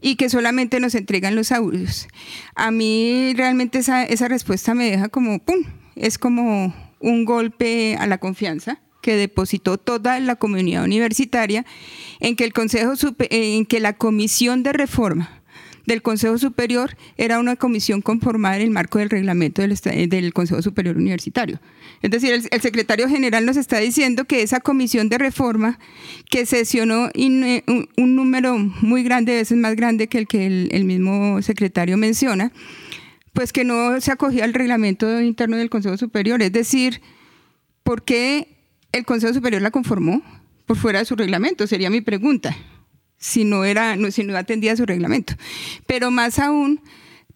y 0.00 0.16
que 0.16 0.28
solamente 0.28 0.80
nos 0.80 0.94
entregan 0.94 1.34
los 1.34 1.52
audios. 1.52 2.08
A 2.54 2.70
mí 2.70 3.32
realmente 3.34 3.78
esa, 3.78 4.04
esa 4.04 4.28
respuesta 4.28 4.74
me 4.74 4.90
deja 4.90 5.08
como, 5.08 5.38
¡pum!, 5.38 5.64
es 5.96 6.18
como 6.18 6.74
un 7.00 7.24
golpe 7.24 7.96
a 7.98 8.06
la 8.06 8.18
confianza 8.18 8.80
que 9.00 9.16
depositó 9.16 9.78
toda 9.78 10.18
la 10.20 10.36
comunidad 10.36 10.84
universitaria 10.84 11.64
en 12.20 12.36
que 12.36 12.44
el 12.44 12.52
Consejo 12.52 12.92
en 13.30 13.66
que 13.66 13.80
la 13.80 13.94
Comisión 13.94 14.62
de 14.62 14.72
Reforma 14.72 15.37
del 15.88 16.02
Consejo 16.02 16.38
Superior 16.38 16.96
era 17.16 17.40
una 17.40 17.56
comisión 17.56 18.02
conformada 18.02 18.56
en 18.56 18.62
el 18.62 18.70
marco 18.70 18.98
del 18.98 19.10
reglamento 19.10 19.62
del, 19.62 20.32
Consejo 20.32 20.62
Superior 20.62 20.96
Universitario. 20.96 21.60
Es 22.02 22.10
decir, 22.10 22.32
el, 22.32 22.60
secretario 22.60 23.08
general 23.08 23.46
nos 23.46 23.56
está 23.56 23.78
diciendo 23.78 24.26
que 24.26 24.42
esa 24.42 24.60
comisión 24.60 25.08
de 25.08 25.18
reforma 25.18 25.78
que 26.30 26.46
sesionó 26.46 27.08
eh, 27.14 27.64
un, 27.96 28.14
número 28.14 28.58
muy 28.58 29.02
grande, 29.02 29.32
veces 29.32 29.56
más 29.56 29.74
grande 29.74 30.08
que 30.08 30.18
el 30.18 30.28
que 30.28 30.68
el, 30.70 30.84
mismo 30.84 31.40
secretario 31.42 31.96
menciona, 31.96 32.52
pues 33.32 33.52
que 33.52 33.64
no 33.64 34.00
se 34.00 34.12
acogía 34.12 34.44
al 34.44 34.52
reglamento 34.52 35.20
interno 35.20 35.56
del 35.56 35.70
Consejo 35.70 35.96
Superior. 35.96 36.42
Es 36.42 36.52
decir, 36.52 37.00
¿por 37.82 38.04
qué 38.04 38.58
el 38.92 39.06
Consejo 39.06 39.32
Superior 39.32 39.62
la 39.62 39.70
conformó 39.70 40.22
por 40.66 40.76
fuera 40.76 40.98
de 40.98 41.06
su 41.06 41.16
reglamento? 41.16 41.66
Sería 41.66 41.88
mi 41.88 42.02
pregunta, 42.02 42.54
si 43.18 43.44
no, 43.44 43.64
era, 43.64 43.96
si 44.10 44.24
no 44.24 44.36
atendía 44.36 44.76
su 44.76 44.86
reglamento. 44.86 45.34
Pero 45.86 46.10
más 46.10 46.38
aún, 46.38 46.80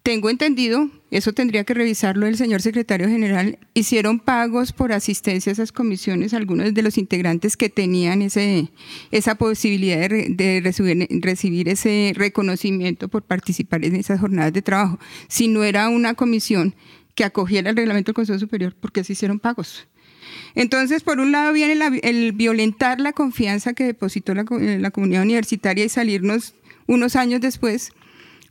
tengo 0.03 0.31
entendido, 0.31 0.91
eso 1.13 1.33
tendría 1.33 1.63
que 1.63 1.75
revisarlo 1.75 2.27
el 2.27 2.37
señor 2.37 2.61
secretario 2.61 3.09
general, 3.09 3.59
hicieron 3.73 4.19
pagos 4.19 4.73
por 4.73 4.93
asistencia 4.93 5.51
a 5.51 5.53
esas 5.53 5.71
comisiones 5.71 6.35
algunos 6.35 6.75
de 6.75 6.83
los 6.83 6.99
integrantes 6.99 7.57
que 7.57 7.69
tenían 7.69 8.23
ese, 8.23 8.71
esa 9.13 9.37
posibilidad 9.37 10.09
de, 10.09 10.61
recibir, 10.63 11.07
recibir, 11.21 11.69
ese 11.69 12.13
reconocimiento 12.17 13.09
por 13.09 13.23
participar 13.23 13.85
en 13.85 13.95
esas 13.95 14.19
jornadas 14.19 14.53
de 14.53 14.63
trabajo. 14.63 14.99
Si 15.29 15.47
no 15.47 15.63
era 15.63 15.89
una 15.89 16.15
comisión 16.15 16.75
que 17.15 17.25
acogiera 17.25 17.71
el 17.71 17.77
reglamento 17.77 18.11
del 18.11 18.15
Consejo 18.15 18.39
Superior, 18.41 18.75
¿por 18.75 18.91
qué 18.91 19.05
se 19.05 19.13
hicieron 19.13 19.39
pagos? 19.39 19.87
Entonces, 20.55 21.03
por 21.03 21.21
un 21.21 21.33
lado 21.33 21.53
viene 21.53 21.79
el 22.03 22.33
violentar 22.33 23.01
la 23.01 23.13
confianza 23.13 23.73
que 23.75 23.85
depositó 23.85 24.35
la, 24.35 24.45
la 24.45 24.91
comunidad 24.91 25.23
universitaria 25.23 25.85
y 25.85 25.89
salirnos 25.89 26.55
unos 26.87 27.17
años 27.17 27.41
después 27.41 27.93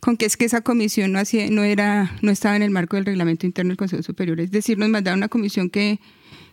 con 0.00 0.16
que 0.16 0.26
es 0.26 0.36
que 0.36 0.44
esa 0.44 0.62
comisión 0.62 1.12
no, 1.12 1.20
hacía, 1.20 1.48
no, 1.48 1.62
era, 1.62 2.16
no 2.22 2.32
estaba 2.32 2.56
en 2.56 2.62
el 2.62 2.70
marco 2.70 2.96
del 2.96 3.06
reglamento 3.06 3.46
interno 3.46 3.70
del 3.70 3.76
Consejo 3.76 4.02
Superior. 4.02 4.40
Es 4.40 4.50
decir, 4.50 4.76
nos 4.76 4.88
mandaron 4.88 5.20
una 5.20 5.28
comisión 5.28 5.70
que, 5.70 6.00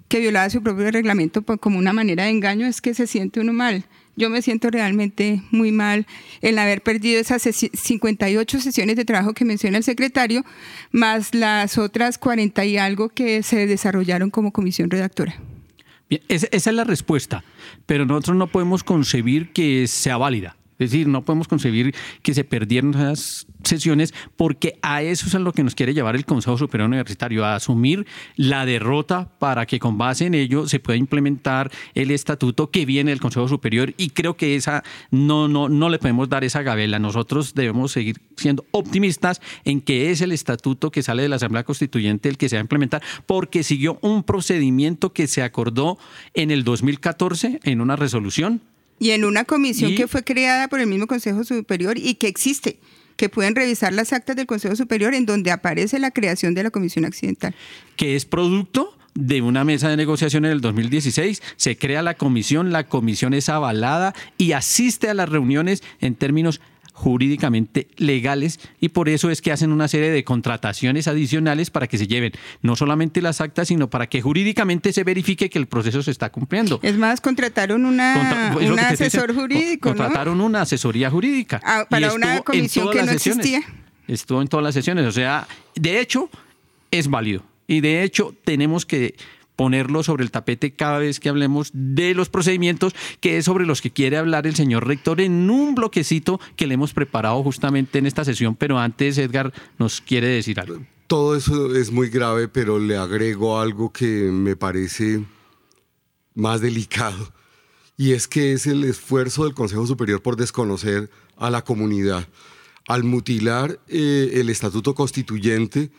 que 0.08 0.20
violaba 0.20 0.52
su 0.52 0.62
propio 0.62 0.92
reglamento 0.92 1.44
como 1.44 1.80
una 1.80 1.92
manera 1.92 2.26
de 2.26 2.30
engaño, 2.30 2.68
es 2.68 2.80
que 2.80 2.94
se 2.94 3.08
siente 3.08 3.40
uno 3.40 3.52
mal. 3.52 3.86
Yo 4.20 4.30
me 4.30 4.42
siento 4.42 4.70
realmente 4.70 5.42
muy 5.50 5.72
mal 5.72 6.06
en 6.42 6.60
haber 6.60 6.82
perdido 6.82 7.22
esas 7.22 7.42
58 7.42 8.60
sesiones 8.60 8.98
de 8.98 9.06
trabajo 9.06 9.34
que 9.34 9.46
menciona 9.46 9.78
el 9.78 9.86
secretario, 9.86 10.44
más 10.92 11.34
las 11.34 11.78
otras 11.78 12.18
40 12.18 12.66
y 12.66 12.78
algo 12.78 13.08
que 13.08 13.44
se 13.44 13.66
desarrollaron 13.66 14.30
como 14.30 14.52
comisión 14.52 14.90
redactora. 14.90 15.40
Bien, 16.10 16.22
esa 16.28 16.48
es 16.52 16.76
la 16.76 16.84
respuesta, 16.84 17.46
pero 17.86 18.06
nosotros 18.06 18.36
no 18.36 18.48
podemos 18.48 18.84
concebir 18.84 19.54
que 19.54 19.88
sea 19.88 20.18
válida. 20.18 20.58
Es 20.80 20.92
decir, 20.92 21.08
no 21.08 21.26
podemos 21.26 21.50
concebir 21.50 21.94
que 22.24 22.34
se 22.34 22.46
perdieran 22.46 22.94
esas 22.94 23.48
sesiones 23.64 24.14
porque 24.38 24.80
a 24.82 25.02
eso 25.02 25.28
es 25.28 25.36
a 25.36 25.40
lo 25.40 25.52
que 25.52 25.64
nos 25.64 25.76
quiere 25.76 25.94
llevar 25.94 26.16
el 26.16 26.26
Consejo 26.26 26.58
Superior 26.58 26.88
Universitario, 26.88 27.44
a 27.44 27.56
asumir 27.56 28.08
la 28.38 28.66
derrota 28.66 29.30
para 29.40 29.66
que 29.66 29.78
con 29.78 29.98
base 29.98 30.26
en 30.26 30.36
ello 30.36 30.70
se 30.70 30.80
pueda 30.80 30.98
implementar 30.98 31.70
el 31.94 32.12
estatuto 32.12 32.72
que 32.72 32.86
viene 32.86 33.12
del 33.12 33.20
Consejo 33.20 33.50
Superior 33.50 33.94
y 33.98 34.12
creo 34.12 34.38
que 34.38 34.56
esa 34.56 34.84
no, 35.12 35.50
no, 35.50 35.68
no 35.68 35.90
le 35.90 36.00
podemos 36.00 36.30
dar 36.30 36.46
esa 36.46 36.62
gabela. 36.62 36.98
Nosotros 36.98 37.54
debemos 37.54 37.92
seguir 37.92 38.22
siendo 38.38 38.66
optimistas 38.72 39.42
en 39.66 39.82
que 39.82 40.12
es 40.12 40.22
el 40.22 40.32
estatuto 40.32 40.92
que 40.92 41.04
sale 41.04 41.24
de 41.24 41.30
la 41.30 41.36
Asamblea 41.36 41.64
Constituyente 41.64 42.30
el 42.30 42.38
que 42.38 42.48
se 42.48 42.56
va 42.56 42.62
a 42.62 42.64
implementar 42.64 43.04
porque 43.26 43.64
siguió 43.64 44.00
un 44.02 44.24
procedimiento 44.24 45.12
que 45.12 45.28
se 45.28 45.44
acordó 45.44 45.98
en 46.34 46.52
el 46.52 46.64
2014 46.64 47.60
en 47.64 47.82
una 47.82 47.98
resolución 47.98 48.62
y 49.00 49.12
en 49.12 49.26
una 49.26 49.46
comisión 49.46 49.96
que 49.96 50.08
fue 50.08 50.24
creada 50.24 50.68
por 50.68 50.80
el 50.80 50.88
mismo 50.88 51.08
Consejo 51.08 51.44
Superior 51.44 51.98
y 51.98 52.16
que 52.16 52.28
existe, 52.28 52.80
que 53.16 53.30
pueden 53.30 53.56
revisar 53.56 53.94
las 53.94 54.14
actas 54.14 54.36
del 54.36 54.46
Consejo 54.46 54.76
Superior 54.76 55.14
en 55.14 55.26
donde 55.26 55.52
aparece 55.52 56.00
la 56.00 56.12
creación 56.12 56.54
de 56.54 56.64
la 56.64 56.72
Comisión 56.72 57.06
Accidental. 57.06 57.56
Que 57.96 58.16
es 58.16 58.26
producto 58.26 58.96
de 59.16 59.42
una 59.42 59.64
mesa 59.64 59.90
de 59.90 59.98
negociación 59.98 60.46
en 60.46 60.52
el 60.52 60.62
2016, 60.62 61.42
se 61.56 61.78
crea 61.78 62.02
la 62.02 62.14
comisión, 62.14 62.72
la 62.72 62.88
comisión 62.88 63.34
es 63.34 63.50
avalada 63.50 64.14
y 64.38 64.54
asiste 64.54 65.10
a 65.10 65.14
las 65.14 65.28
reuniones 65.28 65.84
en 66.00 66.16
términos 66.16 66.62
jurídicamente 67.00 67.88
legales 67.98 68.60
y 68.82 68.90
por 68.90 69.08
eso 69.08 69.30
es 69.32 69.42
que 69.42 69.52
hacen 69.54 69.72
una 69.72 69.88
serie 69.88 70.12
de 70.12 70.24
contrataciones 70.26 71.08
adicionales 71.08 71.70
para 71.72 71.88
que 71.88 71.98
se 71.98 72.08
lleven 72.08 72.34
no 72.62 72.76
solamente 72.76 73.22
las 73.22 73.40
actas, 73.40 73.70
sino 73.70 73.90
para 73.90 74.08
que 74.08 74.22
jurídicamente 74.22 74.92
se 74.92 75.06
verifique 75.06 75.50
que 75.50 75.58
el 75.60 75.68
proceso 75.68 76.04
se 76.04 76.12
está 76.12 76.30
cumpliendo. 76.30 76.80
Es 76.84 76.98
más, 76.98 77.22
contrataron 77.22 77.86
una, 77.86 78.14
Contra- 78.52 78.72
un 78.74 78.80
asesor 78.80 79.34
jurídico, 79.34 79.90
¿no? 79.90 79.96
Contrataron 79.96 80.42
una 80.42 80.62
asesoría 80.62 81.10
jurídica. 81.10 81.62
Ah, 81.64 81.86
para 81.90 82.14
una 82.14 82.42
comisión 82.42 82.92
que 82.92 83.02
no 83.02 83.08
sesiones. 83.08 83.46
existía. 83.46 83.74
Estuvo 84.08 84.42
en 84.42 84.48
todas 84.50 84.64
las 84.66 84.74
sesiones. 84.74 85.06
O 85.06 85.12
sea, 85.12 85.48
de 85.76 86.02
hecho, 86.02 86.30
es 86.92 87.08
válido. 87.08 87.44
Y 87.68 87.80
de 87.82 88.04
hecho, 88.04 88.36
tenemos 88.44 88.86
que 88.86 89.16
ponerlo 89.60 90.04
sobre 90.04 90.24
el 90.24 90.32
tapete 90.32 90.72
cada 90.72 91.00
vez 91.00 91.20
que 91.20 91.28
hablemos 91.28 91.72
de 91.74 92.14
los 92.14 92.30
procedimientos, 92.30 92.96
que 93.20 93.38
es 93.38 93.44
sobre 93.44 93.66
los 93.66 93.82
que 93.82 93.92
quiere 93.92 94.16
hablar 94.16 94.48
el 94.48 94.56
señor 94.56 94.88
rector 94.88 95.20
en 95.20 95.50
un 95.50 95.76
bloquecito 95.76 96.40
que 96.56 96.66
le 96.66 96.76
hemos 96.76 96.94
preparado 96.94 97.44
justamente 97.44 98.00
en 98.00 98.06
esta 98.06 98.24
sesión. 98.24 98.56
Pero 98.56 98.80
antes, 98.80 99.18
Edgar 99.18 99.52
nos 99.78 100.00
quiere 100.00 100.30
decir 100.30 100.62
algo. 100.62 100.80
Todo 101.08 101.36
eso 101.36 101.76
es 101.76 101.92
muy 101.92 102.08
grave, 102.08 102.48
pero 102.48 102.80
le 102.80 102.96
agrego 102.96 103.60
algo 103.60 103.92
que 103.92 104.06
me 104.32 104.56
parece 104.56 105.26
más 106.36 106.62
delicado. 106.62 107.34
Y 107.98 108.14
es 108.14 108.30
que 108.30 108.54
es 108.54 108.66
el 108.66 108.86
esfuerzo 108.86 109.44
del 109.44 109.56
Consejo 109.56 109.86
Superior 109.86 110.22
por 110.22 110.38
desconocer 110.38 111.10
a 111.36 111.50
la 111.50 111.66
comunidad. 111.66 112.30
Al 112.88 113.04
mutilar 113.04 113.78
eh, 113.90 114.32
el 114.36 114.50
estatuto 114.50 114.96
constituyente, 114.96 115.92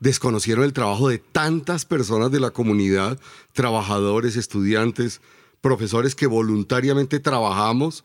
desconocieron 0.00 0.64
el 0.64 0.72
trabajo 0.72 1.08
de 1.08 1.18
tantas 1.18 1.84
personas 1.84 2.30
de 2.30 2.40
la 2.40 2.50
comunidad, 2.50 3.18
trabajadores, 3.52 4.36
estudiantes, 4.36 5.20
profesores 5.60 6.14
que 6.14 6.26
voluntariamente 6.26 7.18
trabajamos 7.20 8.04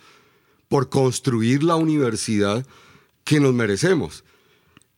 por 0.69 0.89
construir 0.89 1.63
la 1.63 1.75
universidad 1.75 2.65
que 3.23 3.39
nos 3.39 3.53
merecemos 3.53 4.23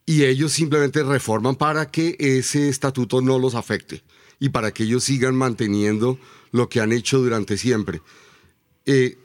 y 0.05 0.23
ellos 0.23 0.53
simplemente 0.53 1.03
reforman 1.03 1.55
para 1.55 1.91
que 1.91 2.15
ese 2.19 2.69
estatuto 2.69 3.21
no 3.21 3.39
los 3.39 3.55
afecte 3.55 4.03
y 4.39 4.49
para 4.49 4.71
que 4.73 4.83
ellos 4.83 5.03
sigan 5.03 5.35
manteniendo 5.35 6.17
lo 6.51 6.69
que 6.69 6.79
han 6.79 6.91
hecho 6.91 7.19
durante 7.19 7.57
siempre. 7.57 8.01
Eh, 8.85 9.17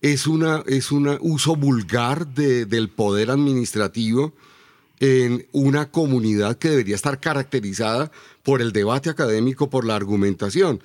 es 0.00 0.26
una 0.26 0.62
es 0.66 0.92
un 0.92 1.18
uso 1.20 1.56
vulgar 1.56 2.26
de- 2.34 2.66
del 2.66 2.88
poder 2.88 3.30
administrativo 3.30 4.32
en 5.00 5.46
una 5.52 5.90
comunidad 5.90 6.56
que 6.56 6.70
debería 6.70 6.96
estar 6.96 7.20
caracterizada 7.20 8.10
por 8.42 8.62
el 8.62 8.72
debate 8.72 9.10
académico, 9.10 9.70
por 9.70 9.84
la 9.84 9.96
argumentación. 9.96 10.82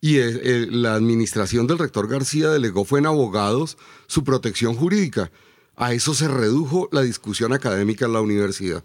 Y 0.00 0.18
eh, 0.18 0.66
la 0.70 0.94
administración 0.94 1.66
del 1.66 1.78
rector 1.78 2.08
García 2.08 2.50
delegó 2.50 2.84
fue 2.84 3.00
en 3.00 3.06
abogados 3.06 3.78
su 4.06 4.22
protección 4.22 4.74
jurídica. 4.74 5.30
A 5.76 5.92
eso 5.92 6.14
se 6.14 6.28
redujo 6.28 6.88
la 6.92 7.02
discusión 7.02 7.52
académica 7.52 8.06
en 8.06 8.12
la 8.12 8.20
universidad. 8.20 8.84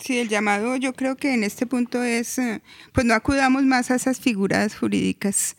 Sí, 0.00 0.18
el 0.18 0.28
llamado 0.28 0.76
yo 0.76 0.94
creo 0.94 1.16
que 1.16 1.34
en 1.34 1.44
este 1.44 1.66
punto 1.66 2.02
es, 2.02 2.38
eh, 2.38 2.62
pues 2.92 3.04
no 3.04 3.14
acudamos 3.14 3.64
más 3.64 3.90
a 3.90 3.96
esas 3.96 4.18
figuras 4.18 4.74
jurídicas, 4.74 5.56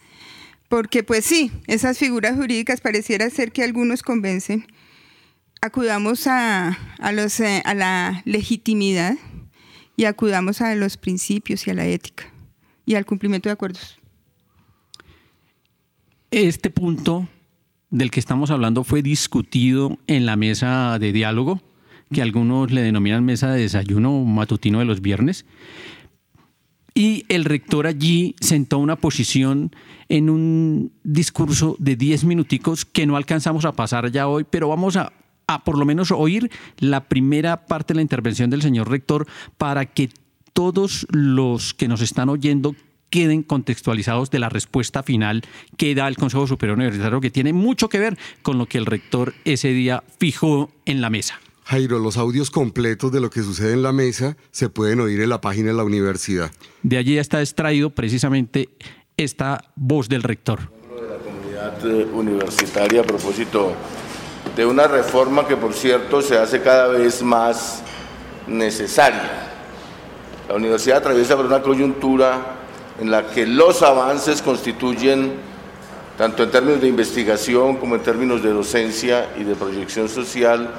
porque 0.67 1.03
pues 1.03 1.25
sí, 1.25 1.51
esas 1.67 1.97
figuras 1.99 2.35
jurídicas 2.35 2.81
pareciera 2.81 3.29
ser 3.29 3.51
que 3.51 3.63
algunos 3.63 4.01
convencen. 4.01 4.65
Acudamos 5.61 6.25
a, 6.25 6.77
a, 6.99 7.11
los, 7.11 7.39
eh, 7.39 7.61
a 7.65 7.75
la 7.75 8.23
legitimidad 8.25 9.15
y 9.95 10.05
acudamos 10.05 10.59
a 10.61 10.73
los 10.73 10.97
principios 10.97 11.67
y 11.67 11.71
a 11.71 11.75
la 11.75 11.85
ética 11.85 12.25
y 12.85 12.95
al 12.95 13.05
cumplimiento 13.05 13.47
de 13.47 13.53
acuerdos. 13.53 13.97
Este 16.31 16.69
punto 16.69 17.27
del 17.91 18.09
que 18.09 18.19
estamos 18.19 18.49
hablando 18.49 18.83
fue 18.83 19.03
discutido 19.03 19.99
en 20.07 20.25
la 20.25 20.35
mesa 20.35 20.97
de 20.97 21.11
diálogo, 21.11 21.61
que 22.11 22.21
algunos 22.21 22.71
le 22.71 22.81
denominan 22.81 23.23
mesa 23.23 23.51
de 23.51 23.61
desayuno 23.61 24.23
matutino 24.23 24.79
de 24.79 24.85
los 24.85 25.01
viernes. 25.01 25.45
Y 26.93 27.25
el 27.29 27.45
rector 27.45 27.85
allí 27.85 28.35
sentó 28.41 28.79
una 28.79 28.95
posición 28.95 29.75
en 30.09 30.29
un 30.29 30.91
discurso 31.03 31.75
de 31.79 31.95
10 31.95 32.25
minuticos 32.25 32.83
que 32.83 33.05
no 33.05 33.15
alcanzamos 33.15 33.63
a 33.65 33.73
pasar 33.73 34.11
ya 34.11 34.27
hoy, 34.27 34.45
pero 34.49 34.67
vamos 34.67 34.97
a, 34.97 35.13
a 35.53 35.63
por 35.63 35.77
lo 35.77 35.85
menos 35.85 36.11
oír 36.11 36.49
la 36.79 37.05
primera 37.05 37.65
parte 37.65 37.93
de 37.93 37.95
la 37.95 38.01
intervención 38.01 38.49
del 38.49 38.61
señor 38.61 38.89
rector 38.89 39.27
para 39.57 39.85
que 39.85 40.09
todos 40.53 41.07
los 41.09 41.73
que 41.73 41.87
nos 41.87 42.01
están 42.01 42.29
oyendo 42.29 42.75
queden 43.09 43.43
contextualizados 43.43 44.31
de 44.31 44.39
la 44.39 44.49
respuesta 44.49 45.03
final 45.03 45.43
que 45.77 45.93
da 45.93 46.07
el 46.07 46.15
Consejo 46.15 46.47
Superior 46.47 46.77
Universitario, 46.77 47.21
que 47.21 47.29
tiene 47.29 47.53
mucho 47.53 47.89
que 47.89 47.99
ver 47.99 48.17
con 48.41 48.57
lo 48.57 48.65
que 48.65 48.77
el 48.77 48.85
rector 48.85 49.33
ese 49.45 49.69
día 49.69 50.03
fijó 50.17 50.71
en 50.85 51.01
la 51.01 51.09
mesa. 51.09 51.39
Jairo, 51.65 51.99
los 51.99 52.17
audios 52.17 52.49
completos 52.49 53.11
de 53.11 53.21
lo 53.21 53.29
que 53.29 53.41
sucede 53.43 53.73
en 53.73 53.83
la 53.83 53.91
mesa 53.91 54.35
se 54.51 54.69
pueden 54.69 54.99
oír 54.99 55.21
en 55.21 55.29
la 55.29 55.41
página 55.41 55.67
de 55.67 55.75
la 55.75 55.83
universidad. 55.83 56.51
De 56.83 56.97
allí 56.97 57.17
está 57.17 57.41
extraído 57.41 57.91
precisamente 57.91 58.69
esta 59.17 59.63
voz 59.75 60.09
del 60.09 60.23
rector. 60.23 60.71
comunidad 61.23 61.85
eh, 61.85 62.05
universitaria 62.13 63.01
a 63.01 63.03
propósito 63.03 63.75
de 64.55 64.65
una 64.65 64.87
reforma 64.87 65.47
que, 65.47 65.55
por 65.55 65.73
cierto, 65.73 66.21
se 66.21 66.37
hace 66.37 66.61
cada 66.61 66.87
vez 66.87 67.21
más 67.21 67.81
necesaria. 68.47 69.47
La 70.49 70.55
universidad 70.55 70.97
atraviesa 70.97 71.37
por 71.37 71.45
una 71.45 71.61
coyuntura 71.61 72.39
en 72.99 73.09
la 73.09 73.27
que 73.27 73.45
los 73.45 73.81
avances 73.81 74.41
constituyen, 74.41 75.33
tanto 76.17 76.43
en 76.43 76.51
términos 76.51 76.81
de 76.81 76.87
investigación 76.87 77.77
como 77.77 77.95
en 77.95 78.03
términos 78.03 78.43
de 78.43 78.51
docencia 78.51 79.29
y 79.39 79.43
de 79.43 79.55
proyección 79.55 80.09
social, 80.09 80.69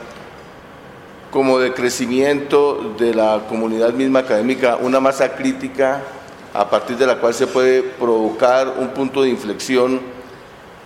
como 1.30 1.58
de 1.58 1.72
crecimiento 1.72 2.94
de 2.98 3.14
la 3.14 3.40
comunidad 3.48 3.94
misma 3.94 4.20
académica, 4.20 4.76
una 4.76 5.00
masa 5.00 5.30
crítica 5.30 6.02
a 6.52 6.68
partir 6.68 6.98
de 6.98 7.06
la 7.06 7.16
cual 7.16 7.32
se 7.32 7.46
puede 7.46 7.82
provocar 7.82 8.74
un 8.78 8.88
punto 8.88 9.22
de 9.22 9.30
inflexión 9.30 10.00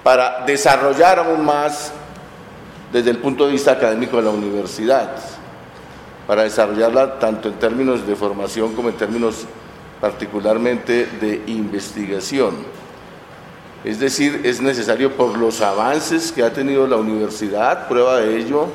para 0.04 0.44
desarrollar 0.46 1.18
aún 1.18 1.44
más 1.44 1.92
desde 2.92 3.10
el 3.10 3.18
punto 3.18 3.46
de 3.46 3.52
vista 3.52 3.72
académico 3.72 4.16
de 4.16 4.22
la 4.22 4.30
universidad, 4.30 5.16
para 6.26 6.42
desarrollarla 6.42 7.18
tanto 7.18 7.48
en 7.48 7.54
términos 7.54 8.06
de 8.06 8.16
formación 8.16 8.74
como 8.74 8.88
en 8.88 8.96
términos 8.96 9.46
particularmente 10.00 11.06
de 11.20 11.42
investigación. 11.46 12.54
Es 13.84 14.00
decir, 14.00 14.40
es 14.44 14.60
necesario 14.60 15.12
por 15.12 15.38
los 15.38 15.60
avances 15.60 16.32
que 16.32 16.42
ha 16.42 16.52
tenido 16.52 16.86
la 16.86 16.96
universidad, 16.96 17.86
prueba 17.88 18.18
de 18.18 18.38
ello 18.38 18.68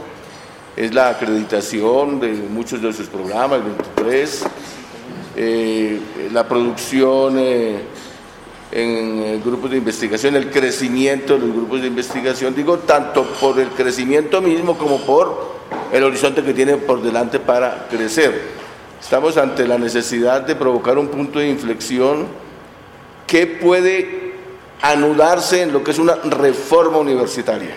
es 0.76 0.94
la 0.94 1.10
acreditación 1.10 2.20
de 2.20 2.32
muchos 2.32 2.82
de 2.82 2.94
sus 2.94 3.08
programas, 3.08 3.62
23, 3.64 4.46
eh, 5.36 6.00
la 6.32 6.48
producción 6.48 7.36
eh, 7.38 7.80
en 8.72 9.42
grupos 9.44 9.72
de 9.72 9.78
investigación, 9.78 10.36
el 10.36 10.50
crecimiento 10.50 11.34
de 11.34 11.40
los 11.40 11.56
grupos 11.56 11.82
de 11.82 11.88
investigación, 11.88 12.56
digo, 12.56 12.80
tanto 12.80 13.26
por 13.40 13.60
el 13.60 13.70
crecimiento 13.70 14.42
mismo 14.42 14.78
como 14.78 15.02
por 15.02 15.60
el 15.92 16.04
horizonte 16.04 16.42
que 16.42 16.54
tiene 16.54 16.78
por 16.78 17.02
delante 17.02 17.40
para 17.40 17.88
crecer. 17.90 18.62
Estamos 19.02 19.36
ante 19.38 19.68
la 19.68 19.78
necesidad 19.78 20.42
de 20.42 20.56
provocar 20.56 20.98
un 20.98 21.08
punto 21.08 21.40
de 21.40 21.50
inflexión 21.50 22.28
que 23.28 23.46
puede 23.48 24.34
anudarse 24.82 25.64
en 25.64 25.74
lo 25.74 25.84
que 25.84 25.92
es 25.92 26.00
una 26.00 26.16
reforma 26.16 26.98
universitaria. 26.98 27.76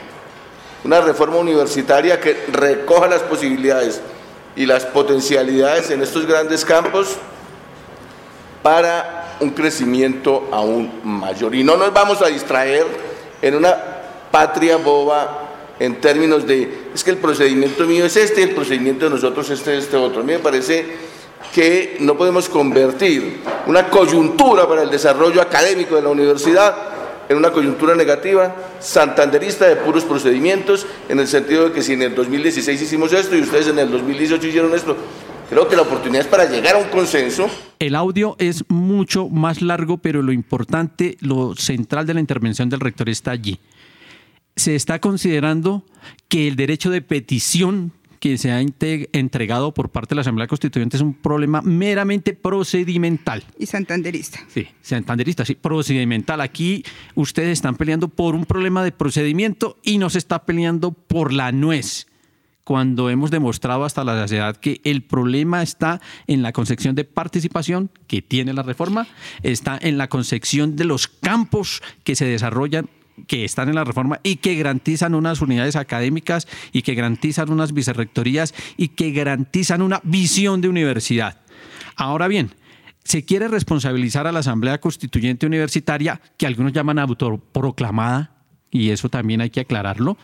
Una 0.85 1.01
reforma 1.01 1.39
universitaria 1.39 2.21
que 2.21 2.45
recoja 2.53 3.09
las 3.09 3.23
posibilidades 3.23 4.01
y 4.55 4.67
las 4.67 4.85
potencialidades 4.85 5.91
en 5.91 6.03
estos 6.03 6.27
grandes 6.27 6.65
campos 6.65 7.17
para 8.63 9.24
un 9.41 9.51
crecimiento 9.51 10.49
aún 10.53 11.01
mayor. 11.05 11.55
Y 11.55 11.65
no 11.65 11.77
nos 11.77 11.93
vamos 11.93 12.23
a 12.23 12.27
distraer 12.27 12.87
en 13.43 13.55
una 13.55 13.77
patria 14.31 14.77
boba 14.77 15.45
en 15.79 16.01
términos 16.01 16.47
de, 16.47 16.89
es 16.95 17.03
que 17.03 17.11
el 17.11 17.19
procedimiento 17.19 17.85
mío 17.85 18.07
es 18.07 18.17
este, 18.17 18.43
el 18.43 18.55
procedimiento 18.55 19.07
de 19.07 19.11
nosotros 19.11 19.51
es 19.51 19.59
este, 19.59 19.77
este 19.79 19.97
otro. 19.97 20.21
A 20.21 20.25
mí 20.25 20.33
me 20.33 20.39
parece 20.39 20.87
que 21.53 21.97
no 22.01 22.17
podemos 22.17 22.49
convertir 22.49 23.41
una 23.67 23.89
coyuntura 23.89 24.69
para 24.69 24.83
el 24.83 24.91
desarrollo 24.91 25.41
académico 25.41 25.97
de 25.97 26.03
la 26.03 26.09
universidad 26.09 26.75
en 27.29 27.37
una 27.37 27.51
coyuntura 27.51 27.95
negativa, 27.95 28.55
santanderista 28.81 29.67
de 29.67 29.77
puros 29.77 30.05
procedimientos, 30.05 30.87
en 31.09 31.21
el 31.21 31.27
sentido 31.27 31.69
de 31.69 31.73
que 31.73 31.83
si 31.83 31.95
en 31.95 32.03
el 32.03 32.15
2016 32.15 32.83
hicimos 32.83 33.13
esto 33.13 33.35
y 33.35 33.41
ustedes 33.41 33.69
en 33.69 33.79
el 33.79 33.91
2018 33.91 34.47
hicieron 34.47 34.75
esto, 34.75 34.97
creo 35.49 35.69
que 35.69 35.77
la 35.77 35.83
oportunidad 35.83 36.23
es 36.23 36.29
para 36.29 36.45
llegar 36.47 36.77
a 36.77 36.79
un 36.79 36.89
consenso. 36.89 37.49
El 37.79 37.95
audio 37.95 38.37
es 38.39 38.65
mucho 38.69 39.29
más 39.29 39.63
largo, 39.63 39.99
pero 39.99 40.23
lo 40.23 40.33
importante, 40.33 41.17
lo 41.21 41.55
central 41.57 42.07
de 42.07 42.15
la 42.15 42.21
intervención 42.21 42.69
del 42.69 42.81
rector 42.81 43.09
está 43.09 43.31
allí. 43.31 43.59
Se 44.57 44.75
está 44.75 45.01
considerando 45.01 45.85
que 46.29 46.49
el 46.49 46.57
derecho 46.57 46.91
de 46.91 47.03
petición 47.03 47.93
que 48.25 48.39
se 48.39 48.51
ha 48.51 48.59
entregado 48.63 49.75
por 49.75 49.91
parte 49.91 50.11
de 50.11 50.15
la 50.15 50.21
Asamblea 50.23 50.47
Constituyente 50.47 50.97
es 50.97 51.03
un 51.03 51.13
problema 51.13 51.61
meramente 51.61 52.33
procedimental. 52.33 53.45
Y 53.59 53.67
santanderista. 53.67 54.41
Sí, 54.49 54.67
santanderista, 54.81 55.45
sí, 55.45 55.55
procedimental. 55.57 56.41
Aquí 56.41 56.85
ustedes 57.15 57.51
están 57.51 57.77
peleando 57.77 58.09
por 58.09 58.35
un 58.35 58.47
problema 58.47 58.83
de 58.83 58.93
procedimiento 58.93 59.77
y 59.83 59.99
no 59.99 60.09
se 60.09 60.17
está 60.17 60.47
peleando 60.47 60.93
por 60.93 61.35
la 61.35 61.53
nuez. 61.53 62.07
Cuando 62.65 63.11
hemos 63.11 63.31
demostrado 63.31 63.85
hasta 63.85 64.05
la 64.05 64.15
saciedad 64.15 64.57
que 64.57 64.81
el 64.85 65.03
problema 65.03 65.63
está 65.63 66.01
en 66.27 66.43
la 66.43 66.53
concepción 66.53 66.95
de 66.95 67.05
participación 67.05 67.91
que 68.07 68.23
tiene 68.23 68.55
la 68.55 68.63
reforma, 68.63 69.07
está 69.43 69.79
en 69.81 69.99
la 69.99 70.09
concepción 70.09 70.75
de 70.75 70.85
los 70.85 71.07
campos 71.07 71.83
que 72.05 72.17
se 72.17 72.25
desarrollan 72.25 72.89
que 73.27 73.45
están 73.45 73.69
en 73.69 73.77
la 73.77 73.85
reforma 73.85 74.19
y 74.23 74.37
que 74.37 74.57
garantizan 74.57 75.15
unas 75.15 75.41
unidades 75.41 75.77
académicas 75.77 76.49
y 76.73 76.83
que 76.83 76.95
garantizan 76.95 77.51
unas 77.51 77.73
vicerrectorías 77.73 78.55
y 78.77 78.89
que 78.89 79.13
garantizan 79.13 79.83
una 79.83 80.01
visión 80.03 80.61
de 80.61 80.69
universidad. 80.69 81.41
Ahora 81.97 82.29
bien, 82.29 82.51
se 83.05 83.25
quiere 83.25 83.49
responsabilizar 83.49 84.27
a 84.27 84.33
la 84.33 84.41
Asamblea 84.41 84.81
Constituyente 84.81 85.47
Universitaria, 85.47 86.21
que 86.39 86.47
algunos 86.47 86.73
llaman 86.73 86.99
autoproclamada, 86.99 88.33
y 88.71 88.91
eso 88.91 89.09
también 89.09 89.41
hay 89.41 89.51
que 89.51 89.61
aclararlo. 89.61 90.17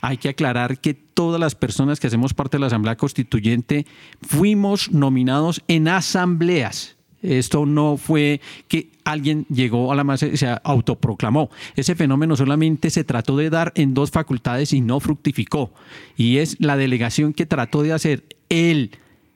Hay 0.00 0.16
que 0.18 0.28
aclarar 0.28 0.80
que 0.80 0.94
todas 0.94 1.40
las 1.40 1.54
personas 1.54 1.98
que 1.98 2.06
hacemos 2.06 2.34
parte 2.34 2.56
de 2.56 2.60
la 2.60 2.66
Asamblea 2.68 2.96
Constituyente 2.96 3.86
fuimos 4.22 4.92
nominados 4.92 5.62
en 5.68 5.88
asambleas. 5.88 6.96
Esto 7.20 7.66
no 7.66 7.96
fue 7.96 8.40
que 8.68 8.90
alguien 9.04 9.44
llegó 9.48 9.90
a 9.90 9.96
la 9.96 10.04
masa 10.04 10.36
se 10.36 10.56
autoproclamó. 10.62 11.50
Ese 11.74 11.96
fenómeno 11.96 12.36
solamente 12.36 12.90
se 12.90 13.02
trató 13.02 13.36
de 13.36 13.50
dar 13.50 13.72
en 13.74 13.92
dos 13.92 14.10
facultades 14.10 14.72
y 14.72 14.80
no 14.80 15.00
fructificó. 15.00 15.72
Y 16.16 16.38
es 16.38 16.56
la 16.60 16.76
delegación 16.76 17.32
que 17.32 17.46
trató 17.46 17.82
de 17.82 17.92
hacer 17.92 18.24
el 18.48 18.92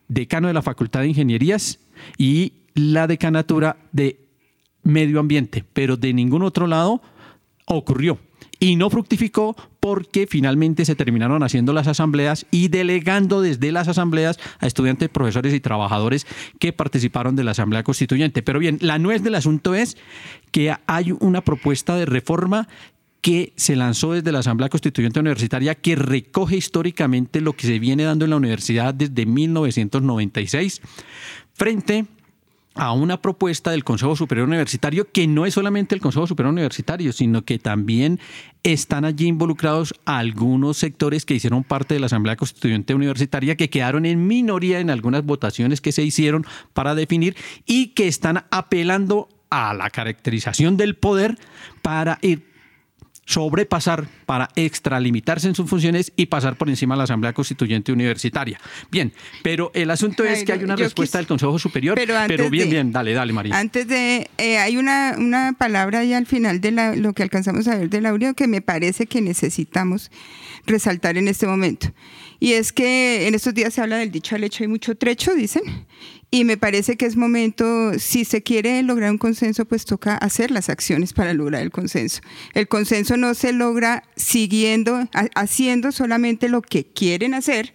decano 0.09 0.49
de 0.49 0.55
la 0.55 0.63
Facultad 0.63 1.01
de 1.01 1.09
Ingenierías 1.09 1.81
y 2.19 2.53
la 2.75 3.07
decanatura 3.07 3.77
de 3.93 4.21
Medio 4.85 5.21
Ambiente, 5.21 5.65
pero 5.73 5.97
de 5.97 6.13
ningún 6.13 6.43
otro 6.43 6.67
lado 6.67 7.03
ocurrió. 7.67 8.19
Y 8.63 8.77
no 8.77 8.91
fructificó 8.91 9.57
porque 9.81 10.29
finalmente 10.29 10.85
se 10.85 10.95
terminaron 10.95 11.43
haciendo 11.43 11.73
las 11.73 11.89
asambleas 11.89 12.47
y 12.53 12.69
delegando 12.69 13.41
desde 13.41 13.73
las 13.73 13.89
asambleas 13.89 14.39
a 14.61 14.69
estudiantes, 14.69 15.09
profesores 15.09 15.53
y 15.53 15.59
trabajadores 15.59 16.29
que 16.61 16.73
participaron 16.73 17.35
de 17.35 17.43
la 17.43 17.51
Asamblea 17.51 17.83
Constituyente. 17.83 18.41
Pero 18.41 18.61
bien, 18.61 18.79
la 18.81 19.01
nuez 19.01 19.25
del 19.25 19.35
asunto 19.35 19.75
es 19.75 19.97
que 20.53 20.77
hay 20.87 21.11
una 21.19 21.41
propuesta 21.41 21.97
de 21.97 22.07
reforma 22.07 22.69
que 23.21 23.53
se 23.57 23.75
lanzó 23.75 24.13
desde 24.13 24.31
la 24.31 24.39
Asamblea 24.39 24.69
Constituyente 24.69 25.19
Universitaria 25.19 25.75
que 25.75 25.97
recoge 25.97 26.57
históricamente 26.57 27.41
lo 27.41 27.55
que 27.55 27.67
se 27.67 27.81
viene 27.81 28.05
dando 28.05 28.27
en 28.27 28.31
la 28.31 28.37
universidad 28.37 28.95
desde 28.95 29.27
1996 29.27 30.83
frente 31.53 32.07
una 32.75 33.21
propuesta 33.21 33.71
del 33.71 33.85
Consejo 33.85 34.17
Superior 34.17 34.49
Universitario 34.49 35.11
que 35.11 35.27
no 35.27 35.47
es 35.47 35.55
solamente 35.55 35.95
el 35.95 36.01
Consejo 36.01 36.27
Superior 36.27 36.53
Universitario, 36.53 37.13
sino 37.13 37.45
que 37.45 37.59
también 37.59 38.19
están 38.63 39.05
allí 39.05 39.27
involucrados 39.27 39.95
algunos 40.05 40.79
sectores 40.79 41.27
que 41.27 41.35
hicieron 41.35 41.65
parte 41.65 41.95
de 41.95 42.01
la 42.01 42.07
Asamblea 42.07 42.37
Constituyente 42.37 42.95
Universitaria 42.95 43.57
que 43.57 43.71
quedaron 43.71 44.07
en 44.07 44.27
minoría 44.27 44.81
en 44.81 44.91
algunas 44.91 45.25
votaciones 45.25 45.81
que 45.81 45.93
se 45.93 46.03
hicieron 46.03 46.47
para 46.73 46.95
definir 46.95 47.37
y 47.67 47.89
que 47.89 48.09
están 48.09 48.45
apelando 48.51 49.29
a 49.51 49.75
la 49.75 49.91
caracterización 49.91 50.77
del 50.77 50.97
poder 50.97 51.39
para 51.83 52.19
ir 52.23 52.52
sobrepasar 53.25 54.09
para 54.27 54.49
extralimitarse 54.57 55.49
en 55.49 55.55
sus 55.55 55.69
funciones 55.71 56.13
y 56.17 56.27
pasar 56.27 56.57
por 56.57 56.69
encima 56.69 56.95
de 56.95 56.99
la 56.99 57.05
Asamblea 57.05 57.33
Constituyente 57.33 57.93
Universitaria. 57.93 58.61
Bien, 58.91 59.13
pero 59.43 59.71
el 59.75 59.91
asunto 59.91 60.25
es 60.25 60.45
que 60.45 60.53
hay 60.53 60.65
una 60.65 60.77
respuesta 60.77 61.19
del 61.19 61.27
Consejo 61.27 61.59
Superior, 61.59 61.97
Pero 61.97 62.51
bien, 62.51 62.69
de- 62.69 62.75
bien, 62.75 62.93
dale, 62.93 63.13
dale, 63.15 63.33
María. 63.33 63.59
Antes 63.59 63.87
de, 63.87 64.29
eh, 64.39 64.59
hay 64.59 64.77
una, 64.77 65.15
una 65.19 65.55
palabra 65.57 66.01
ahí 66.01 66.13
al 66.13 66.27
final 66.27 66.61
de 66.61 66.73
la- 66.73 66.97
lo 66.97 67.13
que 67.13 67.23
alcanzamos 67.23 67.69
a 67.69 67.77
ver 67.77 67.89
del 67.91 68.07
audio 68.07 68.35
que 68.35 68.49
me 68.49 68.61
parece 68.61 69.07
que 69.07 69.21
necesitamos 69.21 70.11
resaltar 70.67 71.17
en 71.17 71.29
este 71.29 71.47
momento. 71.47 71.93
Y 72.41 72.55
es 72.55 72.73
que 72.73 73.29
en 73.29 73.35
estos 73.37 73.55
días 73.55 73.73
se 73.73 73.81
habla 73.81 73.99
del 73.99 74.11
dicho 74.11 74.35
al 74.35 74.43
hecho, 74.45 74.65
hay 74.65 74.69
mucho 74.69 74.97
trecho, 74.97 75.33
dicen, 75.35 75.63
y 76.35 76.45
me 76.45 76.57
parece 76.57 76.97
que 76.97 77.05
es 77.07 77.15
momento, 77.15 77.93
si 77.99 78.25
se 78.25 78.43
quiere 78.43 78.83
lograr 78.83 79.11
un 79.11 79.19
consenso, 79.19 79.67
pues 79.67 79.85
toca 79.85 80.17
hacer 80.17 80.51
las 80.51 80.71
acciones 80.71 81.13
para 81.13 81.35
lograr 81.35 81.61
el 81.63 81.71
consenso. 81.71 82.23
El 82.55 82.67
consenso 82.69 83.17
no 83.19 83.35
se 83.35 83.53
logra 83.53 84.03
siguiendo, 84.17 84.97
ha- 85.13 85.29
haciendo 85.35 85.93
solamente 85.93 86.49
lo 86.49 86.63
que 86.63 86.87
quieren 86.87 87.35
hacer, 87.35 87.75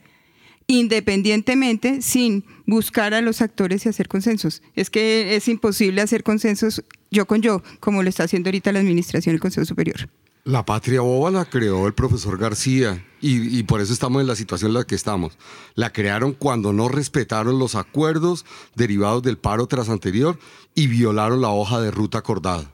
independientemente 0.66 2.02
sin 2.02 2.44
buscar 2.66 3.14
a 3.14 3.22
los 3.22 3.42
actores 3.42 3.86
y 3.86 3.90
hacer 3.90 4.08
consensos. 4.08 4.62
Es 4.76 4.90
que 4.90 5.36
es 5.36 5.48
imposible 5.48 6.02
hacer 6.02 6.24
consensos 6.24 6.84
yo 7.12 7.26
con 7.28 7.42
yo, 7.42 7.64
como 7.80 8.04
lo 8.04 8.10
está 8.10 8.24
haciendo 8.24 8.50
ahorita 8.50 8.72
la 8.72 8.80
Administración 8.80 9.34
y 9.34 9.36
el 9.36 9.40
Consejo 9.40 9.66
Superior. 9.66 10.10
La 10.48 10.64
patria 10.64 11.02
boba 11.02 11.30
la 11.30 11.44
creó 11.44 11.88
el 11.88 11.94
profesor 11.94 12.38
García 12.38 13.04
y, 13.20 13.62
por 13.64 13.82
eso 13.82 13.92
estamos 13.92 14.22
en 14.22 14.28
la 14.28 14.36
situación 14.38 14.70
en 14.70 14.76
la 14.76 14.86
que 14.86 14.96
estamos. 14.96 15.38
La 15.76 15.92
crearon 15.92 16.32
cuando 16.32 16.72
no 16.72 16.88
respetaron 16.88 17.60
los 17.60 17.76
acuerdos 17.76 18.46
derivados 18.74 19.22
del 19.24 19.38
paro 19.38 19.68
tras 19.68 19.90
anterior 19.90 20.40
y 20.74 20.88
violaron 20.88 21.42
la 21.42 21.50
hoja 21.50 21.82
de 21.82 21.92
ruta 21.92 22.20
acordada. 22.20 22.72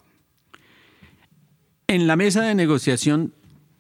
En 1.87 2.05
la 2.05 2.15
mesa 2.15 2.43
de 2.43 2.53
negociación 2.53 3.33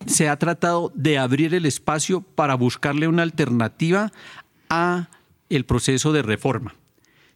se 0.07 0.27
ha 0.27 0.39
tratado 0.39 0.91
de 0.95 1.19
abrir 1.19 1.53
el 1.53 1.67
espacio 1.67 2.21
para 2.21 2.55
buscarle 2.55 3.07
una 3.07 3.21
alternativa 3.21 4.11
a 4.71 5.09
el 5.49 5.65
proceso 5.65 6.11
de 6.13 6.23
reforma. 6.23 6.73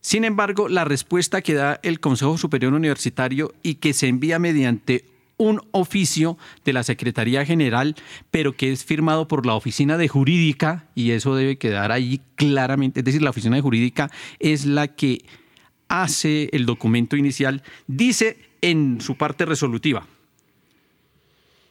Sin 0.01 0.23
embargo, 0.23 0.69
la 0.69 0.85
respuesta 0.85 1.43
que 1.43 1.53
da 1.53 1.79
el 1.83 1.99
Consejo 1.99 2.35
Superior 2.39 2.73
Universitario 2.73 3.53
y 3.61 3.75
que 3.75 3.93
se 3.93 4.07
envía 4.07 4.39
mediante 4.39 5.05
un 5.37 5.61
oficio 5.71 6.37
de 6.65 6.73
la 6.73 6.83
Secretaría 6.83 7.45
General, 7.45 7.95
pero 8.31 8.55
que 8.55 8.71
es 8.71 8.83
firmado 8.83 9.27
por 9.27 9.45
la 9.45 9.53
Oficina 9.53 9.97
de 9.97 10.07
Jurídica, 10.07 10.87
y 10.95 11.11
eso 11.11 11.35
debe 11.35 11.57
quedar 11.57 11.91
ahí 11.91 12.21
claramente, 12.35 13.01
es 13.01 13.05
decir, 13.05 13.21
la 13.21 13.29
Oficina 13.29 13.55
de 13.55 13.61
Jurídica 13.61 14.11
es 14.39 14.65
la 14.65 14.87
que 14.87 15.23
hace 15.87 16.49
el 16.51 16.65
documento 16.65 17.15
inicial, 17.15 17.63
dice 17.87 18.37
en 18.61 18.99
su 18.99 19.15
parte 19.15 19.45
resolutiva, 19.45 20.07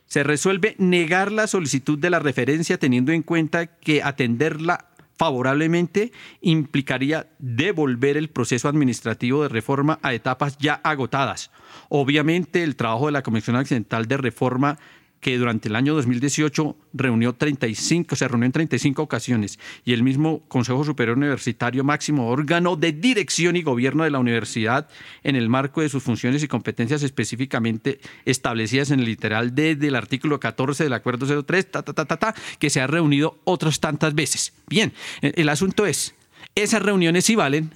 se 0.06 0.22
resuelve 0.22 0.76
negar 0.78 1.32
la 1.32 1.48
solicitud 1.48 1.98
de 1.98 2.10
la 2.10 2.20
referencia 2.20 2.78
teniendo 2.78 3.10
en 3.10 3.22
cuenta 3.22 3.66
que 3.66 4.02
atenderla 4.02 4.90
favorablemente 5.16 6.12
implicaría 6.40 7.28
devolver 7.38 8.16
el 8.16 8.28
proceso 8.28 8.68
administrativo 8.68 9.42
de 9.42 9.48
reforma 9.48 9.98
a 10.02 10.14
etapas 10.14 10.58
ya 10.58 10.74
agotadas. 10.74 11.50
Obviamente 11.88 12.62
el 12.62 12.76
trabajo 12.76 13.06
de 13.06 13.12
la 13.12 13.22
Comisión 13.22 13.56
Accidental 13.56 14.06
de 14.06 14.16
Reforma 14.16 14.78
que 15.20 15.38
durante 15.38 15.68
el 15.68 15.76
año 15.76 15.94
2018 15.94 16.76
reunió 16.92 17.32
35, 17.32 18.14
se 18.14 18.28
reunió 18.28 18.46
en 18.46 18.52
35 18.52 19.02
ocasiones 19.02 19.58
y 19.84 19.92
el 19.92 20.02
mismo 20.02 20.42
Consejo 20.46 20.84
Superior 20.84 21.16
Universitario, 21.16 21.84
máximo 21.84 22.28
órgano 22.28 22.76
de 22.76 22.92
dirección 22.92 23.56
y 23.56 23.62
gobierno 23.62 24.04
de 24.04 24.10
la 24.10 24.18
universidad, 24.18 24.88
en 25.24 25.34
el 25.34 25.48
marco 25.48 25.80
de 25.80 25.88
sus 25.88 26.02
funciones 26.02 26.42
y 26.42 26.48
competencias 26.48 27.02
específicamente 27.02 27.98
establecidas 28.24 28.90
en 28.90 29.00
el 29.00 29.06
literal 29.06 29.54
D 29.54 29.74
del 29.74 29.96
artículo 29.96 30.38
14 30.38 30.84
del 30.84 30.92
Acuerdo 30.92 31.42
03, 31.42 31.70
ta, 31.70 31.82
ta, 31.82 31.92
ta, 31.92 32.04
ta, 32.04 32.16
ta, 32.18 32.34
que 32.58 32.70
se 32.70 32.80
ha 32.80 32.86
reunido 32.86 33.40
otras 33.44 33.80
tantas 33.80 34.14
veces. 34.14 34.52
Bien, 34.68 34.92
el, 35.22 35.32
el 35.36 35.48
asunto 35.48 35.86
es, 35.86 36.14
esas 36.54 36.82
reuniones 36.82 37.24
sí 37.24 37.34
valen, 37.34 37.72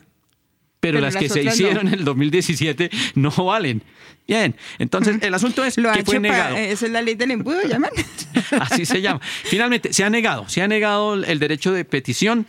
pero, 0.81 0.97
Pero 0.97 1.01
las, 1.01 1.17
que 1.17 1.29
se 1.29 1.45
no. 1.45 1.51
hicieron 1.51 1.89
en 1.89 1.95
el 1.95 2.05
2017 2.05 2.91
no 3.15 3.31
valen. 3.31 3.83
Bien, 4.27 4.55
entonces 4.79 5.17
el 5.23 5.35
asunto 5.35 5.65
es 5.65 5.77
Lo 5.77 5.93
que 5.93 6.05
fue 6.05 6.21
negado. 6.21 6.57
Esa 6.57 6.87
es 6.87 6.93
la 6.93 7.03
ley 7.03 7.17
del 7.17 7.33
embudo, 7.33 7.63
llaman. 7.69 7.91
Así 8.61 8.87
se 8.87 9.03
llama. 9.03 9.21
Finalmente, 9.23 9.93
se 9.93 10.05
ha 10.05 10.11
negado, 10.11 10.49
se 10.49 10.63
ha 10.63 10.69
negado 10.69 11.15
el 11.15 11.39
derecho 11.39 11.73
de 11.73 11.85
petición, 11.85 12.47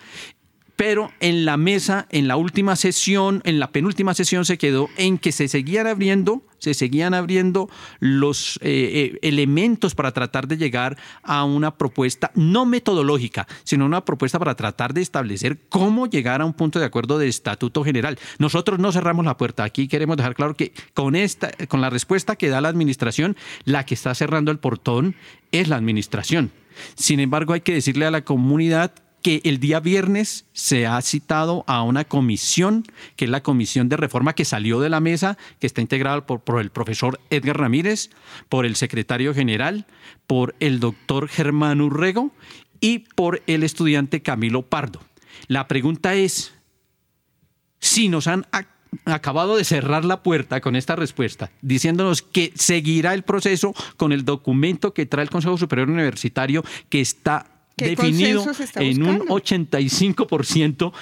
pero 0.82 1.12
en 1.20 1.46
la 1.46 1.58
mesa, 1.58 2.08
en 2.10 2.28
la 2.28 2.38
última 2.38 2.76
sesión, 2.76 3.44
en 3.46 3.60
la 3.60 3.72
penúltima 3.72 4.16
sesión 4.16 4.46
se 4.46 4.58
quedó 4.58 4.90
en 4.98 5.20
que 5.20 5.32
se 5.32 5.48
seguían 5.48 5.86
abriendo, 5.86 6.42
se 6.58 6.74
seguían 6.74 7.14
abriendo 7.14 7.70
los 8.00 8.58
eh, 8.64 9.14
eh, 9.14 9.20
elementos 9.22 9.94
para 9.94 10.12
tratar 10.12 10.48
de 10.48 10.58
llegar 10.58 10.98
a 11.22 11.44
una 11.44 11.78
propuesta 11.78 12.32
no 12.34 12.66
metodológica, 12.66 13.48
sino 13.64 13.86
una 13.86 14.04
propuesta 14.04 14.40
para 14.40 14.56
tratar 14.56 14.96
de 14.96 15.02
establecer 15.02 15.60
cómo 15.70 16.08
llegar 16.08 16.42
a 16.42 16.46
un 16.46 16.54
punto 16.54 16.80
de 16.80 16.86
acuerdo 16.86 17.20
de 17.20 17.28
estatuto 17.28 17.84
general. 17.84 18.18
Nosotros 18.40 18.80
no 18.80 18.92
cerramos 18.92 19.24
la 19.24 19.38
puerta. 19.38 19.64
Aquí 19.64 19.88
queremos 19.88 20.18
dejar 20.18 20.34
claro 20.34 20.56
que 20.56 20.74
con 20.96 21.16
esta, 21.16 21.52
con 21.68 21.82
la 21.82 21.92
respuesta 21.92 22.36
que 22.36 22.50
da 22.50 22.60
la 22.60 22.70
administración, 22.70 23.38
la 23.66 23.86
que 23.86 23.94
está 23.94 24.16
cerrando 24.16 24.50
el 24.50 24.58
portón 24.58 25.14
es 25.52 25.68
la 25.68 25.76
administración. 25.76 26.50
Sin 26.96 27.20
embargo, 27.20 27.54
hay 27.54 27.62
que 27.62 27.76
decirle 27.76 28.08
a 28.08 28.12
la 28.12 28.24
comunidad 28.24 28.94
que 29.22 29.42
el 29.44 29.60
día 29.60 29.80
viernes 29.80 30.46
se 30.54 30.88
ha 30.88 31.02
citado 31.02 31.64
a 31.68 31.84
una 31.84 32.06
comisión, 32.06 32.84
que 33.16 33.26
es 33.26 33.32
la 33.32 33.44
comisión 33.44 33.90
de 33.90 33.98
reforma 33.98 34.34
que 34.34 34.46
salió 34.46 34.80
de 34.80 34.90
la 34.90 35.00
mesa, 35.00 35.38
que 35.60 35.68
está 35.68 35.82
integrada 35.82 36.26
por, 36.26 36.60
el 36.60 36.72
profesor 36.72 37.20
Edgar 37.30 37.60
Ramírez, 37.60 38.10
por 38.50 38.66
el 38.66 38.76
secretario 38.76 39.34
general, 39.34 39.86
por 40.28 40.56
el 40.60 40.80
doctor 40.80 41.28
Germán 41.28 41.82
Urrego 41.82 42.32
y 42.80 43.00
por 43.00 43.42
el 43.48 43.64
estudiante 43.64 44.22
Camilo 44.22 44.64
Pardo. 44.64 45.02
La 45.48 45.68
pregunta 45.68 46.16
es, 46.16 46.54
si 47.80 48.10
nos 48.10 48.28
han 48.28 48.46
acabado 49.06 49.56
de 49.56 49.64
cerrar 49.64 50.04
la 50.04 50.24
puerta 50.24 50.62
con 50.62 50.76
esta 50.76 50.96
respuesta, 50.96 51.52
diciéndonos 51.62 52.22
que 52.22 52.52
seguirá 52.56 53.14
el 53.14 53.24
proceso 53.24 53.74
con 53.98 54.12
el 54.12 54.26
documento 54.26 54.94
que 54.94 55.06
trae 55.06 55.24
el 55.24 55.30
Consejo 55.30 55.58
Superior 55.58 55.90
Universitario, 55.90 56.64
que 56.90 57.02
está 57.02 57.61
definido 57.82 58.46
en 58.76 59.04
un 59.04 59.20
85%. 59.28 60.94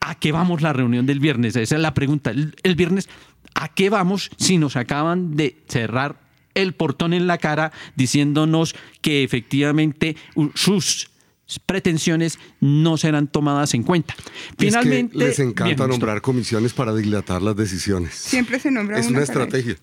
¿A 0.00 0.14
qué 0.14 0.32
vamos 0.32 0.62
la 0.62 0.72
reunión 0.72 1.04
del 1.06 1.20
viernes? 1.20 1.56
Esa 1.56 1.74
es 1.74 1.80
la 1.80 1.92
pregunta. 1.92 2.30
El, 2.30 2.74
viernes, 2.74 3.08
¿a 3.54 3.68
qué 3.68 3.90
vamos 3.90 4.30
si 4.38 4.56
nos 4.56 4.76
acaban 4.76 5.36
de 5.36 5.58
cerrar 5.68 6.20
el 6.54 6.72
portón 6.72 7.12
en 7.12 7.26
la 7.26 7.38
cara 7.38 7.72
diciéndonos 7.96 8.74
que 9.02 9.22
efectivamente 9.22 10.16
sus 10.54 11.10
pretensiones 11.58 12.38
no 12.60 12.96
serán 12.96 13.26
tomadas 13.26 13.74
en 13.74 13.82
cuenta. 13.82 14.14
Finalmente, 14.56 15.16
les 15.16 15.38
encanta 15.40 15.86
nombrar 15.86 16.20
comisiones 16.20 16.72
para 16.72 16.94
dilatar 16.94 17.42
las 17.42 17.56
decisiones. 17.56 18.14
Siempre 18.14 18.60
se 18.60 18.70
nombra 18.70 18.98
Es 18.98 19.08
una, 19.08 19.22
estrategia. 19.22 19.76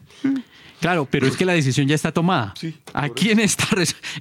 Claro, 0.79 1.07
pero 1.09 1.25
es 1.25 1.35
que 1.35 1.45
la 1.45 1.53
decisión 1.53 1.87
ya 1.87 1.95
está 1.95 2.11
tomada. 2.11 2.53
Aquí 2.93 3.31
en, 3.31 3.39
esta, 3.39 3.65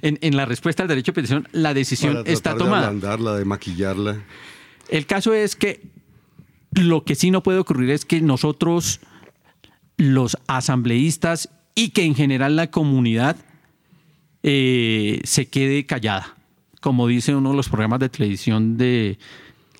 en, 0.01 0.17
en, 0.21 0.35
la 0.35 0.45
respuesta 0.45 0.83
al 0.83 0.89
derecho 0.89 1.11
de 1.11 1.15
petición, 1.15 1.47
la 1.51 1.73
decisión 1.73 2.23
está 2.25 2.55
tomada. 2.55 2.81
De 2.81 2.87
ablandarla, 2.87 3.35
de 3.35 3.45
maquillarla. 3.45 4.23
El 4.89 5.05
caso 5.05 5.33
es 5.33 5.55
que 5.55 5.81
lo 6.71 7.03
que 7.03 7.15
sí 7.15 7.29
no 7.29 7.43
puede 7.43 7.59
ocurrir 7.59 7.91
es 7.91 8.05
que 8.05 8.21
nosotros, 8.21 9.01
los 9.97 10.37
asambleístas 10.47 11.49
y 11.75 11.89
que 11.89 12.03
en 12.03 12.15
general 12.15 12.55
la 12.55 12.71
comunidad 12.71 13.35
eh, 14.41 15.21
se 15.23 15.47
quede 15.47 15.85
callada 15.85 16.37
como 16.87 17.07
dice 17.07 17.35
uno 17.35 17.51
de 17.51 17.55
los 17.57 17.69
programas 17.69 17.99
de 17.99 18.09
televisión 18.09 18.77
de 18.77 19.17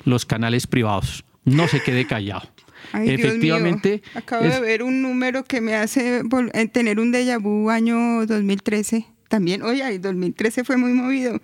los 0.04 0.26
canales 0.26 0.68
privados. 0.68 1.24
No 1.46 1.68
se 1.68 1.82
quede 1.82 2.06
callado. 2.06 2.50
Efectivamente. 2.94 4.02
Acabo 4.14 4.44
de 4.44 4.60
ver 4.60 4.84
un 4.84 5.02
número 5.02 5.44
que 5.44 5.62
me 5.62 5.76
hace 5.76 6.22
eh, 6.54 6.68
tener 6.68 7.00
un 7.00 7.12
déjà 7.12 7.40
vu 7.42 7.70
año 7.70 8.26
2013. 8.26 9.06
También, 9.28 9.62
oye, 9.62 9.88
el 9.88 10.02
2013 10.02 10.64
fue 10.64 10.78
muy 10.78 10.94
movido. 10.94 11.42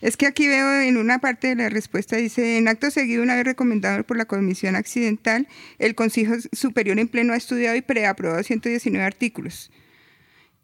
Es 0.00 0.16
que 0.16 0.26
aquí 0.26 0.46
veo 0.46 0.80
en 0.80 0.96
una 0.96 1.18
parte 1.18 1.48
de 1.48 1.56
la 1.56 1.68
respuesta, 1.68 2.16
dice, 2.16 2.56
en 2.56 2.68
acto 2.68 2.90
seguido, 2.90 3.22
una 3.22 3.34
vez 3.34 3.44
recomendado 3.44 4.04
por 4.04 4.16
la 4.16 4.26
Comisión 4.26 4.76
Accidental, 4.76 5.48
el 5.78 5.94
Consejo 5.94 6.34
Superior 6.52 6.98
en 6.98 7.08
Pleno 7.08 7.32
ha 7.32 7.36
estudiado 7.36 7.76
y 7.76 7.82
preaprobado 7.82 8.42
119 8.42 9.04
artículos. 9.04 9.70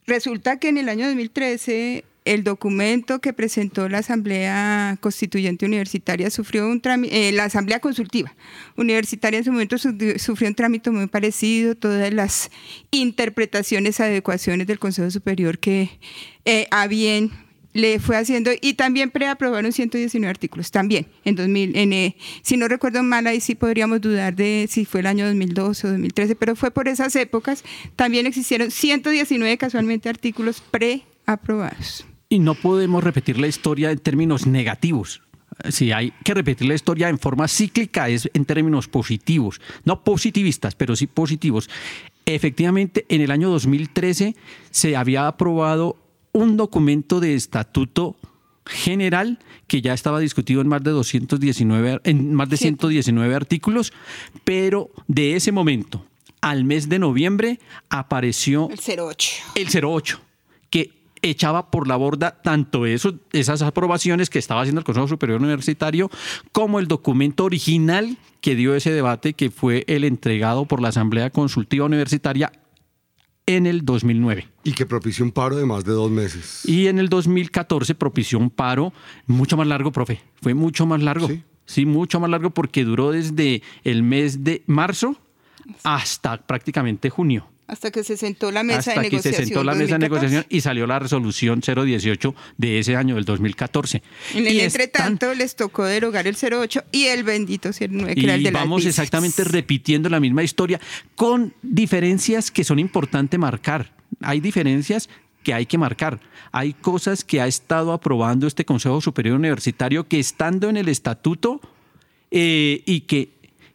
Resulta 0.07 0.59
que 0.59 0.68
en 0.68 0.79
el 0.79 0.89
año 0.89 1.07
2013 1.07 2.05
el 2.25 2.43
documento 2.43 3.20
que 3.20 3.33
presentó 3.33 3.89
la 3.89 3.99
Asamblea 3.99 4.97
Constituyente 5.01 5.66
Universitaria 5.66 6.31
sufrió 6.31 6.66
un 6.66 6.81
trámite, 6.81 7.29
eh, 7.29 7.33
la 7.33 7.45
Asamblea 7.45 7.81
Consultiva 7.81 8.35
Universitaria 8.77 9.39
en 9.39 9.45
su 9.45 9.53
momento 9.53 9.77
sufrió 9.79 10.49
un 10.49 10.55
trámite 10.55 10.91
muy 10.91 11.07
parecido, 11.07 11.75
todas 11.75 12.12
las 12.12 12.51
interpretaciones, 12.91 14.01
adecuaciones 14.01 14.66
del 14.66 14.79
Consejo 14.79 15.11
Superior 15.11 15.59
que 15.59 15.91
eh, 16.45 16.66
a 16.70 16.87
bien 16.87 17.31
le 17.75 17.99
fue 17.99 18.16
haciendo 18.16 18.53
y 18.59 18.75
también 18.75 19.11
preaprobaron 19.11 19.72
119 19.72 20.31
artículos, 20.31 20.70
también 20.70 21.07
en 21.25 21.35
2000, 21.35 21.77
en, 21.77 21.93
eh, 21.93 22.16
si 22.43 22.57
no 22.57 22.68
recuerdo 22.68 23.03
mal, 23.03 23.27
ahí 23.27 23.41
sí 23.41 23.55
podríamos 23.57 24.01
dudar 24.01 24.35
de 24.35 24.66
si 24.70 24.85
fue 24.85 25.01
el 25.01 25.07
año 25.07 25.27
2012 25.27 25.87
o 25.87 25.91
2013, 25.91 26.37
pero 26.37 26.57
fue 26.57 26.70
por 26.70 26.89
esas 26.89 27.14
épocas, 27.16 27.64
también 27.97 28.27
existieron 28.27 28.70
119 28.70 29.59
casualmente 29.59 30.09
artículos 30.09 30.62
preaprobados. 30.70 32.07
Y 32.29 32.39
no 32.39 32.55
podemos 32.55 33.05
repetir 33.05 33.39
la 33.39 33.47
historia 33.47 33.91
en 33.91 33.99
términos 33.99 34.47
negativos. 34.47 35.22
Si 35.70 35.93
hay 35.93 36.12
que 36.25 36.35
repetir 36.35 36.66
la 36.66 36.75
historia 36.75 37.09
en 37.09 37.18
forma 37.18 37.47
cíclica, 37.47 38.09
es 38.09 38.29
en 38.35 38.45
términos 38.45 38.89
positivos, 38.89 39.61
no 39.85 40.03
positivistas, 40.03 40.75
pero 40.75 40.97
sí 40.97 41.07
positivos. 41.07 41.70
Efectivamente, 42.27 43.05
en 43.09 43.20
el 43.20 43.31
año 43.31 43.51
2013 43.51 44.35
se 44.70 44.97
había 44.97 45.29
aprobado 45.29 45.97
un 46.33 46.57
documento 46.57 47.20
de 47.20 47.35
estatuto 47.35 48.16
general 48.66 49.39
que 49.66 49.83
ya 49.83 49.93
estaba 49.93 50.20
discutido 50.20 50.61
en 50.61 50.68
más 50.68 50.83
de 50.83 50.91
219 50.91 52.01
en 52.05 52.35
más 52.35 52.49
de 52.49 52.57
119 52.57 53.35
artículos, 53.35 53.93
pero 54.45 54.91
de 55.07 55.37
ese 55.37 55.53
momento 55.53 56.07
al 56.41 56.64
mes 56.64 56.89
de 56.89 56.99
noviembre 56.99 57.59
apareció 57.89 58.68
el 58.70 59.01
08. 59.01 59.33
El 59.55 59.85
08, 59.85 60.20
que 60.20 60.24
echaba 61.31 61.70
por 61.70 61.89
la 61.89 61.97
borda 61.97 62.43
tanto 62.43 62.87
eso, 62.87 63.14
esas 63.33 63.62
aprobaciones 63.62 64.31
que 64.31 64.39
estaba 64.39 64.61
haciendo 64.61 64.81
el 64.81 64.85
Consejo 64.85 65.09
Superior 65.09 65.41
Universitario 65.41 66.11
como 66.53 66.79
el 66.79 66.87
documento 66.87 67.45
original 67.45 68.18
que 68.41 68.55
dio 68.55 68.75
ese 68.75 68.91
debate, 68.91 69.33
que 69.33 69.51
fue 69.51 69.85
el 69.87 70.05
entregado 70.05 70.66
por 70.66 70.83
la 70.83 70.89
Asamblea 70.89 71.31
Consultiva 71.31 71.87
Universitaria 71.87 72.53
en 73.47 73.66
el 73.66 73.85
2009. 73.85 74.49
Y 74.64 74.72
que 74.72 74.87
propició 74.87 75.25
un 75.25 75.33
paro 75.33 75.57
de 75.57 75.66
más 75.66 75.85
de 75.85 75.93
dos 75.93 76.11
meses. 76.11 76.62
Y 76.64 76.89
en 76.89 76.99
el 76.99 77.09
2014 77.09 77.95
propició 77.95 78.39
un 78.39 78.51
paro 78.51 78.93
mucho 79.27 79.57
más 79.57 79.66
largo, 79.66 79.93
profe. 79.93 80.20
Fue 80.43 80.55
mucho 80.55 80.87
más 80.87 81.03
largo. 81.03 81.29
Sí, 81.29 81.43
sí 81.64 81.87
mucho 81.87 82.20
más 82.20 82.31
largo 82.31 82.51
porque 82.51 82.85
duró 82.85 83.12
desde 83.12 83.62
el 83.85 84.03
mes 84.03 84.45
de 84.45 84.62
marzo 84.66 85.16
hasta 85.83 86.39
prácticamente 86.39 87.11
junio. 87.11 87.49
Hasta 87.67 87.91
que 87.91 88.05
se 88.05 88.17
sentó 88.17 88.51
la 88.51 88.62
mesa 88.62 88.93
de 88.93 88.99
negociación. 88.99 89.23
que 89.23 89.37
se 89.37 89.45
sentó 89.47 89.65
la 89.65 89.75
mesa 89.75 89.95
de 89.95 90.01
negociación 90.01 90.45
y 90.51 90.61
salió 90.61 90.87
la 90.87 90.99
resolución 90.99 91.61
018 91.61 92.35
de 92.59 92.79
ese 92.79 92.95
año, 92.95 93.15
del 93.15 93.25
2014. 93.25 94.03
En 94.35 94.47
el 94.47 94.61
entretanto 94.61 95.35
les 95.35 95.57
tocó 95.57 95.85
derogar 95.85 96.27
el 96.27 96.37
08 96.37 96.85
y 96.93 97.05
el 97.07 97.25
bendito 97.25 97.71
09, 97.73 98.15
que 98.15 98.21
y 98.21 98.25
era 98.25 98.35
el 98.35 98.43
de 98.43 98.51
vamos 98.51 98.85
exactamente 98.85 99.45
repitiendo 99.45 100.11
la 100.11 100.21
misma 100.21 100.43
historia, 100.43 100.79
con 101.17 101.55
diferencias 101.62 102.51
que 102.51 102.65
son 102.65 102.79
importantes 102.79 103.41
marcar. 103.41 103.95
Hay 104.21 104.41
diferencias 104.41 105.09
que 105.43 105.55
hay 105.55 105.67
que 105.67 105.79
marcar. 105.79 106.21
Hay 106.53 106.73
cosas 106.73 107.25
que 107.25 107.41
ha 107.41 107.47
estado 107.47 107.93
aprobando 107.93 108.47
este 108.47 108.65
Consejo 108.65 109.01
Superior 109.01 109.37
Universitario 109.37 110.09
que 110.09 110.19
estando 110.19 110.69
en 110.69 110.77
el 110.77 110.89
estatuto 110.89 111.61
eh, 112.31 112.83
y 112.87 113.03
que 113.03 113.34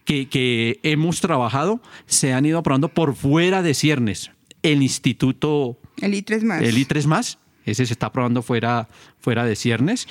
que, 0.10 0.80
hemos 0.84 1.22
trabajado 1.22 1.82
se 2.06 2.34
han 2.34 2.46
ido 2.46 2.58
aprobando 2.58 2.90
por 2.90 3.16
fuera 3.16 3.62
de 3.62 3.74
ciernes. 3.74 4.32
El 4.64 4.82
instituto... 4.82 5.78
El 6.02 6.14
I3 6.14 6.42
más. 6.42 6.62
El 6.64 6.76
I3 6.78 7.06
más, 7.06 7.38
ese 7.66 7.86
se 7.86 7.94
está 7.94 8.08
aprobando 8.08 8.42
fuera, 8.42 8.88
fuera 9.20 9.46
de 9.46 9.56
ciernes 9.56 10.08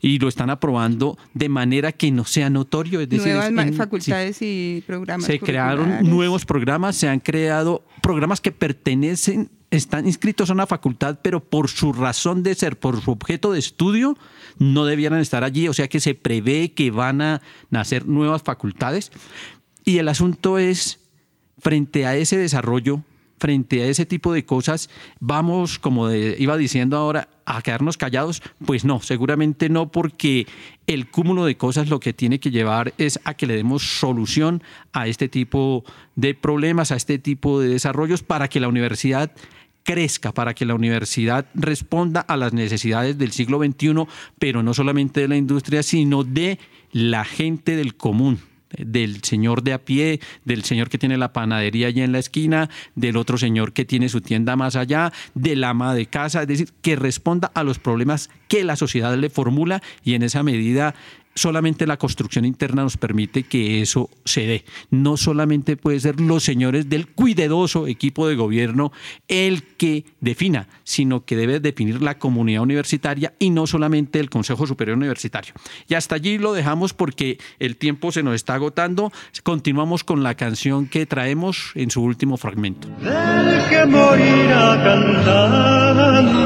y 0.00 0.18
lo 0.18 0.28
están 0.28 0.50
aprobando 0.50 1.16
de 1.32 1.48
manera 1.48 1.92
que 1.92 2.10
no 2.10 2.24
sea 2.24 2.50
notorio. 2.50 3.00
Es 3.00 3.08
decir, 3.08 3.34
Nuevas 3.34 3.76
facultades 3.76 4.38
y 4.40 4.82
programas. 4.86 5.26
Se 5.26 5.38
crearon 5.38 6.08
nuevos 6.08 6.44
programas, 6.44 6.96
se 6.96 7.08
han 7.08 7.20
creado 7.20 7.84
programas 8.02 8.40
que 8.40 8.50
pertenecen, 8.50 9.48
están 9.72 10.06
inscritos 10.06 10.50
a 10.50 10.52
una 10.52 10.66
facultad, 10.66 11.18
pero 11.22 11.40
por 11.40 11.68
su 11.68 11.94
razón 11.94 12.42
de 12.42 12.54
ser, 12.54 12.78
por 12.78 13.00
su 13.00 13.10
objeto 13.10 13.52
de 13.52 13.58
estudio, 13.58 14.18
no 14.58 14.84
debieran 14.84 15.18
estar 15.18 15.44
allí. 15.44 15.66
O 15.66 15.72
sea 15.72 15.88
que 15.88 15.98
se 15.98 16.14
prevé 16.14 16.72
que 16.72 16.90
van 16.90 17.22
a 17.22 17.40
nacer 17.70 18.06
nuevas 18.06 18.42
facultades. 18.42 19.10
Y 19.84 19.96
el 19.96 20.08
asunto 20.08 20.58
es, 20.58 21.00
frente 21.58 22.06
a 22.06 22.14
ese 22.14 22.36
desarrollo, 22.36 23.02
frente 23.38 23.82
a 23.82 23.86
ese 23.86 24.04
tipo 24.04 24.32
de 24.32 24.44
cosas, 24.44 24.90
vamos, 25.18 25.78
como 25.78 26.12
iba 26.12 26.56
diciendo 26.58 26.98
ahora, 26.98 27.28
a 27.46 27.62
quedarnos 27.62 27.96
callados? 27.96 28.42
Pues 28.64 28.84
no, 28.84 29.00
seguramente 29.00 29.68
no, 29.68 29.90
porque 29.90 30.46
el 30.86 31.10
cúmulo 31.10 31.44
de 31.46 31.56
cosas 31.56 31.88
lo 31.88 31.98
que 31.98 32.12
tiene 32.12 32.40
que 32.40 32.50
llevar 32.50 32.92
es 32.98 33.18
a 33.24 33.34
que 33.34 33.46
le 33.46 33.56
demos 33.56 33.98
solución 33.98 34.62
a 34.92 35.08
este 35.08 35.28
tipo 35.28 35.82
de 36.14 36.34
problemas, 36.34 36.92
a 36.92 36.96
este 36.96 37.18
tipo 37.18 37.58
de 37.58 37.68
desarrollos, 37.68 38.22
para 38.22 38.48
que 38.48 38.60
la 38.60 38.68
universidad 38.68 39.32
crezca, 39.82 40.32
para 40.32 40.54
que 40.54 40.66
la 40.66 40.74
universidad 40.74 41.46
responda 41.54 42.20
a 42.20 42.36
las 42.36 42.52
necesidades 42.52 43.18
del 43.18 43.32
siglo 43.32 43.58
XXI, 43.58 44.06
pero 44.38 44.62
no 44.62 44.74
solamente 44.74 45.20
de 45.20 45.28
la 45.28 45.36
industria, 45.36 45.82
sino 45.82 46.24
de 46.24 46.58
la 46.92 47.24
gente 47.24 47.76
del 47.76 47.94
común, 47.96 48.38
del 48.78 49.22
señor 49.22 49.62
de 49.62 49.72
a 49.72 49.84
pie, 49.84 50.20
del 50.44 50.64
señor 50.64 50.88
que 50.88 50.98
tiene 50.98 51.18
la 51.18 51.32
panadería 51.32 51.88
allá 51.88 52.04
en 52.04 52.12
la 52.12 52.18
esquina, 52.18 52.70
del 52.94 53.16
otro 53.16 53.38
señor 53.38 53.72
que 53.72 53.84
tiene 53.84 54.08
su 54.08 54.20
tienda 54.20 54.56
más 54.56 54.76
allá, 54.76 55.12
del 55.34 55.64
ama 55.64 55.94
de 55.94 56.06
casa, 56.06 56.42
es 56.42 56.48
decir, 56.48 56.70
que 56.80 56.96
responda 56.96 57.50
a 57.54 57.64
los 57.64 57.78
problemas 57.78 58.30
que 58.48 58.64
la 58.64 58.76
sociedad 58.76 59.16
le 59.16 59.30
formula 59.30 59.82
y 60.04 60.14
en 60.14 60.22
esa 60.22 60.42
medida 60.42 60.94
solamente 61.34 61.86
la 61.86 61.96
construcción 61.96 62.44
interna 62.44 62.82
nos 62.82 62.96
permite 62.96 63.44
que 63.44 63.80
eso 63.82 64.10
se 64.24 64.46
dé. 64.46 64.64
No 64.90 65.16
solamente 65.16 65.76
puede 65.76 66.00
ser 66.00 66.20
los 66.20 66.42
señores 66.44 66.88
del 66.88 67.06
cuidadoso 67.08 67.86
equipo 67.86 68.26
de 68.28 68.36
gobierno 68.36 68.92
el 69.28 69.62
que 69.62 70.04
defina, 70.20 70.68
sino 70.84 71.24
que 71.24 71.36
debe 71.36 71.60
definir 71.60 72.02
la 72.02 72.18
comunidad 72.18 72.62
universitaria 72.62 73.34
y 73.38 73.50
no 73.50 73.66
solamente 73.66 74.20
el 74.20 74.30
Consejo 74.30 74.66
Superior 74.66 74.96
Universitario. 74.96 75.54
Y 75.88 75.94
hasta 75.94 76.14
allí 76.16 76.38
lo 76.38 76.52
dejamos 76.52 76.92
porque 76.94 77.38
el 77.58 77.76
tiempo 77.76 78.12
se 78.12 78.22
nos 78.22 78.34
está 78.34 78.54
agotando. 78.54 79.12
Continuamos 79.42 80.04
con 80.04 80.22
la 80.22 80.34
canción 80.34 80.86
que 80.86 81.06
traemos 81.06 81.72
en 81.74 81.90
su 81.90 82.02
último 82.02 82.36
fragmento. 82.36 82.88
que 83.70 83.86
morirá 83.86 84.82
cantando 84.84 86.42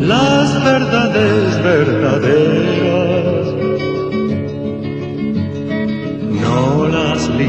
las 0.00 0.64
verdades 0.64 1.62
verdaderas 1.62 2.75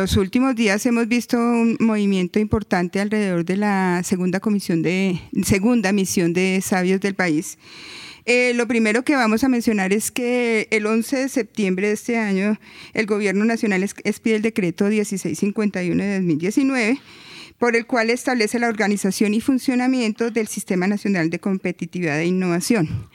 Los 0.00 0.16
últimos 0.16 0.54
días 0.54 0.86
hemos 0.86 1.08
visto 1.08 1.36
un 1.36 1.76
movimiento 1.80 2.38
importante 2.38 3.00
alrededor 3.00 3.44
de 3.44 3.56
la 3.56 4.02
segunda 4.04 4.38
comisión 4.38 4.80
de 4.80 5.20
segunda 5.42 5.90
misión 5.90 6.32
de 6.32 6.60
sabios 6.62 7.00
del 7.00 7.16
país. 7.16 7.58
Eh, 8.24 8.52
lo 8.54 8.68
primero 8.68 9.02
que 9.02 9.16
vamos 9.16 9.42
a 9.42 9.48
mencionar 9.48 9.92
es 9.92 10.12
que 10.12 10.68
el 10.70 10.86
11 10.86 11.16
de 11.16 11.28
septiembre 11.28 11.88
de 11.88 11.94
este 11.94 12.16
año 12.16 12.60
el 12.94 13.06
Gobierno 13.06 13.44
Nacional 13.44 13.82
expide 13.82 14.36
el 14.36 14.42
decreto 14.42 14.84
1651 14.84 16.00
de 16.00 16.14
2019 16.18 17.00
por 17.58 17.74
el 17.74 17.86
cual 17.86 18.10
establece 18.10 18.60
la 18.60 18.68
organización 18.68 19.34
y 19.34 19.40
funcionamiento 19.40 20.30
del 20.30 20.46
Sistema 20.46 20.86
Nacional 20.86 21.28
de 21.28 21.40
Competitividad 21.40 22.20
e 22.20 22.26
Innovación. 22.26 23.08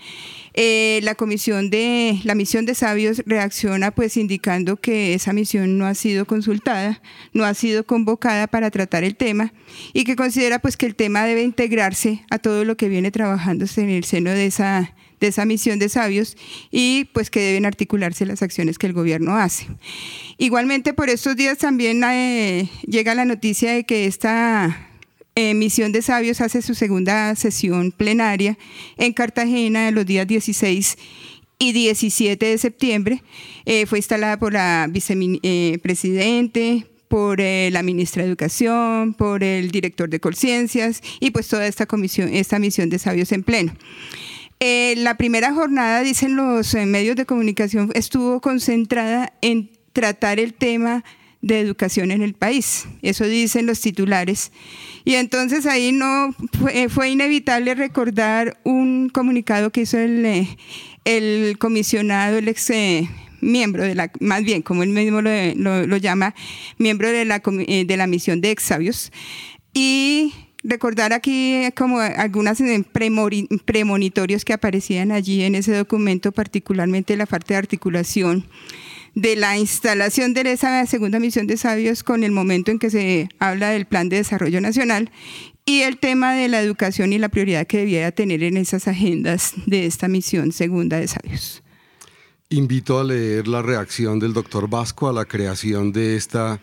Eh, 0.56 1.00
la 1.04 1.16
comisión 1.16 1.70
de 1.70 2.20
la 2.24 2.36
misión 2.36 2.66
de 2.66 2.76
sabios 2.76 3.24
reacciona 3.26 3.92
pues 3.92 4.18
indicando 4.18 4.78
que 4.78 5.16
esa 5.16 5.34
misión 5.34 5.78
no 5.78 5.88
ha 5.88 5.96
sido 5.96 6.26
consultada, 6.26 7.02
no 7.34 7.44
ha 7.44 7.54
sido 7.56 7.86
convocada 7.86 8.48
para 8.48 8.70
tratar 8.70 9.04
el 9.04 9.16
tema 9.16 9.52
y 9.94 10.04
que 10.04 10.16
considera 10.16 10.60
pues 10.60 10.78
que 10.78 10.86
el 10.86 10.96
tema 10.96 11.26
debe 11.26 11.42
integrarse 11.42 12.24
a 12.30 12.38
todo 12.38 12.66
lo 12.66 12.78
que 12.78 12.88
viene 12.88 13.10
trabajándose 13.10 13.82
en 13.82 13.90
el 13.90 14.04
seno 14.04 14.30
de 14.30 14.46
esa 14.46 14.94
de 15.20 15.30
esa 15.30 15.46
misión 15.46 15.80
de 15.80 15.88
sabios 15.88 16.36
y 16.70 17.06
pues 17.14 17.30
que 17.30 17.40
deben 17.40 17.66
articularse 17.66 18.26
las 18.26 18.42
acciones 18.42 18.78
que 18.78 18.88
el 18.88 18.94
gobierno 18.94 19.38
hace. 19.38 19.68
Igualmente 20.38 20.94
por 20.94 21.10
estos 21.10 21.38
días 21.38 21.58
también 21.58 22.04
eh, 22.04 22.70
llega 22.86 23.16
la 23.16 23.24
noticia 23.24 23.72
de 23.72 23.86
que 23.86 24.06
esta 24.06 24.93
eh, 25.36 25.54
misión 25.54 25.92
de 25.92 26.02
sabios 26.02 26.42
hace 26.42 26.62
su 26.62 26.76
segunda 26.76 27.36
sesión 27.36 27.92
plenaria 27.92 28.58
en 28.98 29.14
Cartagena 29.14 29.92
los 29.92 30.06
días 30.06 30.28
16 30.28 30.98
y 31.60 31.72
17 31.72 32.46
de 32.46 32.58
septiembre. 32.58 33.24
Eh, 33.66 33.86
fue 33.86 34.00
instalada 34.00 34.38
por 34.38 34.54
la 34.54 34.88
vicepresidente, 34.90 36.88
por 37.08 37.40
la 37.40 37.84
ministra 37.84 38.24
de 38.24 38.30
Educación, 38.30 39.14
por 39.14 39.44
el 39.44 39.70
director 39.70 40.10
de 40.10 40.20
Conciencias 40.20 41.02
y 41.20 41.32
pues 41.32 41.48
toda 41.48 41.68
esta 41.68 41.86
comisión, 41.86 42.34
esta 42.34 42.58
misión 42.58 42.90
de 42.90 42.98
sabios 43.00 43.32
en 43.32 43.44
pleno. 43.44 43.74
Eh, 44.66 44.96
la 44.96 45.18
primera 45.18 45.54
jornada, 45.54 46.02
dicen 46.04 46.38
los 46.38 46.74
eh, 46.74 46.86
medios 46.86 47.18
de 47.18 47.26
comunicación, 47.26 47.92
estuvo 47.96 48.40
concentrada 48.40 49.34
en 49.42 49.70
tratar 49.92 50.40
el 50.40 50.54
tema 50.54 51.04
de 51.44 51.60
educación 51.60 52.10
en 52.10 52.24
el 52.24 52.34
país. 52.34 52.88
Eso 53.04 53.26
dicen 53.26 53.68
los 53.68 53.82
titulares. 53.82 54.52
Y 55.04 55.16
entonces 55.16 55.66
ahí 55.66 55.92
no 55.92 56.34
fue, 56.58 56.88
fue 56.90 57.10
inevitable 57.10 57.76
recordar 57.76 58.58
un 58.64 59.10
comunicado 59.10 59.70
que 59.70 59.82
hizo 59.82 60.00
el, 60.00 60.26
eh, 60.26 60.58
el 61.04 61.58
comisionado, 61.60 62.38
el 62.38 62.48
ex 62.48 62.72
miembro 63.42 63.84
de 63.84 63.94
la, 63.94 64.10
más 64.22 64.44
bien, 64.44 64.62
como 64.62 64.84
él 64.84 64.90
mismo 64.90 65.22
lo, 65.22 65.98
llama, 65.98 66.34
miembro 66.78 67.10
de 67.10 67.26
la, 67.26 67.40
de 67.40 67.98
la 67.98 68.08
misión 68.08 68.40
de 68.40 68.52
exavios. 68.52 69.12
Y 69.74 70.34
recordar 70.64 71.12
aquí 71.12 71.66
como 71.76 72.00
algunas 72.00 72.62
eh, 72.62 72.86
premonitorios 73.66 74.46
que 74.46 74.54
aparecían 74.54 75.12
allí 75.12 75.44
en 75.44 75.56
ese 75.56 75.76
documento, 75.76 76.32
particularmente 76.32 77.18
la 77.18 77.26
parte 77.26 77.54
de 77.54 77.58
articulación 77.58 78.46
de 79.16 79.36
la 79.36 79.58
instalación 79.58 80.34
de 80.34 80.52
esa 80.52 80.86
segunda 80.88 81.20
misión 81.20 81.48
de 81.48 81.58
sabios 81.58 82.04
con 82.04 82.24
el 82.24 82.32
momento 82.32 82.72
en 82.72 82.80
que 82.80 82.90
se 82.90 83.30
habla 83.40 83.70
del 83.70 83.86
plan 83.86 84.10
de 84.10 84.18
desarrollo 84.18 84.60
nacional 84.60 85.12
y 85.66 85.82
el 85.82 85.98
tema 85.98 86.34
de 86.34 86.48
la 86.50 86.62
educación 86.62 87.14
y 87.14 87.20
la 87.20 87.30
prioridad 87.30 87.68
que 87.68 87.78
debiera 87.78 88.12
tener 88.12 88.44
en 88.44 88.58
esas 88.58 88.88
agendas 88.88 89.54
de 89.66 89.86
esta 89.86 90.08
misión 90.08 90.52
segunda 90.52 90.98
de 90.98 91.08
sabios. 91.08 91.64
Invito 92.50 93.00
a 93.00 93.04
leer 93.04 93.48
la 93.48 93.62
reacción 93.62 94.20
del 94.20 94.34
doctor 94.34 94.70
Vasco 94.70 95.08
a 95.08 95.14
la 95.14 95.26
creación 95.26 95.92
de 95.92 96.16
esta 96.16 96.60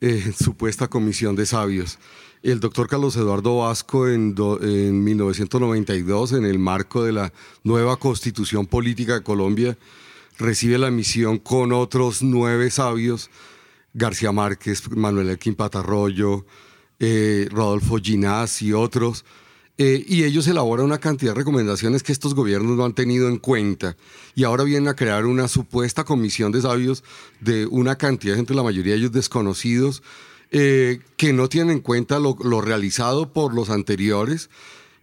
eh, 0.00 0.32
supuesta 0.38 0.88
comisión 0.88 1.36
de 1.36 1.46
sabios. 1.46 1.98
El 2.42 2.58
doctor 2.58 2.88
Carlos 2.88 3.14
Eduardo 3.16 3.58
Vasco 3.58 4.08
en, 4.08 4.34
en 4.62 5.04
1992, 5.04 6.32
en 6.32 6.44
el 6.44 6.58
marco 6.58 7.04
de 7.04 7.12
la 7.12 7.32
nueva 7.62 7.96
constitución 7.96 8.66
política 8.66 9.14
de 9.14 9.22
Colombia, 9.22 9.78
recibe 10.42 10.78
la 10.78 10.90
misión 10.90 11.38
con 11.38 11.72
otros 11.72 12.22
nueve 12.22 12.70
sabios, 12.70 13.30
García 13.94 14.32
Márquez, 14.32 14.90
Manuel 14.90 15.30
Elkin 15.30 15.54
Patarroyo, 15.54 16.44
eh, 16.98 17.48
Rodolfo 17.50 17.96
Ginás 17.96 18.62
y 18.62 18.72
otros, 18.72 19.24
eh, 19.78 20.04
y 20.06 20.24
ellos 20.24 20.46
elaboran 20.46 20.86
una 20.86 20.98
cantidad 20.98 21.32
de 21.32 21.38
recomendaciones 21.38 22.02
que 22.02 22.12
estos 22.12 22.34
gobiernos 22.34 22.76
no 22.76 22.84
han 22.84 22.94
tenido 22.94 23.28
en 23.28 23.38
cuenta. 23.38 23.96
Y 24.34 24.44
ahora 24.44 24.64
vienen 24.64 24.88
a 24.88 24.94
crear 24.94 25.24
una 25.26 25.48
supuesta 25.48 26.04
comisión 26.04 26.52
de 26.52 26.60
sabios 26.60 27.02
de 27.40 27.66
una 27.66 27.96
cantidad 27.96 28.34
de 28.34 28.36
gente, 28.36 28.54
la 28.54 28.62
mayoría 28.62 28.92
de 28.92 28.98
ellos 28.98 29.12
desconocidos, 29.12 30.02
eh, 30.50 31.00
que 31.16 31.32
no 31.32 31.48
tienen 31.48 31.78
en 31.78 31.80
cuenta 31.80 32.18
lo, 32.18 32.36
realizado 32.60 33.32
por 33.32 33.54
los 33.54 33.70
anteriores 33.70 34.50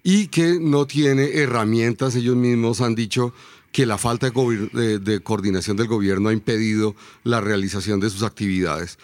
y 0.04 0.28
que 0.28 0.60
no 0.62 0.86
tiene 0.86 1.40
herramientas. 1.40 2.16
Ellos 2.16 2.36
mismos 2.36 2.82
han 2.82 2.94
dicho 2.94 3.34
que 3.72 3.86
la 3.86 3.98
falta 3.98 4.32
de, 4.32 5.22
coordinación 5.24 5.78
del 5.78 5.88
gobierno 5.88 6.30
ha 6.30 6.34
impedido 6.34 6.96
la 7.24 7.42
realización 7.42 8.00
de 8.00 8.10
sus 8.10 8.24
actividades. 8.24 8.98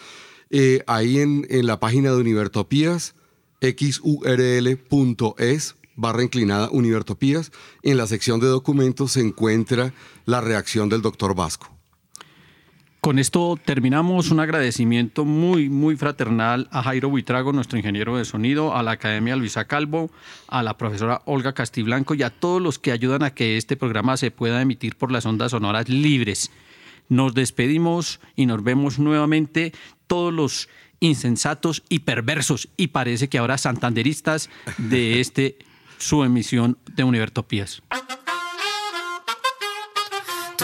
Eh, 0.50 0.84
ahí 0.88 1.20
en, 1.20 1.46
la 1.66 1.80
página 1.80 2.12
de 2.12 2.18
Univertopías, 2.18 3.16
xurl.es 3.62 4.86
barra 5.96 6.24
inclinada 6.24 6.70
Univertopías, 6.72 7.52
en 7.82 7.98
la 7.98 8.08
sección 8.08 8.40
de 8.40 8.48
documentos 8.48 9.14
se 9.14 9.22
encuentra 9.22 9.94
la 10.26 10.42
reacción 10.42 10.90
del 10.90 11.02
doctor 11.02 11.36
Vasco. 11.36 11.75
Con 13.06 13.20
esto 13.20 13.56
terminamos 13.64 14.32
un 14.32 14.40
agradecimiento 14.40 15.26
muy, 15.26 15.70
muy 15.70 15.96
fraternal 15.96 16.68
a 16.72 16.82
Jairo 16.82 17.08
Buitrago, 17.08 17.54
nuestro 17.54 17.78
ingeniero 17.78 18.18
de 18.18 18.26
sonido, 18.26 18.76
a 18.76 18.82
la 18.82 18.94
Academia 18.94 19.36
Luisa 19.36 19.66
Calvo, 19.66 20.10
a 20.48 20.64
la 20.64 20.76
profesora 20.76 21.22
Olga 21.26 21.54
Castiblanco 21.54 22.16
y 22.16 22.24
a 22.24 22.32
todos 22.32 22.60
los 22.60 22.80
que 22.80 22.92
ayudan 22.92 23.22
a 23.22 23.30
que 23.30 23.58
este 23.58 23.78
programa 23.78 24.18
se 24.18 24.32
pueda 24.32 24.60
emitir 24.60 24.96
por 24.96 25.12
las 25.12 25.28
ondas 25.28 25.52
sonoras 25.52 25.88
libres. 25.88 26.50
nos 27.08 27.36
despedimos 27.36 28.20
y 28.36 28.48
nos 28.48 28.64
vemos 28.64 28.98
nuevamente 28.98 29.72
todos 30.08 30.34
los 30.34 30.68
insensatos 31.00 31.84
y 31.90 32.00
perversos 32.00 32.70
y 32.76 32.88
parece 32.88 33.30
que 33.30 33.38
ahora 33.38 33.60
santanderistas 33.60 34.50
de 34.80 35.20
este 35.20 35.60
su 36.00 36.24
emisión 36.24 36.80
de 36.96 37.04
Univertopías. 37.04 37.84